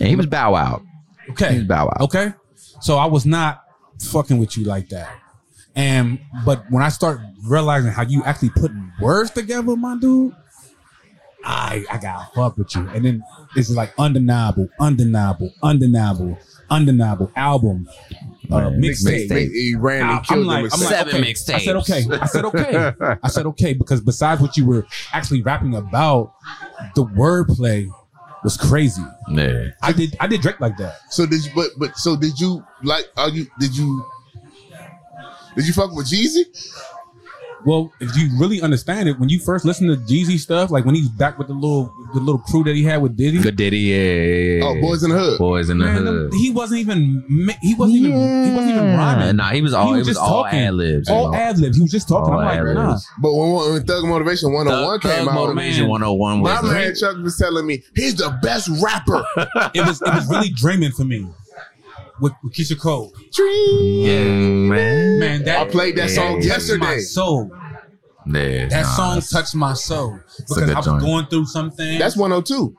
And 0.00 0.08
he 0.08 0.16
was 0.16 0.26
Bow 0.26 0.52
Wow. 0.52 0.82
He 1.26 1.32
okay. 1.32 1.54
was 1.58 1.64
Bow 1.64 1.86
Wow. 1.86 1.96
Okay. 2.06 2.32
So 2.80 2.96
I 2.96 3.06
was 3.06 3.26
not 3.26 3.64
fucking 4.00 4.38
with 4.38 4.56
you 4.56 4.64
like 4.64 4.88
that. 4.90 5.10
And 5.74 6.18
but 6.44 6.64
when 6.70 6.82
I 6.82 6.88
start 6.88 7.20
realizing 7.44 7.92
how 7.92 8.02
you 8.02 8.22
actually 8.24 8.50
put 8.50 8.72
words 9.00 9.30
together, 9.30 9.76
my 9.76 9.96
dude, 9.98 10.34
I 11.44 11.84
I 11.90 11.98
got 11.98 12.34
fuck 12.34 12.56
with 12.58 12.74
you. 12.74 12.88
And 12.88 13.04
then 13.04 13.22
this 13.54 13.70
is 13.70 13.76
like 13.76 13.92
undeniable, 13.98 14.68
undeniable, 14.80 15.52
undeniable, 15.62 16.36
undeniable 16.68 17.30
album. 17.36 17.88
Uh, 18.50 18.70
Man, 18.70 18.80
mixtape. 18.82 19.28
mixtape. 19.30 19.52
He 19.52 19.74
ran 19.76 20.02
and 20.02 20.10
I- 20.10 20.16
I'm 20.16 20.22
killed 20.24 20.46
like, 20.46 20.56
him 20.58 20.62
with 20.64 20.74
I'm 20.74 20.80
like, 20.80 20.88
Seven 20.88 21.14
okay. 21.16 21.32
mixtapes. 21.32 21.54
I 21.54 21.58
said 21.58 21.76
okay. 21.76 22.06
I 22.20 22.26
said 22.26 22.44
okay. 22.44 22.92
I 23.22 23.28
said 23.28 23.46
okay 23.46 23.72
because 23.74 24.00
besides 24.00 24.40
what 24.40 24.56
you 24.56 24.66
were 24.66 24.86
actually 25.12 25.42
rapping 25.42 25.74
about, 25.76 26.32
the 26.96 27.04
wordplay 27.04 27.88
was 28.44 28.56
crazy. 28.56 29.02
Yeah. 29.30 29.68
I 29.82 29.92
did 29.92 30.16
I 30.20 30.26
did 30.26 30.40
Drake 30.40 30.60
like 30.60 30.76
that. 30.78 31.00
So 31.10 31.26
did 31.26 31.44
you? 31.44 31.52
But 31.54 31.70
but 31.78 31.96
so 31.96 32.16
did 32.16 32.38
you? 32.38 32.64
Like, 32.82 33.06
are 33.16 33.28
you? 33.28 33.46
Did 33.58 33.76
you? 33.76 34.04
Did 35.56 35.66
you 35.66 35.72
fuck 35.72 35.92
with 35.94 36.06
Jeezy? 36.10 36.44
Well, 37.64 37.92
if 38.00 38.16
you 38.16 38.30
really 38.38 38.60
understand 38.62 39.08
it, 39.08 39.18
when 39.18 39.28
you 39.28 39.38
first 39.40 39.64
listen 39.64 39.88
to 39.88 39.96
Jeezy 39.96 40.38
stuff, 40.38 40.70
like 40.70 40.84
when 40.84 40.94
he's 40.94 41.08
back 41.08 41.38
with 41.38 41.48
the 41.48 41.54
little 41.54 41.92
the 42.14 42.20
little 42.20 42.40
crew 42.40 42.64
that 42.64 42.74
he 42.74 42.84
had 42.84 43.02
with 43.02 43.16
Diddy, 43.16 43.38
Good 43.38 43.56
Diddy, 43.56 43.78
yeah, 43.78 43.96
yeah, 43.96 44.58
yeah. 44.58 44.64
Oh, 44.64 44.80
Boys 44.80 45.02
in 45.02 45.10
the 45.10 45.18
Hood. 45.18 45.38
Boys 45.38 45.70
in 45.70 45.78
the 45.78 45.84
man, 45.84 46.06
hood. 46.06 46.32
he 46.34 46.50
wasn't 46.50 46.80
even 46.80 47.24
he 47.60 47.74
wasn't 47.74 47.98
even 47.98 48.12
he 48.12 48.50
wasn't 48.54 48.70
even 48.70 48.96
rhyming. 48.96 49.36
Nah, 49.36 49.50
he 49.50 49.60
was 49.60 49.74
all. 49.74 49.88
He 49.88 49.94
it 49.94 49.98
was 49.98 50.08
was 50.08 50.16
just 50.16 50.20
all 50.20 50.46
ad 50.46 50.74
libs. 50.74 51.08
All 51.08 51.34
ad 51.34 51.58
libs. 51.58 51.76
He 51.76 51.82
was 51.82 51.90
just 51.90 52.08
talking. 52.08 52.32
All 52.32 52.40
I'm 52.40 52.64
like, 52.66 52.74
nah. 52.74 52.82
ad-libs. 52.82 53.08
But 53.20 53.34
when, 53.34 53.72
when 53.72 53.84
Thug 53.84 54.04
Motivation 54.04 54.52
101 54.52 55.00
Thug, 55.00 55.02
came 55.02 55.26
Thug 55.26 55.28
out, 55.28 55.34
Motivation 55.34 55.82
man. 55.82 55.90
101 55.90 56.42
my 56.42 56.60
was 56.60 56.70
man 56.70 56.94
Chuck 56.94 57.16
was 57.22 57.36
telling 57.36 57.66
me 57.66 57.82
he's 57.94 58.16
the 58.16 58.36
best 58.42 58.68
rapper. 58.82 59.24
It 59.74 59.84
was 59.86 60.00
it 60.00 60.14
was 60.14 60.28
really 60.28 60.50
dreaming 60.50 60.92
for 60.92 61.04
me 61.04 61.26
with, 62.20 62.32
with 62.42 62.52
Keyshia 62.54 62.78
Cole. 62.80 63.12
yeah, 63.38 64.24
man. 64.24 65.18
Man, 65.18 65.44
that 65.44 65.60
I 65.60 65.70
played 65.70 65.96
that 65.96 66.08
Yeah, 66.10 66.14
song 66.14 66.26
yeah, 66.42 66.48
touched 66.54 66.68
yesterday. 66.68 66.78
my 66.78 66.98
soul. 66.98 67.50
Yeah, 68.26 68.66
That 68.68 68.82
nah, 68.82 68.88
song 68.88 69.20
touched 69.20 69.54
my 69.54 69.72
soul 69.74 70.18
because 70.38 70.70
I 70.70 70.74
was 70.76 70.86
joint. 70.86 71.00
going 71.02 71.26
through 71.26 71.46
something. 71.46 71.98
That's 71.98 72.16
102. 72.16 72.74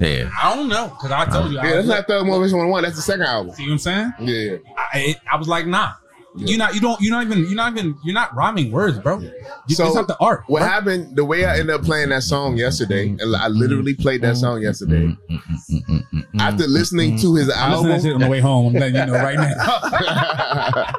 Yeah, 0.00 0.30
I 0.40 0.54
don't 0.54 0.68
know 0.68 0.88
because 0.88 1.10
I 1.10 1.24
told 1.26 1.52
you. 1.52 1.58
I 1.58 1.64
Yeah, 1.64 1.70
that's 1.74 1.86
was, 1.88 1.96
not 1.96 2.06
Thug 2.06 2.26
Motivation 2.26 2.58
101. 2.58 2.82
That's 2.84 2.96
the 2.96 3.02
second 3.02 3.22
album. 3.22 3.54
see 3.54 3.64
what 3.64 3.72
I'm 3.72 3.78
saying? 3.78 4.12
Yeah. 4.20 4.56
I, 4.94 4.98
it, 5.00 5.16
I 5.30 5.36
was 5.36 5.48
like, 5.48 5.66
nah. 5.66 5.92
You're 6.38 6.58
not. 6.58 6.74
You 6.74 6.80
don't. 6.80 7.00
You're 7.00 7.10
not 7.10 7.24
even. 7.24 7.40
You're 7.40 7.54
not 7.54 7.72
even. 7.76 7.96
You're 8.04 8.14
not 8.14 8.34
rhyming 8.34 8.70
words, 8.70 8.98
bro. 8.98 9.18
You, 9.18 9.74
So, 9.74 9.86
it's 9.86 9.94
not 9.94 10.08
the 10.08 10.16
art. 10.20 10.44
What 10.46 10.60
bro. 10.60 10.68
happened, 10.68 11.16
the 11.16 11.24
way 11.24 11.44
I 11.44 11.58
ended 11.58 11.74
up 11.74 11.82
playing 11.82 12.10
that 12.10 12.22
song 12.22 12.56
yesterday, 12.56 13.08
mm-hmm. 13.08 13.20
and 13.20 13.36
I 13.36 13.48
literally 13.48 13.94
played 13.94 14.22
that 14.22 14.36
song 14.36 14.62
yesterday. 14.62 15.16
Mm-hmm. 15.30 16.40
After 16.40 16.66
listening 16.66 17.18
to 17.18 17.34
his 17.34 17.50
I 17.50 17.54
to 17.54 17.74
album, 17.74 17.92
on 17.92 18.20
the 18.20 18.28
way 18.28 18.40
home. 18.40 18.74
I'm 18.74 18.80
letting 18.80 18.96
you 18.96 19.06
know 19.06 19.14
right 19.14 19.36
now. 19.36 19.54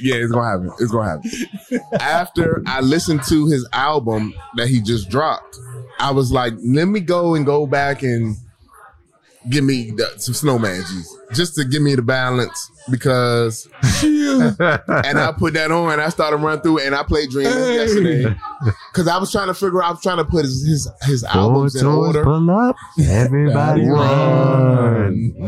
yeah, 0.00 0.16
it's 0.16 0.32
gonna 0.32 0.48
happen. 0.48 0.72
It's 0.80 0.90
gonna 0.90 1.08
happen. 1.08 1.80
After 2.00 2.62
I 2.66 2.80
listened 2.80 3.22
to 3.24 3.46
his 3.46 3.66
album 3.72 4.34
that 4.56 4.68
he 4.68 4.80
just 4.80 5.08
dropped, 5.08 5.58
I 5.98 6.10
was 6.10 6.32
like, 6.32 6.54
let 6.64 6.86
me 6.86 7.00
go 7.00 7.34
and 7.34 7.46
go 7.46 7.66
back 7.66 8.02
and 8.02 8.36
give 9.50 9.64
me 9.64 9.90
the, 9.90 10.12
some 10.16 10.34
snowman 10.34 10.82
G's 10.88 11.16
just 11.32 11.54
to 11.56 11.64
give 11.64 11.82
me 11.82 11.94
the 11.94 12.02
balance 12.02 12.70
because 12.90 13.66
and 14.02 15.18
I 15.18 15.32
put 15.36 15.54
that 15.54 15.70
on 15.70 15.92
and 15.92 16.00
I 16.02 16.08
started 16.10 16.36
running 16.36 16.60
through 16.62 16.78
it 16.78 16.86
and 16.86 16.94
I 16.94 17.02
played 17.02 17.30
Dreaming 17.30 17.52
yesterday 17.52 18.34
because 18.92 19.08
I 19.08 19.18
was 19.18 19.30
trying 19.32 19.48
to 19.48 19.54
figure 19.54 19.82
out 19.82 19.88
I 19.88 19.90
was 19.92 20.02
trying 20.02 20.18
to 20.18 20.24
put 20.24 20.44
his 20.44 20.64
his, 20.66 20.88
his 21.02 21.24
albums 21.24 21.76
in 21.76 21.86
order. 21.86 22.22
pull 22.24 22.50
up, 22.50 22.76
everybody 23.00 23.86
Run. 23.88 25.34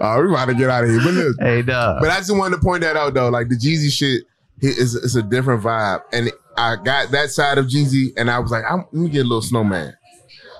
oh, 0.00 0.22
we 0.22 0.28
about 0.30 0.46
to 0.46 0.54
get 0.54 0.70
out 0.70 0.84
of 0.84 0.90
here. 0.90 1.00
But 1.02 1.14
look, 1.14 1.36
Hey, 1.40 1.62
dog. 1.62 2.00
but 2.00 2.10
I 2.10 2.16
just 2.18 2.34
wanted 2.36 2.56
to 2.56 2.62
point 2.62 2.82
that 2.82 2.96
out 2.96 3.14
though. 3.14 3.28
Like 3.28 3.48
the 3.48 3.56
Jeezy 3.56 3.90
shit 3.90 4.24
is 4.60 4.94
it's 4.94 5.14
a 5.16 5.22
different 5.22 5.62
vibe. 5.62 6.02
And 6.12 6.30
I 6.56 6.76
got 6.76 7.10
that 7.10 7.30
side 7.30 7.58
of 7.58 7.66
Jeezy 7.66 8.12
and 8.16 8.30
I 8.30 8.38
was 8.38 8.50
like, 8.50 8.64
I'm, 8.68 8.84
let 8.92 8.94
me 8.94 9.08
get 9.10 9.20
a 9.20 9.28
little 9.28 9.42
snowman. 9.42 9.94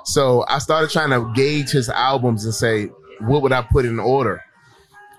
So 0.07 0.45
I 0.49 0.59
started 0.59 0.91
trying 0.91 1.11
to 1.11 1.33
gauge 1.35 1.71
his 1.71 1.89
albums 1.89 2.45
and 2.45 2.55
say, 2.55 2.87
what 3.21 3.43
would 3.43 3.53
I 3.53 3.63
put 3.63 3.85
in 3.85 3.99
order? 3.99 4.43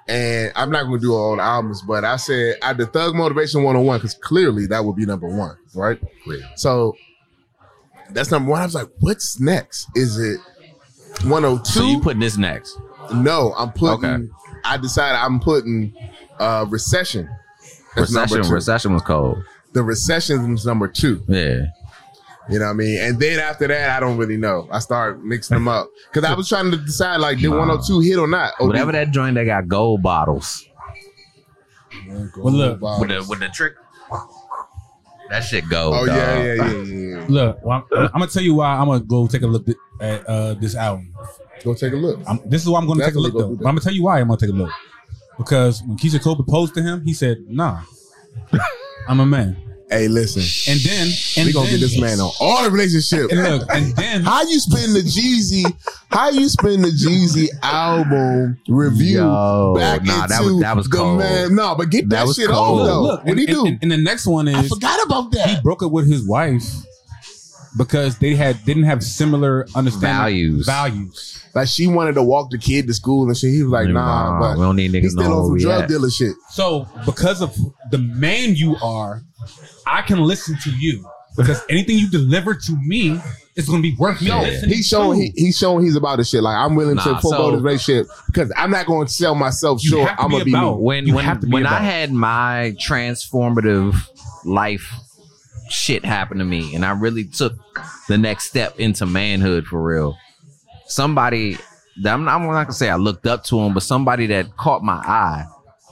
And 0.08 0.54
I'm 0.56 0.72
not 0.72 0.84
gonna 0.84 1.00
do 1.00 1.14
all 1.14 1.36
the 1.36 1.42
albums, 1.42 1.82
but 1.82 2.06
I 2.06 2.16
said 2.16 2.56
I 2.62 2.72
did 2.74 2.94
Thug 2.94 3.14
Motivation 3.14 3.64
101 3.64 4.00
because 4.00 4.14
clearly 4.14 4.66
that 4.68 4.86
would 4.86 4.96
be 4.96 5.06
number 5.06 5.28
one, 5.28 5.58
right? 5.76 6.00
So 6.56 6.96
that's 8.12 8.32
number 8.32 8.50
one. 8.52 8.62
I 8.62 8.66
was 8.66 8.76
like, 8.76 8.88
what's 9.02 9.40
next? 9.42 9.88
Is 9.96 10.18
it 10.18 10.40
102? 11.28 11.66
So 11.66 11.84
you 11.84 12.00
putting 12.00 12.22
this 12.22 12.38
next? 12.38 12.80
No, 13.14 13.54
I'm 13.58 13.74
putting. 13.74 14.06
Okay. 14.06 14.28
I 14.64 14.78
decided 14.78 15.18
I'm 15.18 15.42
putting 15.42 15.94
uh 16.40 16.66
recession. 16.70 17.30
Recession. 17.98 18.44
Recession 18.50 18.94
was 18.94 19.02
cold. 19.02 19.44
The 19.74 19.84
recession 19.84 20.54
was 20.54 20.66
number 20.66 20.88
two. 20.88 21.22
Yeah. 21.28 21.66
You 22.50 22.60
know 22.60 22.66
what 22.66 22.72
I 22.72 22.74
mean? 22.76 23.00
And 23.02 23.20
then 23.20 23.40
after 23.40 23.68
that, 23.68 23.90
I 23.90 24.00
don't 24.00 24.18
really 24.18 24.38
know. 24.38 24.70
I 24.72 24.80
start 24.80 25.24
mixing 25.24 25.56
them 25.56 25.68
up 25.68 25.90
because 26.12 26.30
I 26.30 26.34
was 26.34 26.48
trying 26.48 26.72
to 26.72 26.78
decide 26.78 27.18
like 27.18 27.40
did 27.40 27.50
102 27.50 28.00
hit 28.00 28.18
or 28.18 28.28
not? 28.28 28.54
Or 28.60 28.68
Whatever 28.68 28.94
that 28.94 29.12
joint, 29.12 29.36
they 29.36 29.46
got 29.46 29.68
gold 29.68 30.02
bottles 30.02 30.66
Well, 32.08 32.54
look, 32.54 32.82
with 33.00 33.10
the 33.10 33.26
with 33.28 33.40
the 33.40 33.50
trick. 33.50 33.74
That 35.30 35.42
shit 35.42 35.68
gold. 35.68 35.94
Oh 35.94 36.06
dog. 36.06 36.16
yeah, 36.16 36.38
yeah, 36.42 36.54
yeah, 36.54 36.72
yeah, 36.72 37.20
yeah. 37.20 37.26
look. 37.28 37.60
Well, 37.64 37.86
I'm, 37.92 37.98
I'm 38.06 38.12
gonna 38.12 38.28
tell 38.28 38.44
you 38.44 38.56
why. 38.56 38.78
I'm 38.78 38.88
gonna 38.88 39.02
go 39.02 39.28
take 39.28 39.42
a 39.42 39.48
look 39.48 39.68
at 40.00 40.26
uh, 40.26 40.54
this 40.54 40.74
album. 40.74 41.14
Go 41.66 41.74
take 41.74 41.92
a 41.92 41.98
look. 41.98 42.22
I'm, 42.26 42.40
this 42.46 42.62
is 42.62 42.70
why 42.70 42.80
I'm 42.80 42.86
going 42.88 43.00
to 43.00 43.06
take 43.06 43.16
a 43.16 43.20
look 43.20 43.34
go 43.34 43.40
though. 43.40 43.50
do 43.50 43.56
that. 43.56 43.64
But 43.64 43.70
I'm 43.70 43.76
gonna 43.76 43.82
tell 43.84 43.94
you 43.94 44.04
why 44.04 44.22
I'm 44.22 44.28
going 44.28 44.40
to 44.40 44.46
take 44.46 44.56
a 44.56 44.58
look 44.58 44.72
because 45.38 45.84
when 45.84 45.98
Keyshia 45.98 46.22
Cole 46.22 46.36
proposed 46.36 46.74
to 46.76 46.82
him, 46.82 47.04
he 47.04 47.14
said, 47.14 47.40
"Nah, 47.48 47.82
I'm 49.10 49.20
a 49.20 49.26
man." 49.26 49.67
Hey, 49.90 50.10
listen, 50.10 50.42
And 50.74 50.82
then, 50.82 51.08
and 51.38 51.46
we 51.48 51.54
gonna 51.54 51.68
then, 51.70 51.80
get 51.80 51.86
this 51.86 51.98
man 52.00 52.20
on 52.20 52.30
all 52.42 52.62
the 52.64 52.70
relationship. 52.72 53.32
And 53.32 53.42
look, 53.42 53.70
and 53.74 53.96
then 53.96 54.22
How 54.22 54.42
you 54.44 54.60
spend 54.60 54.94
the 54.94 55.00
Jeezy? 55.00 55.64
How 56.12 56.30
you 56.30 56.50
spend 56.50 56.84
the 56.84 56.90
Jeezy 56.90 57.48
album 57.64 58.60
review 58.68 59.20
Yo, 59.20 59.76
back 59.78 60.04
nah, 60.04 60.24
into 60.24 60.28
that 60.28 60.44
was- 60.44 60.60
that 60.60 60.76
was 60.76 60.90
the 60.90 60.98
cold. 60.98 61.20
man? 61.20 61.56
No, 61.56 61.74
but 61.76 61.90
get 61.90 62.10
that, 62.10 62.26
That 62.28 62.34
shit 62.36 62.50
cold. 62.50 62.82
on 62.82 62.86
look, 62.86 62.88
though. 62.88 63.02
look, 63.02 63.20
what 63.24 63.30
and, 63.30 63.40
he 63.40 63.46
do? 63.46 63.66
And, 63.66 63.80
and 63.82 63.90
the 63.92 63.98
next 63.98 64.28
one 64.28 64.50
is 64.50 64.56
I 64.56 64.64
is 64.64 64.68
forgot 64.68 65.00
about 65.06 65.32
that. 65.32 65.48
he 65.50 65.62
broke 65.62 65.82
up 65.82 65.92
with 65.94 66.12
his 66.12 66.28
wife 66.28 66.66
because 67.78 68.18
they 68.18 68.36
had 68.36 68.64
didn't 68.66 68.84
have 68.84 69.02
similar 69.04 69.68
understanding 69.74 70.18
Values. 70.18 70.66
Values. 70.66 71.44
Like 71.56 71.68
she 71.70 71.88
wanted 71.88 72.16
to 72.16 72.24
walk 72.24 72.52
the 72.52 72.58
kid 72.58 72.88
to 72.88 72.94
school 72.94 73.28
and 73.28 73.38
shit. 73.38 73.52
He 73.54 73.64
was 73.64 73.72
like, 73.72 73.88
nah, 73.88 74.32
Nah, 74.32 74.40
but 74.40 74.58
we 74.58 74.64
don't 74.66 74.76
need 74.76 74.92
niggas. 74.92 75.02
he's 75.02 75.16
niggas 75.16 75.20
still 75.22 75.30
knowing 75.30 75.44
on 75.46 75.52
where 75.52 75.60
some 75.62 75.70
drug 75.70 75.84
at. 75.84 75.90
dealer 75.90 76.10
shit. 76.10 76.34
So 76.52 76.88
because 77.06 77.42
of 77.42 77.56
the 77.92 77.98
man 78.00 78.56
you 78.56 78.76
are, 78.82 79.22
I 79.90 80.02
can 80.02 80.20
listen 80.24 80.58
to 80.64 80.70
you 80.72 81.06
because 81.36 81.62
anything 81.70 81.98
you 81.98 82.10
deliver 82.10 82.54
to 82.56 82.72
me 82.82 83.20
is 83.56 83.68
going 83.68 83.82
to 83.82 83.90
be 83.90 83.96
worth 83.98 84.22
me 84.22 84.28
Yeah. 84.28 84.42
listening 84.42 84.76
He's 84.76 84.88
showing 84.88 85.20
he, 85.22 85.34
he's 85.36 85.58
showing 85.58 85.84
he's 85.86 85.96
about 85.96 86.18
the 86.18 86.24
shit. 86.24 86.42
Like 86.44 86.56
I'm 86.58 86.76
willing 86.76 86.98
to 86.98 87.12
Nah, 87.12 87.20
forego 87.20 87.38
so- 87.38 87.52
this 87.52 87.62
relationship 87.62 88.08
because 88.28 88.52
I'm 88.56 88.72
not 88.72 88.86
going 88.86 89.08
to 89.08 89.14
sell 89.14 89.36
myself 89.36 89.84
You 89.84 89.90
short. 89.92 90.10
have 90.10 90.18
to 90.18 90.24
I'm 90.24 90.30
be 90.30 90.34
gonna 90.34 90.46
be 90.46 90.52
me. 90.54 90.84
when 90.84 91.08
You 91.08 91.16
when 91.16 91.26
have 91.26 91.40
to 91.42 91.48
be 91.48 91.54
when 91.54 91.66
I 91.66 91.70
about 91.70 91.82
it. 91.82 91.86
had 91.86 92.12
my 92.14 92.76
transformative 92.80 93.96
life 94.46 94.92
shit 95.70 96.06
happen 96.06 96.38
to 96.38 96.46
me 96.46 96.74
and 96.76 96.86
I 96.86 96.92
really 96.92 97.26
took 97.26 97.54
the 98.08 98.18
next 98.18 98.46
step 98.46 98.80
into 98.80 99.06
manhood 99.06 99.66
for 99.66 99.82
real. 99.82 100.16
Somebody 100.88 101.58
that 102.04 102.14
I'm 102.14 102.24
not, 102.24 102.36
I'm 102.40 102.48
not 102.48 102.64
gonna 102.64 102.74
say 102.74 102.90
I 102.90 102.96
looked 102.96 103.26
up 103.28 103.44
to 103.46 103.60
him, 103.60 103.74
but 103.74 103.84
somebody 103.84 104.28
that 104.28 104.56
caught 104.56 104.84
my 104.84 104.94
eye 104.96 105.46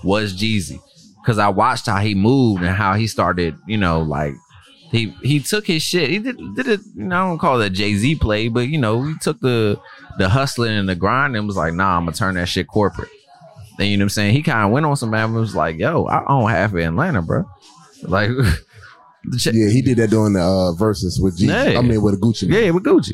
was 0.03 0.33
Jeezy. 0.33 0.79
Cause 1.25 1.39
I 1.39 1.47
watched 1.49 1.87
how 1.87 1.97
he 1.97 2.13
moved 2.13 2.61
and 2.61 2.75
how 2.75 2.93
he 2.93 3.07
started, 3.07 3.57
you 3.67 3.77
know, 3.77 4.01
like 4.01 4.33
he 4.91 5.07
he 5.23 5.39
took 5.39 5.65
his 5.65 5.81
shit. 5.81 6.09
He 6.11 6.19
did 6.19 6.37
did 6.55 6.67
it, 6.67 6.81
you 6.95 7.05
know, 7.05 7.15
I 7.15 7.27
don't 7.29 7.39
call 7.39 7.59
it 7.61 7.65
a 7.65 7.69
Jay-Z 7.71 8.15
play, 8.17 8.47
but 8.47 8.67
you 8.67 8.77
know, 8.77 9.01
he 9.03 9.15
took 9.21 9.39
the 9.39 9.79
the 10.19 10.29
hustling 10.29 10.77
and 10.77 10.87
the 10.87 10.95
grind 10.95 11.35
and 11.35 11.47
was 11.47 11.57
like, 11.57 11.73
nah, 11.73 11.97
I'm 11.97 12.05
gonna 12.05 12.15
turn 12.15 12.35
that 12.35 12.47
shit 12.47 12.67
corporate. 12.67 13.09
Then 13.79 13.87
you 13.89 13.97
know 13.97 14.03
what 14.03 14.05
I'm 14.05 14.09
saying? 14.09 14.33
He 14.35 14.43
kind 14.43 14.65
of 14.65 14.71
went 14.71 14.85
on 14.85 14.95
some 14.95 15.13
albums 15.15 15.55
like, 15.55 15.77
yo, 15.77 16.05
I 16.05 16.23
own 16.27 16.49
half 16.49 16.71
of 16.73 16.77
Atlanta, 16.77 17.21
bro. 17.23 17.43
Like 18.03 18.29
the 19.23 19.39
shit- 19.39 19.55
Yeah, 19.55 19.69
he 19.69 19.81
did 19.81 19.97
that 19.97 20.11
during 20.11 20.33
the 20.33 20.41
uh, 20.41 20.73
Verzuz 20.77 21.19
with 21.19 21.37
G. 21.37 21.47
Yeah. 21.47 21.77
I 21.77 21.81
mean, 21.81 22.01
with 22.01 22.21
Gucci. 22.21 22.47
yeah, 22.49 22.69
with 22.69 22.83
Gucci. 22.83 23.13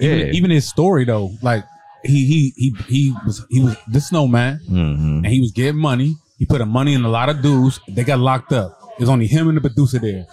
Even, 0.00 0.18
Yeah. 0.18 0.24
even 0.32 0.50
his 0.52 0.68
story 0.68 1.04
though, 1.04 1.32
like 1.42 1.64
he 2.04 2.24
he 2.26 2.52
he 2.56 2.74
he 2.88 3.14
was 3.26 3.44
he 3.50 3.62
was 3.62 3.76
the 3.88 4.00
snowman 4.00 4.60
Mm-hmm. 4.70 5.24
and 5.24 5.26
he 5.26 5.40
was 5.40 5.50
getting 5.50 5.80
money. 5.80 6.14
He 6.38 6.46
put 6.46 6.60
a 6.60 6.66
money 6.66 6.94
in 6.94 7.04
a 7.04 7.08
lot 7.08 7.28
of 7.28 7.40
dudes. 7.42 7.80
They 7.88 8.04
got 8.04 8.18
locked 8.18 8.52
up. 8.52 8.78
There's 8.98 9.08
only 9.08 9.26
him 9.26 9.48
and 9.48 9.56
the 9.56 9.60
producer 9.60 9.98
there. 9.98 10.26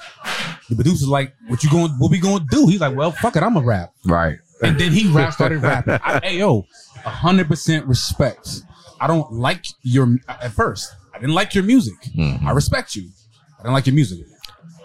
The 0.69 0.75
producer's 0.75 1.07
like, 1.07 1.33
"What 1.47 1.63
you 1.63 1.69
going? 1.69 1.91
What 1.93 2.11
we 2.11 2.19
going 2.19 2.39
to 2.39 2.45
do?" 2.49 2.67
He's 2.67 2.81
like, 2.81 2.95
"Well, 2.95 3.11
fuck 3.11 3.35
it, 3.35 3.43
I'm 3.43 3.57
a 3.57 3.61
rap." 3.61 3.93
Right. 4.05 4.37
And 4.61 4.77
then 4.79 4.91
he 4.91 5.07
rap 5.11 5.33
started 5.33 5.61
rapping. 5.61 5.97
I, 6.03 6.19
hey 6.23 6.37
yo, 6.39 6.65
hundred 7.03 7.47
percent 7.47 7.85
respect. 7.85 8.61
I 8.99 9.07
don't 9.07 9.31
like 9.31 9.65
your 9.83 10.17
at 10.27 10.51
first. 10.51 10.93
I 11.13 11.19
didn't 11.19 11.33
like 11.35 11.55
your 11.55 11.63
music. 11.63 11.95
Mhm. 12.17 12.43
I 12.43 12.51
respect 12.51 12.95
you. 12.95 13.09
I 13.57 13.63
didn't 13.63 13.73
like 13.73 13.87
your 13.87 13.95
music. 13.95 14.19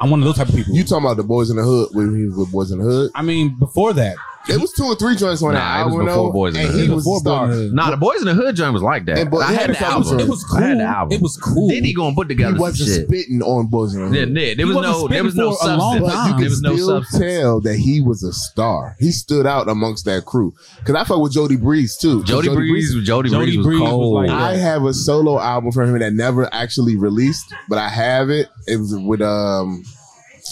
I'm 0.01 0.11
one 0.11 0.21
of 0.21 0.25
those 0.25 0.37
type 0.37 0.49
of 0.49 0.55
people. 0.55 0.75
You 0.75 0.85
talking 0.85 1.05
about 1.05 1.17
the 1.17 1.25
Boys 1.25 1.51
in 1.51 1.57
the 1.57 1.63
Hood 1.63 1.89
when 1.93 2.15
he 2.17 2.25
was 2.27 2.37
with 2.37 2.53
Boys 2.53 2.71
in 2.71 2.79
the 2.79 2.85
Hood? 2.85 3.11
I 3.15 3.23
mean, 3.23 3.57
before 3.59 3.93
that, 3.95 4.17
It 4.47 4.61
was 4.61 4.73
two 4.73 4.85
or 4.85 4.95
three 4.95 5.17
joints 5.17 5.43
on 5.43 5.55
that 5.55 5.59
Nah, 5.59 5.81
it 5.83 5.85
was 5.87 5.93
album, 5.95 6.07
before 6.07 6.27
though, 6.29 6.33
Boys 6.33 6.55
in 6.55 6.61
and 6.61 6.69
the 6.69 6.73
he 6.79 6.87
Hood. 6.87 6.95
was 6.97 7.05
Before 7.05 7.19
star. 7.21 7.47
Boys 7.47 7.55
in 7.57 7.59
the 7.59 7.65
Hood. 7.65 7.73
Nah, 7.75 7.91
the 7.93 7.97
Boys 7.97 8.19
in 8.21 8.25
the 8.27 8.35
Hood 8.35 8.57
joint 8.57 8.73
was 8.75 8.83
like 8.83 9.05
that. 9.07 9.19
And 9.19 9.31
Bo- 9.31 9.41
I 9.41 9.53
had 9.53 9.61
had 9.61 9.71
a 9.71 9.73
the 9.73 9.85
album. 9.87 10.03
joints. 10.09 10.25
it 10.25 10.29
was 10.29 10.45
cool. 10.45 10.59
I 10.59 10.63
had 10.63 10.69
cool. 10.73 10.79
the 10.79 10.85
album. 10.85 11.13
It 11.17 11.23
was 11.23 11.37
cool. 11.39 11.69
Did 11.71 11.85
he 11.85 11.95
gonna 11.95 12.15
put 12.15 12.27
He 12.27 12.35
together 12.35 12.51
some 12.53 12.61
wasn't 12.61 12.89
shit? 12.91 13.07
spitting 13.09 13.43
on 13.43 13.67
Boys 13.69 13.95
in 13.95 14.01
the 14.03 14.09
Hood. 14.09 14.37
Yeah, 14.37 14.41
yeah, 14.43 14.55
there 14.55 14.67
was 14.67 14.77
no, 14.77 15.09
there 15.09 15.25
was 15.25 15.35
no 15.35 15.53
spitting 15.55 15.67
for 15.69 15.75
a 15.75 15.77
long 15.79 15.99
substance. 15.99 16.13
time. 16.15 16.25
But 16.25 16.27
you 16.27 16.29
There 16.29 16.37
can 16.45 16.51
was 16.51 16.63
no 16.63 16.73
still 16.75 16.87
substance. 17.03 17.23
tell 17.41 17.61
that 17.63 17.77
he 17.77 18.01
was 18.03 18.23
a 18.23 18.33
star. 18.35 18.97
He 19.01 19.11
stood 19.13 19.47
out 19.47 19.69
amongst 19.71 20.05
that 20.05 20.27
crew. 20.27 20.53
Because 20.81 20.95
I 20.95 21.05
fuck 21.05 21.21
with 21.23 21.33
Jody 21.33 21.57
Breeze 21.57 21.97
too. 21.97 22.23
Jody 22.25 22.49
Breeze, 22.51 22.93
Jody, 23.03 23.31
Jody 23.31 23.45
Breeze 23.47 23.57
was 23.57 23.67
Breeze 23.67 23.81
was 23.81 23.89
cold. 23.91 24.15
like- 24.15 24.31
I 24.31 24.57
have 24.57 24.85
a 24.85 24.93
solo 24.93 25.41
album 25.41 25.73
from 25.73 25.89
him 25.89 25.99
that 26.01 26.13
never 26.13 26.53
actually 26.53 26.97
released, 26.97 27.47
but 27.71 27.79
I 27.79 27.89
have 27.89 28.29
it. 28.29 28.49
It 28.67 28.77
was 28.77 28.95
with 28.95 29.23
um, 29.23 29.83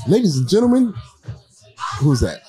ladies 0.09 0.37
and 0.39 0.49
gentlemen, 0.49 0.95
who's 1.99 2.21
that? 2.21 2.41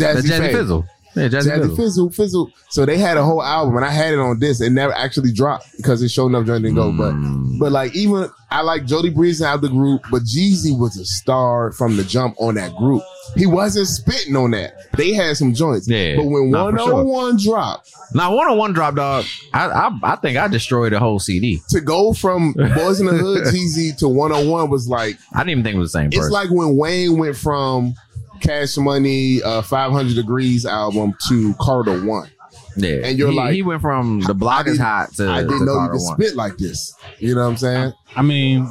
That's 0.00 0.26
Jazzy, 0.26 0.30
Jazzy 0.30 0.38
Faye. 0.38 0.52
Fizzle. 0.52 0.86
Yeah, 1.16 1.26
Jazzy 1.28 1.30
Jazzy 1.50 1.60
Fizzle. 1.60 1.76
Fizzle, 1.76 2.10
Fizzle. 2.10 2.50
So 2.68 2.86
they 2.86 2.96
had 2.96 3.16
a 3.16 3.24
whole 3.24 3.42
album, 3.42 3.76
and 3.76 3.84
I 3.84 3.90
had 3.90 4.12
it 4.14 4.18
on 4.20 4.38
this. 4.38 4.60
It 4.60 4.70
never 4.70 4.92
actually 4.92 5.32
dropped 5.32 5.76
because 5.76 6.02
it 6.02 6.08
showed 6.10 6.32
up 6.36 6.46
joint 6.46 6.62
didn't 6.62 6.76
go. 6.76 6.92
But 6.92 7.14
Mm. 7.14 7.58
but 7.58 7.72
like 7.72 7.94
even 7.96 8.28
I 8.52 8.62
like 8.62 8.84
Jody 8.86 9.10
Breeze 9.10 9.42
out 9.42 9.56
of 9.56 9.60
the 9.62 9.68
group, 9.68 10.02
but 10.10 10.22
Jeezy 10.22 10.76
was 10.78 10.96
a 10.96 11.04
star 11.04 11.72
from 11.72 11.96
the 11.96 12.04
jump 12.04 12.36
on 12.38 12.54
that 12.54 12.74
group. 12.76 13.02
He 13.36 13.46
wasn't 13.46 13.86
spitting 13.88 14.34
on 14.36 14.52
that. 14.52 14.74
They 14.96 15.12
had 15.12 15.36
some 15.36 15.52
joints. 15.54 15.88
Yeah, 15.88 16.16
But 16.16 16.24
when 16.26 16.50
one 16.50 16.78
on 16.78 17.06
one 17.06 17.36
dropped, 17.36 17.92
Now, 18.12 18.34
one 18.34 18.48
on 18.50 18.58
one 18.58 18.72
dropped, 18.72 18.96
dog. 18.96 19.24
I, 19.54 19.66
I 19.68 19.98
I 20.02 20.16
think 20.16 20.36
I 20.36 20.46
destroyed 20.48 20.92
the 20.92 20.98
whole 21.00 21.18
CD. 21.20 21.60
to 21.70 21.80
go 21.80 22.12
from 22.12 22.52
Boys 22.54 23.00
in 23.00 23.06
the 23.06 23.12
Hood 23.14 23.44
Jeezy 23.54 23.96
to 23.98 24.08
101 24.08 24.70
was 24.70 24.88
like 24.88 25.16
I 25.32 25.38
didn't 25.38 25.50
even 25.50 25.64
think 25.64 25.74
it 25.76 25.78
was 25.78 25.92
the 25.92 25.98
same 25.98 26.06
it's 26.08 26.16
person. 26.18 26.32
like 26.32 26.50
when 26.50 26.76
Wayne 26.76 27.18
went 27.18 27.36
from 27.36 27.94
Cash 28.40 28.76
Money, 28.76 29.42
uh, 29.42 29.62
500 29.62 30.16
Degreez 30.16 30.64
album 30.64 31.14
to 31.28 31.54
Carter 31.60 32.04
One. 32.04 32.30
yeah, 32.76 33.00
and 33.04 33.18
you're 33.18 33.30
he, 33.30 33.36
like, 33.36 33.52
he 33.54 33.62
went 33.62 33.80
from 33.82 34.20
the 34.20 34.34
block 34.34 34.66
is 34.66 34.78
hot 34.78 35.12
to 35.14 35.28
I 35.28 35.42
didn't 35.42 35.64
know 35.66 35.74
you 35.82 35.88
could 35.90 36.00
one. 36.00 36.14
spit 36.20 36.36
like 36.36 36.56
this. 36.56 36.94
You 37.18 37.34
know 37.34 37.42
what 37.42 37.50
I'm 37.50 37.56
saying? 37.56 37.92
I 38.16 38.22
mean, 38.22 38.66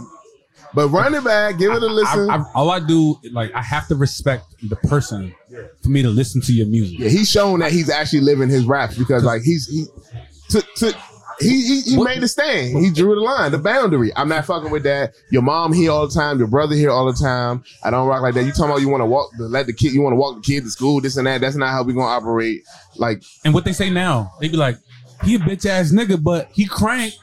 But 0.74 0.90
run 0.90 1.16
it 1.16 1.24
back, 1.24 1.58
give 1.58 1.72
it 1.72 1.82
a 1.82 1.88
listen. 1.88 2.30
I, 2.30 2.38
I, 2.38 2.44
all 2.54 2.70
I 2.70 2.80
do, 2.80 3.16
like, 3.32 3.52
I 3.56 3.62
have 3.64 3.88
to 3.88 3.96
respect 3.96 4.46
the 4.70 4.76
person 4.76 5.34
for 5.82 5.90
me 5.90 6.02
to 6.04 6.10
listen 6.10 6.42
to 6.42 6.54
your 6.54 6.68
music. 6.68 7.00
yeah, 7.00 7.10
he's 7.10 7.30
shown 7.30 7.60
that 7.60 7.72
he's 7.72 7.90
actually 7.90 8.22
living 8.22 8.50
his 8.50 8.66
raps 8.66 8.98
because 8.98 9.24
like 9.24 9.42
he's 9.42 9.68
he 9.68 9.86
to, 10.50 10.62
to 10.78 10.96
he 11.40 11.62
he, 11.62 11.82
he 11.82 11.98
What- 11.98 12.06
made 12.06 12.22
the 12.22 12.28
stand. 12.28 12.78
He 12.84 12.92
drew 12.92 13.16
the 13.16 13.22
line, 13.22 13.52
the 13.52 13.58
boundary. 13.58 14.12
I'm 14.16 14.28
not 14.30 14.46
fucking 14.46 14.72
with 14.72 14.84
that. 14.84 15.14
Your 15.32 15.42
mom 15.42 15.74
here 15.74 15.92
all 15.92 16.08
the 16.08 16.14
time, 16.14 16.38
your 16.40 16.48
brother 16.48 16.76
here 16.76 16.92
all 16.92 17.06
the 17.12 17.18
time. 17.18 17.64
I 17.84 17.90
don't 17.92 18.08
rock 18.08 18.22
like 18.22 18.34
that. 18.36 18.44
You 18.44 18.52
talking 18.52 18.66
about 18.72 18.82
you 18.82 18.90
want 18.90 19.02
to 19.02 19.06
walk 19.06 19.32
let 19.40 19.66
the 19.66 19.74
kid 19.74 19.94
you 19.94 20.02
want 20.02 20.14
to 20.14 20.18
walk 20.18 20.36
the 20.36 20.42
kid 20.42 20.64
to 20.64 20.70
school, 20.70 21.02
this 21.02 21.18
and 21.18 21.26
that. 21.28 21.42
That's 21.42 21.56
not 21.56 21.70
how 21.72 21.84
we 21.84 21.94
gonna 21.94 22.06
operate. 22.08 22.64
Like 22.98 23.24
And 23.46 23.54
what 23.54 23.64
they 23.66 23.74
say 23.74 23.90
now, 23.90 24.32
they 24.42 24.50
be 24.50 24.58
like, 24.58 24.78
he 25.24 25.36
a 25.36 25.40
bitch 25.40 25.66
ass 25.66 25.92
nigga, 25.92 26.22
but 26.22 26.50
he 26.54 26.66
crank. 26.66 27.14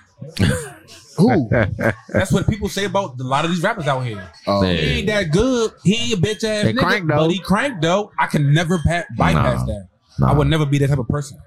who? 1.17 1.49
That's 2.09 2.31
what 2.33 2.49
people 2.49 2.69
say 2.69 2.85
about 2.85 3.19
a 3.19 3.23
lot 3.23 3.45
of 3.45 3.51
these 3.51 3.63
rappers 3.63 3.87
out 3.87 4.01
here. 4.01 4.31
Oh, 4.47 4.63
He 4.63 4.69
ain't 4.99 5.07
that 5.07 5.31
good. 5.31 5.73
He 5.83 5.95
ain't 5.95 6.15
a 6.15 6.17
bitch 6.23 6.45
ass 6.45 6.65
They 6.65 6.73
nigga, 6.75 6.79
crank, 6.81 7.09
though. 7.09 7.17
but 7.17 7.31
he 7.31 7.39
crank 7.39 7.81
though. 7.81 8.13
I 8.19 8.27
can 8.27 8.53
never 8.53 8.79
pa- 8.79 9.05
bypass 9.17 9.61
Nah. 9.61 9.67
that. 9.67 9.89
Nah. 10.19 10.31
I 10.31 10.35
would 10.35 10.47
never 10.49 10.67
be 10.67 10.79
that 10.79 10.89
type 10.89 10.99
of 10.99 11.09
person. 11.09 11.39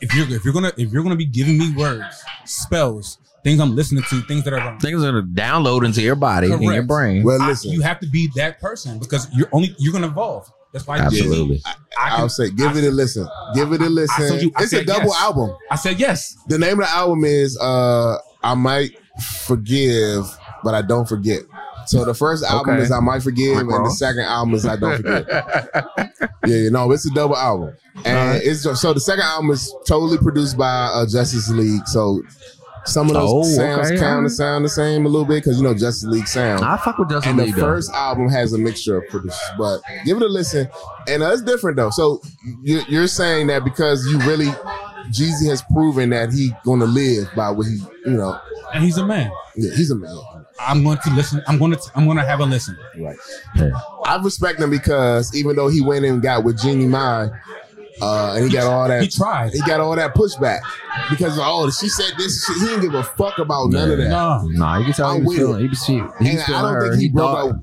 If 0.00 0.14
you're 0.14 0.28
if 0.30 0.44
you're 0.44 0.54
gonna 0.54 0.72
if 0.76 0.92
you're 0.92 1.02
gonna 1.02 1.16
be 1.16 1.24
giving 1.26 1.58
me 1.58 1.74
words, 1.74 2.22
spells, 2.44 3.18
things 3.44 3.60
I'm 3.60 3.74
listening 3.74 4.04
to, 4.10 4.20
things 4.22 4.44
that 4.44 4.52
are 4.52 4.58
wrong. 4.58 4.78
Things 4.78 5.02
are 5.02 5.10
gonna 5.12 5.22
download 5.22 5.84
into 5.84 6.02
your 6.02 6.14
body 6.16 6.50
and 6.52 6.62
your 6.62 6.82
brain. 6.82 7.22
Well, 7.22 7.40
I- 7.42 7.48
listen. 7.48 7.70
you 7.72 7.80
have 7.82 8.00
to 8.00 8.06
be 8.06 8.30
that 8.36 8.60
person 8.60 8.98
because 8.98 9.28
you're 9.34 9.48
only 9.52 9.74
you're 9.78 9.92
gonna 9.92 10.08
evolve. 10.08 10.50
That's 10.72 10.86
why 10.86 10.98
Absolutely. 10.98 11.62
I, 11.66 11.72
can, 12.10 12.20
I'll 12.20 12.28
say, 12.28 12.50
give 12.50 12.76
it 12.76 12.84
a 12.84 12.90
listen. 12.90 13.26
Give 13.54 13.72
it 13.72 13.80
a 13.80 13.84
I 13.84 13.86
told 13.86 13.92
listen. 13.94 14.40
you- 14.40 14.52
I 14.54 14.62
it's 14.64 14.72
a 14.72 14.76
said 14.76 14.86
double 14.86 15.06
yes. 15.06 15.22
album. 15.22 15.56
I 15.70 15.76
said 15.76 15.98
yes. 15.98 16.36
The 16.48 16.58
name 16.58 16.72
of 16.80 16.86
the 16.86 16.90
album 16.90 17.24
is 17.24 17.58
uh 17.58 18.18
I 18.42 18.54
Might 18.54 18.90
Forgive, 19.46 20.24
but 20.62 20.74
I 20.74 20.82
Don't 20.82 21.08
Forget. 21.08 21.42
So 21.88 22.04
the 22.04 22.14
first 22.14 22.44
album 22.44 22.74
Okay. 22.74 22.82
is 22.82 22.90
I 22.92 23.00
Might 23.00 23.22
Forgive, 23.22 23.56
Rick 23.56 23.66
and 23.70 23.86
the 23.86 23.90
second 23.90 24.22
album 24.22 24.54
is 24.54 24.66
I 24.66 24.76
Don't 24.76 24.96
Forget. 25.02 25.26
yeah, 26.46 26.56
you 26.56 26.70
know, 26.70 26.90
it's 26.92 27.06
a 27.06 27.10
double 27.14 27.36
album. 27.36 27.74
And 28.04 28.16
Alright. 28.18 28.42
it's 28.44 28.62
just, 28.62 28.80
so 28.82 28.92
the 28.92 29.00
second 29.00 29.24
album 29.24 29.50
is 29.50 29.74
totally 29.86 30.18
produced 30.18 30.56
by 30.58 30.68
uh, 30.92 31.06
Justice 31.06 31.48
League. 31.50 31.86
So 31.88 32.22
some 32.84 33.08
of 33.08 33.14
those 33.14 33.30
Oh, 33.30 33.42
sounds 33.42 33.90
okay, 33.90 33.98
kind 34.00 34.24
of 34.24 34.32
sound 34.32 34.64
the 34.64 34.68
same 34.68 35.04
a 35.04 35.08
little 35.08 35.26
bit 35.26 35.42
because 35.42 35.58
you 35.58 35.62
know 35.64 35.74
Justice 35.74 36.04
League 36.04 36.28
sound. 36.28 36.64
I 36.64 36.76
fuck 36.76 36.96
with 36.98 37.10
Justin 37.10 37.30
And 37.32 37.38
the 37.40 37.44
League 37.46 37.54
though. 37.56 37.62
first 37.62 37.90
album 37.92 38.28
has 38.28 38.52
a 38.52 38.58
mixture 38.58 38.98
of 38.98 39.08
producers, 39.08 39.38
but 39.58 39.80
give 40.04 40.16
it 40.16 40.22
a 40.22 40.26
listen. 40.28 40.68
And 41.08 41.22
uh, 41.22 41.30
it's 41.32 41.42
different 41.42 41.76
though. 41.76 41.90
So 41.90 42.20
you- 42.62 42.82
you're 42.88 43.08
saying 43.08 43.48
that 43.48 43.64
because 43.64 44.06
you 44.06 44.18
really, 44.20 44.46
Jeezy 45.10 45.48
has 45.48 45.62
proven 45.72 46.10
that 46.10 46.32
he 46.32 46.52
going 46.64 46.80
to 46.80 46.86
live 46.86 47.28
by 47.34 47.50
what 47.50 47.66
he, 47.66 47.78
you 48.06 48.12
know, 48.16 48.38
And 48.74 48.84
he's 48.84 48.96
a 48.98 49.04
man. 49.06 49.30
yeah, 49.56 49.74
he's 49.74 49.90
a 49.90 49.96
man. 49.96 50.16
I'm 50.60 50.82
going 50.82 50.98
to 50.98 51.10
listen. 51.14 51.42
I'm 51.46 51.58
going 51.58 51.72
to 51.72 51.78
I'm 51.94 52.04
going 52.04 52.16
to 52.18 52.24
have 52.24 52.40
a 52.40 52.44
listen. 52.46 52.76
Right. 52.98 53.16
Yeah. 53.56 53.70
I 54.04 54.16
respect 54.22 54.60
him 54.60 54.70
because 54.70 55.34
even 55.34 55.56
though 55.56 55.68
he 55.68 55.80
went 55.80 56.04
and 56.04 56.20
got 56.22 56.44
with 56.44 56.58
Jeannie 56.60 56.86
Mai, 56.86 57.28
uh, 58.00 58.34
and 58.36 58.44
he 58.44 58.50
got 58.52 58.66
all 58.70 58.86
that, 58.88 59.02
He 59.02 59.08
tried. 59.08 59.52
he 59.52 59.60
got 59.62 59.80
all 59.80 59.94
that 59.96 60.14
pushback 60.14 60.60
because 61.10 61.36
oh, 61.40 61.68
she 61.70 61.88
said 61.88 62.12
this. 62.16 62.44
Shit. 62.46 62.56
He 62.56 62.66
didn't 62.66 62.80
give 62.82 62.94
a 62.94 63.02
fuck 63.02 63.38
about 63.38 63.70
none 63.70 63.90
of 63.90 63.98
that. 63.98 64.08
No. 64.08 64.42
Nah, 64.48 64.78
you 64.78 64.84
can 64.86 64.94
tell 64.94 65.08
I'm 65.10 65.16
he 65.16 65.26
was 65.26 65.28
with 65.28 65.38
feeling. 65.38 65.56
it. 65.56 65.62
He 65.62 65.68
was, 65.68 65.86
he, 65.86 65.92
he 65.94 66.00
And 66.00 66.10
was 66.34 66.42
I 66.42 66.46
feeling 66.46 66.62
don't 66.62 66.74
her. 66.74 66.82
think 66.90 66.94
he, 66.96 67.00
He 67.02 67.08
broke 67.08 67.30
thought 67.30 67.48
out. 67.50 67.62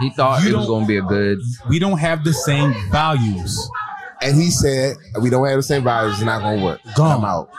he 0.00 0.10
thought 0.10 0.42
You 0.44 0.54
it 0.54 0.56
was 0.58 0.66
gonna 0.66 0.86
be 0.86 0.96
a 0.98 1.02
good. 1.02 1.38
We 1.68 1.78
don't 1.78 1.98
have 1.98 2.22
the 2.24 2.32
same 2.32 2.72
values. 2.90 3.70
And 4.22 4.36
he 4.36 4.50
said 4.50 4.96
we 5.22 5.30
don't 5.30 5.46
have 5.46 5.56
the 5.56 5.62
same 5.62 5.84
values. 5.84 6.14
It's 6.14 6.22
not 6.24 6.40
gonna 6.42 6.64
work. 6.64 6.80
Gone. 6.96 7.18
I'm 7.18 7.24
out. 7.24 7.50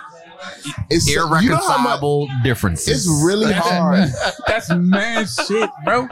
It's 0.90 1.08
you 1.08 1.18
know 1.18 1.28
how 1.28 1.30
much- 1.30 1.44
Irreconcilable 1.44 2.30
differences. 2.44 3.06
It's 3.08 3.24
really 3.26 3.52
hard. 3.54 4.10
That's 4.48 4.70
man 4.72 5.26
shit, 5.26 5.70
bro. 5.86 6.08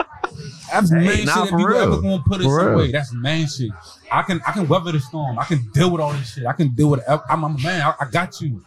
That's 0.70 0.90
man 0.90 1.02
Hey, 1.04 1.16
shit. 1.16 1.26
nah, 1.26 1.44
If 1.44 1.50
you 1.50 1.66
real. 1.66 1.76
ever 1.78 2.00
gonna 2.02 2.22
put 2.26 2.40
it 2.40 2.44
For 2.44 2.60
some 2.60 2.68
real. 2.68 2.76
way, 2.78 2.92
that's 2.92 3.12
man 3.12 3.46
shit. 3.48 3.70
I 4.12 4.22
can 4.22 4.40
I 4.46 4.52
can 4.52 4.68
weather 4.68 4.92
the 4.92 5.00
storm. 5.00 5.38
I 5.38 5.44
can 5.44 5.68
deal 5.72 5.90
with 5.90 6.00
all 6.00 6.12
this 6.12 6.34
shit. 6.34 6.46
I 6.46 6.52
can 6.52 6.68
deal 6.68 6.90
with. 6.90 7.02
I'm, 7.08 7.20
I'm 7.28 7.44
a 7.44 7.48
man. 7.58 7.82
I, 7.82 7.94
I 8.00 8.10
got 8.10 8.40
you. 8.40 8.62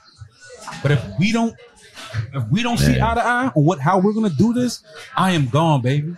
But 0.82 0.92
if 0.92 1.04
we 1.20 1.32
don't, 1.32 1.54
if 2.34 2.44
we 2.50 2.64
don't 2.64 2.78
see 2.78 3.00
eye 3.00 3.14
to 3.16 3.24
eye 3.26 3.46
on 3.56 3.64
what 3.66 3.80
how 3.80 4.00
we're 4.00 4.14
gonna 4.14 4.30
do 4.32 4.54
this, 4.54 4.84
I 5.16 5.32
am 5.32 5.48
gone, 5.48 5.82
baby. 5.82 6.16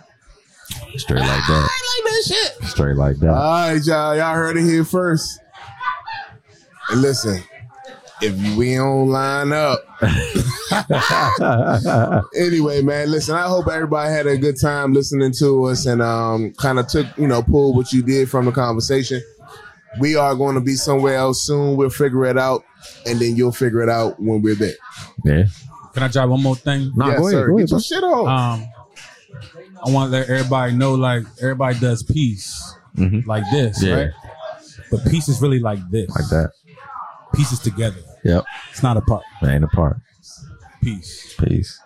straight 0.96 1.20
like 1.20 1.46
that. 1.46 1.60
like 1.60 2.04
that 2.04 2.22
shit. 2.26 2.68
Straight 2.70 2.96
like 2.96 3.16
that. 3.18 3.30
All 3.30 3.68
right, 3.72 3.84
y'all. 3.84 4.16
Y'all 4.16 4.34
heard 4.34 4.56
it 4.56 4.64
here 4.64 4.84
first. 4.84 5.38
And 6.90 7.00
listen, 7.02 7.42
if 8.22 8.56
we 8.56 8.76
don't 8.76 9.08
line 9.08 9.52
up, 9.52 9.80
anyway, 12.36 12.82
man. 12.82 13.10
Listen, 13.10 13.34
I 13.36 13.46
hope 13.48 13.68
everybody 13.68 14.12
had 14.12 14.26
a 14.26 14.36
good 14.36 14.60
time 14.60 14.92
listening 14.92 15.32
to 15.38 15.64
us 15.66 15.86
and 15.86 16.02
um, 16.02 16.52
kind 16.54 16.78
of 16.78 16.86
took, 16.88 17.06
you 17.16 17.26
know, 17.26 17.42
pulled 17.42 17.76
what 17.76 17.92
you 17.92 18.02
did 18.02 18.28
from 18.30 18.46
the 18.46 18.52
conversation. 18.52 19.22
We 20.00 20.16
are 20.16 20.34
going 20.34 20.54
to 20.56 20.60
be 20.60 20.74
somewhere 20.74 21.14
else 21.16 21.46
soon. 21.46 21.76
We'll 21.76 21.90
figure 21.90 22.24
it 22.26 22.36
out, 22.38 22.64
and 23.06 23.18
then 23.20 23.36
you'll 23.36 23.52
figure 23.52 23.80
it 23.82 23.88
out 23.88 24.18
when 24.20 24.42
we're 24.42 24.56
there. 24.56 24.74
yeah. 25.24 25.44
Can 25.92 26.02
I 26.02 26.08
drop 26.08 26.28
one 26.28 26.42
more 26.42 26.56
thing? 26.56 26.90
Nah, 26.96 27.10
yes, 27.10 27.18
go 27.20 27.28
ahead. 27.28 27.38
sir. 27.38 27.46
Go 27.48 27.56
Get 27.58 27.62
ahead, 27.62 27.70
your 27.70 27.78
bro. 27.78 27.78
shit 27.78 28.04
on. 28.04 28.60
Um, 28.60 28.68
I 29.86 29.90
want 29.90 30.12
to 30.12 30.18
let 30.18 30.28
everybody 30.28 30.72
know, 30.72 30.94
like 30.94 31.22
everybody 31.40 31.78
does 31.78 32.02
peace 32.02 32.74
Mhm. 32.96 33.24
like 33.26 33.44
this, 33.52 33.80
Yeah. 33.80 33.94
right? 33.94 34.10
But 34.90 35.04
peace 35.08 35.28
is 35.28 35.40
really 35.40 35.60
like 35.60 35.78
this. 35.90 36.10
Like 36.10 36.28
that. 36.30 36.50
Pieces 37.36 37.58
together. 37.58 38.00
Yep. 38.24 38.44
It's 38.70 38.82
not 38.82 38.96
apart. 38.96 39.24
That 39.42 39.50
ain't 39.50 39.64
apart. 39.64 39.98
Peace. 40.82 41.34
Peace. 41.38 41.80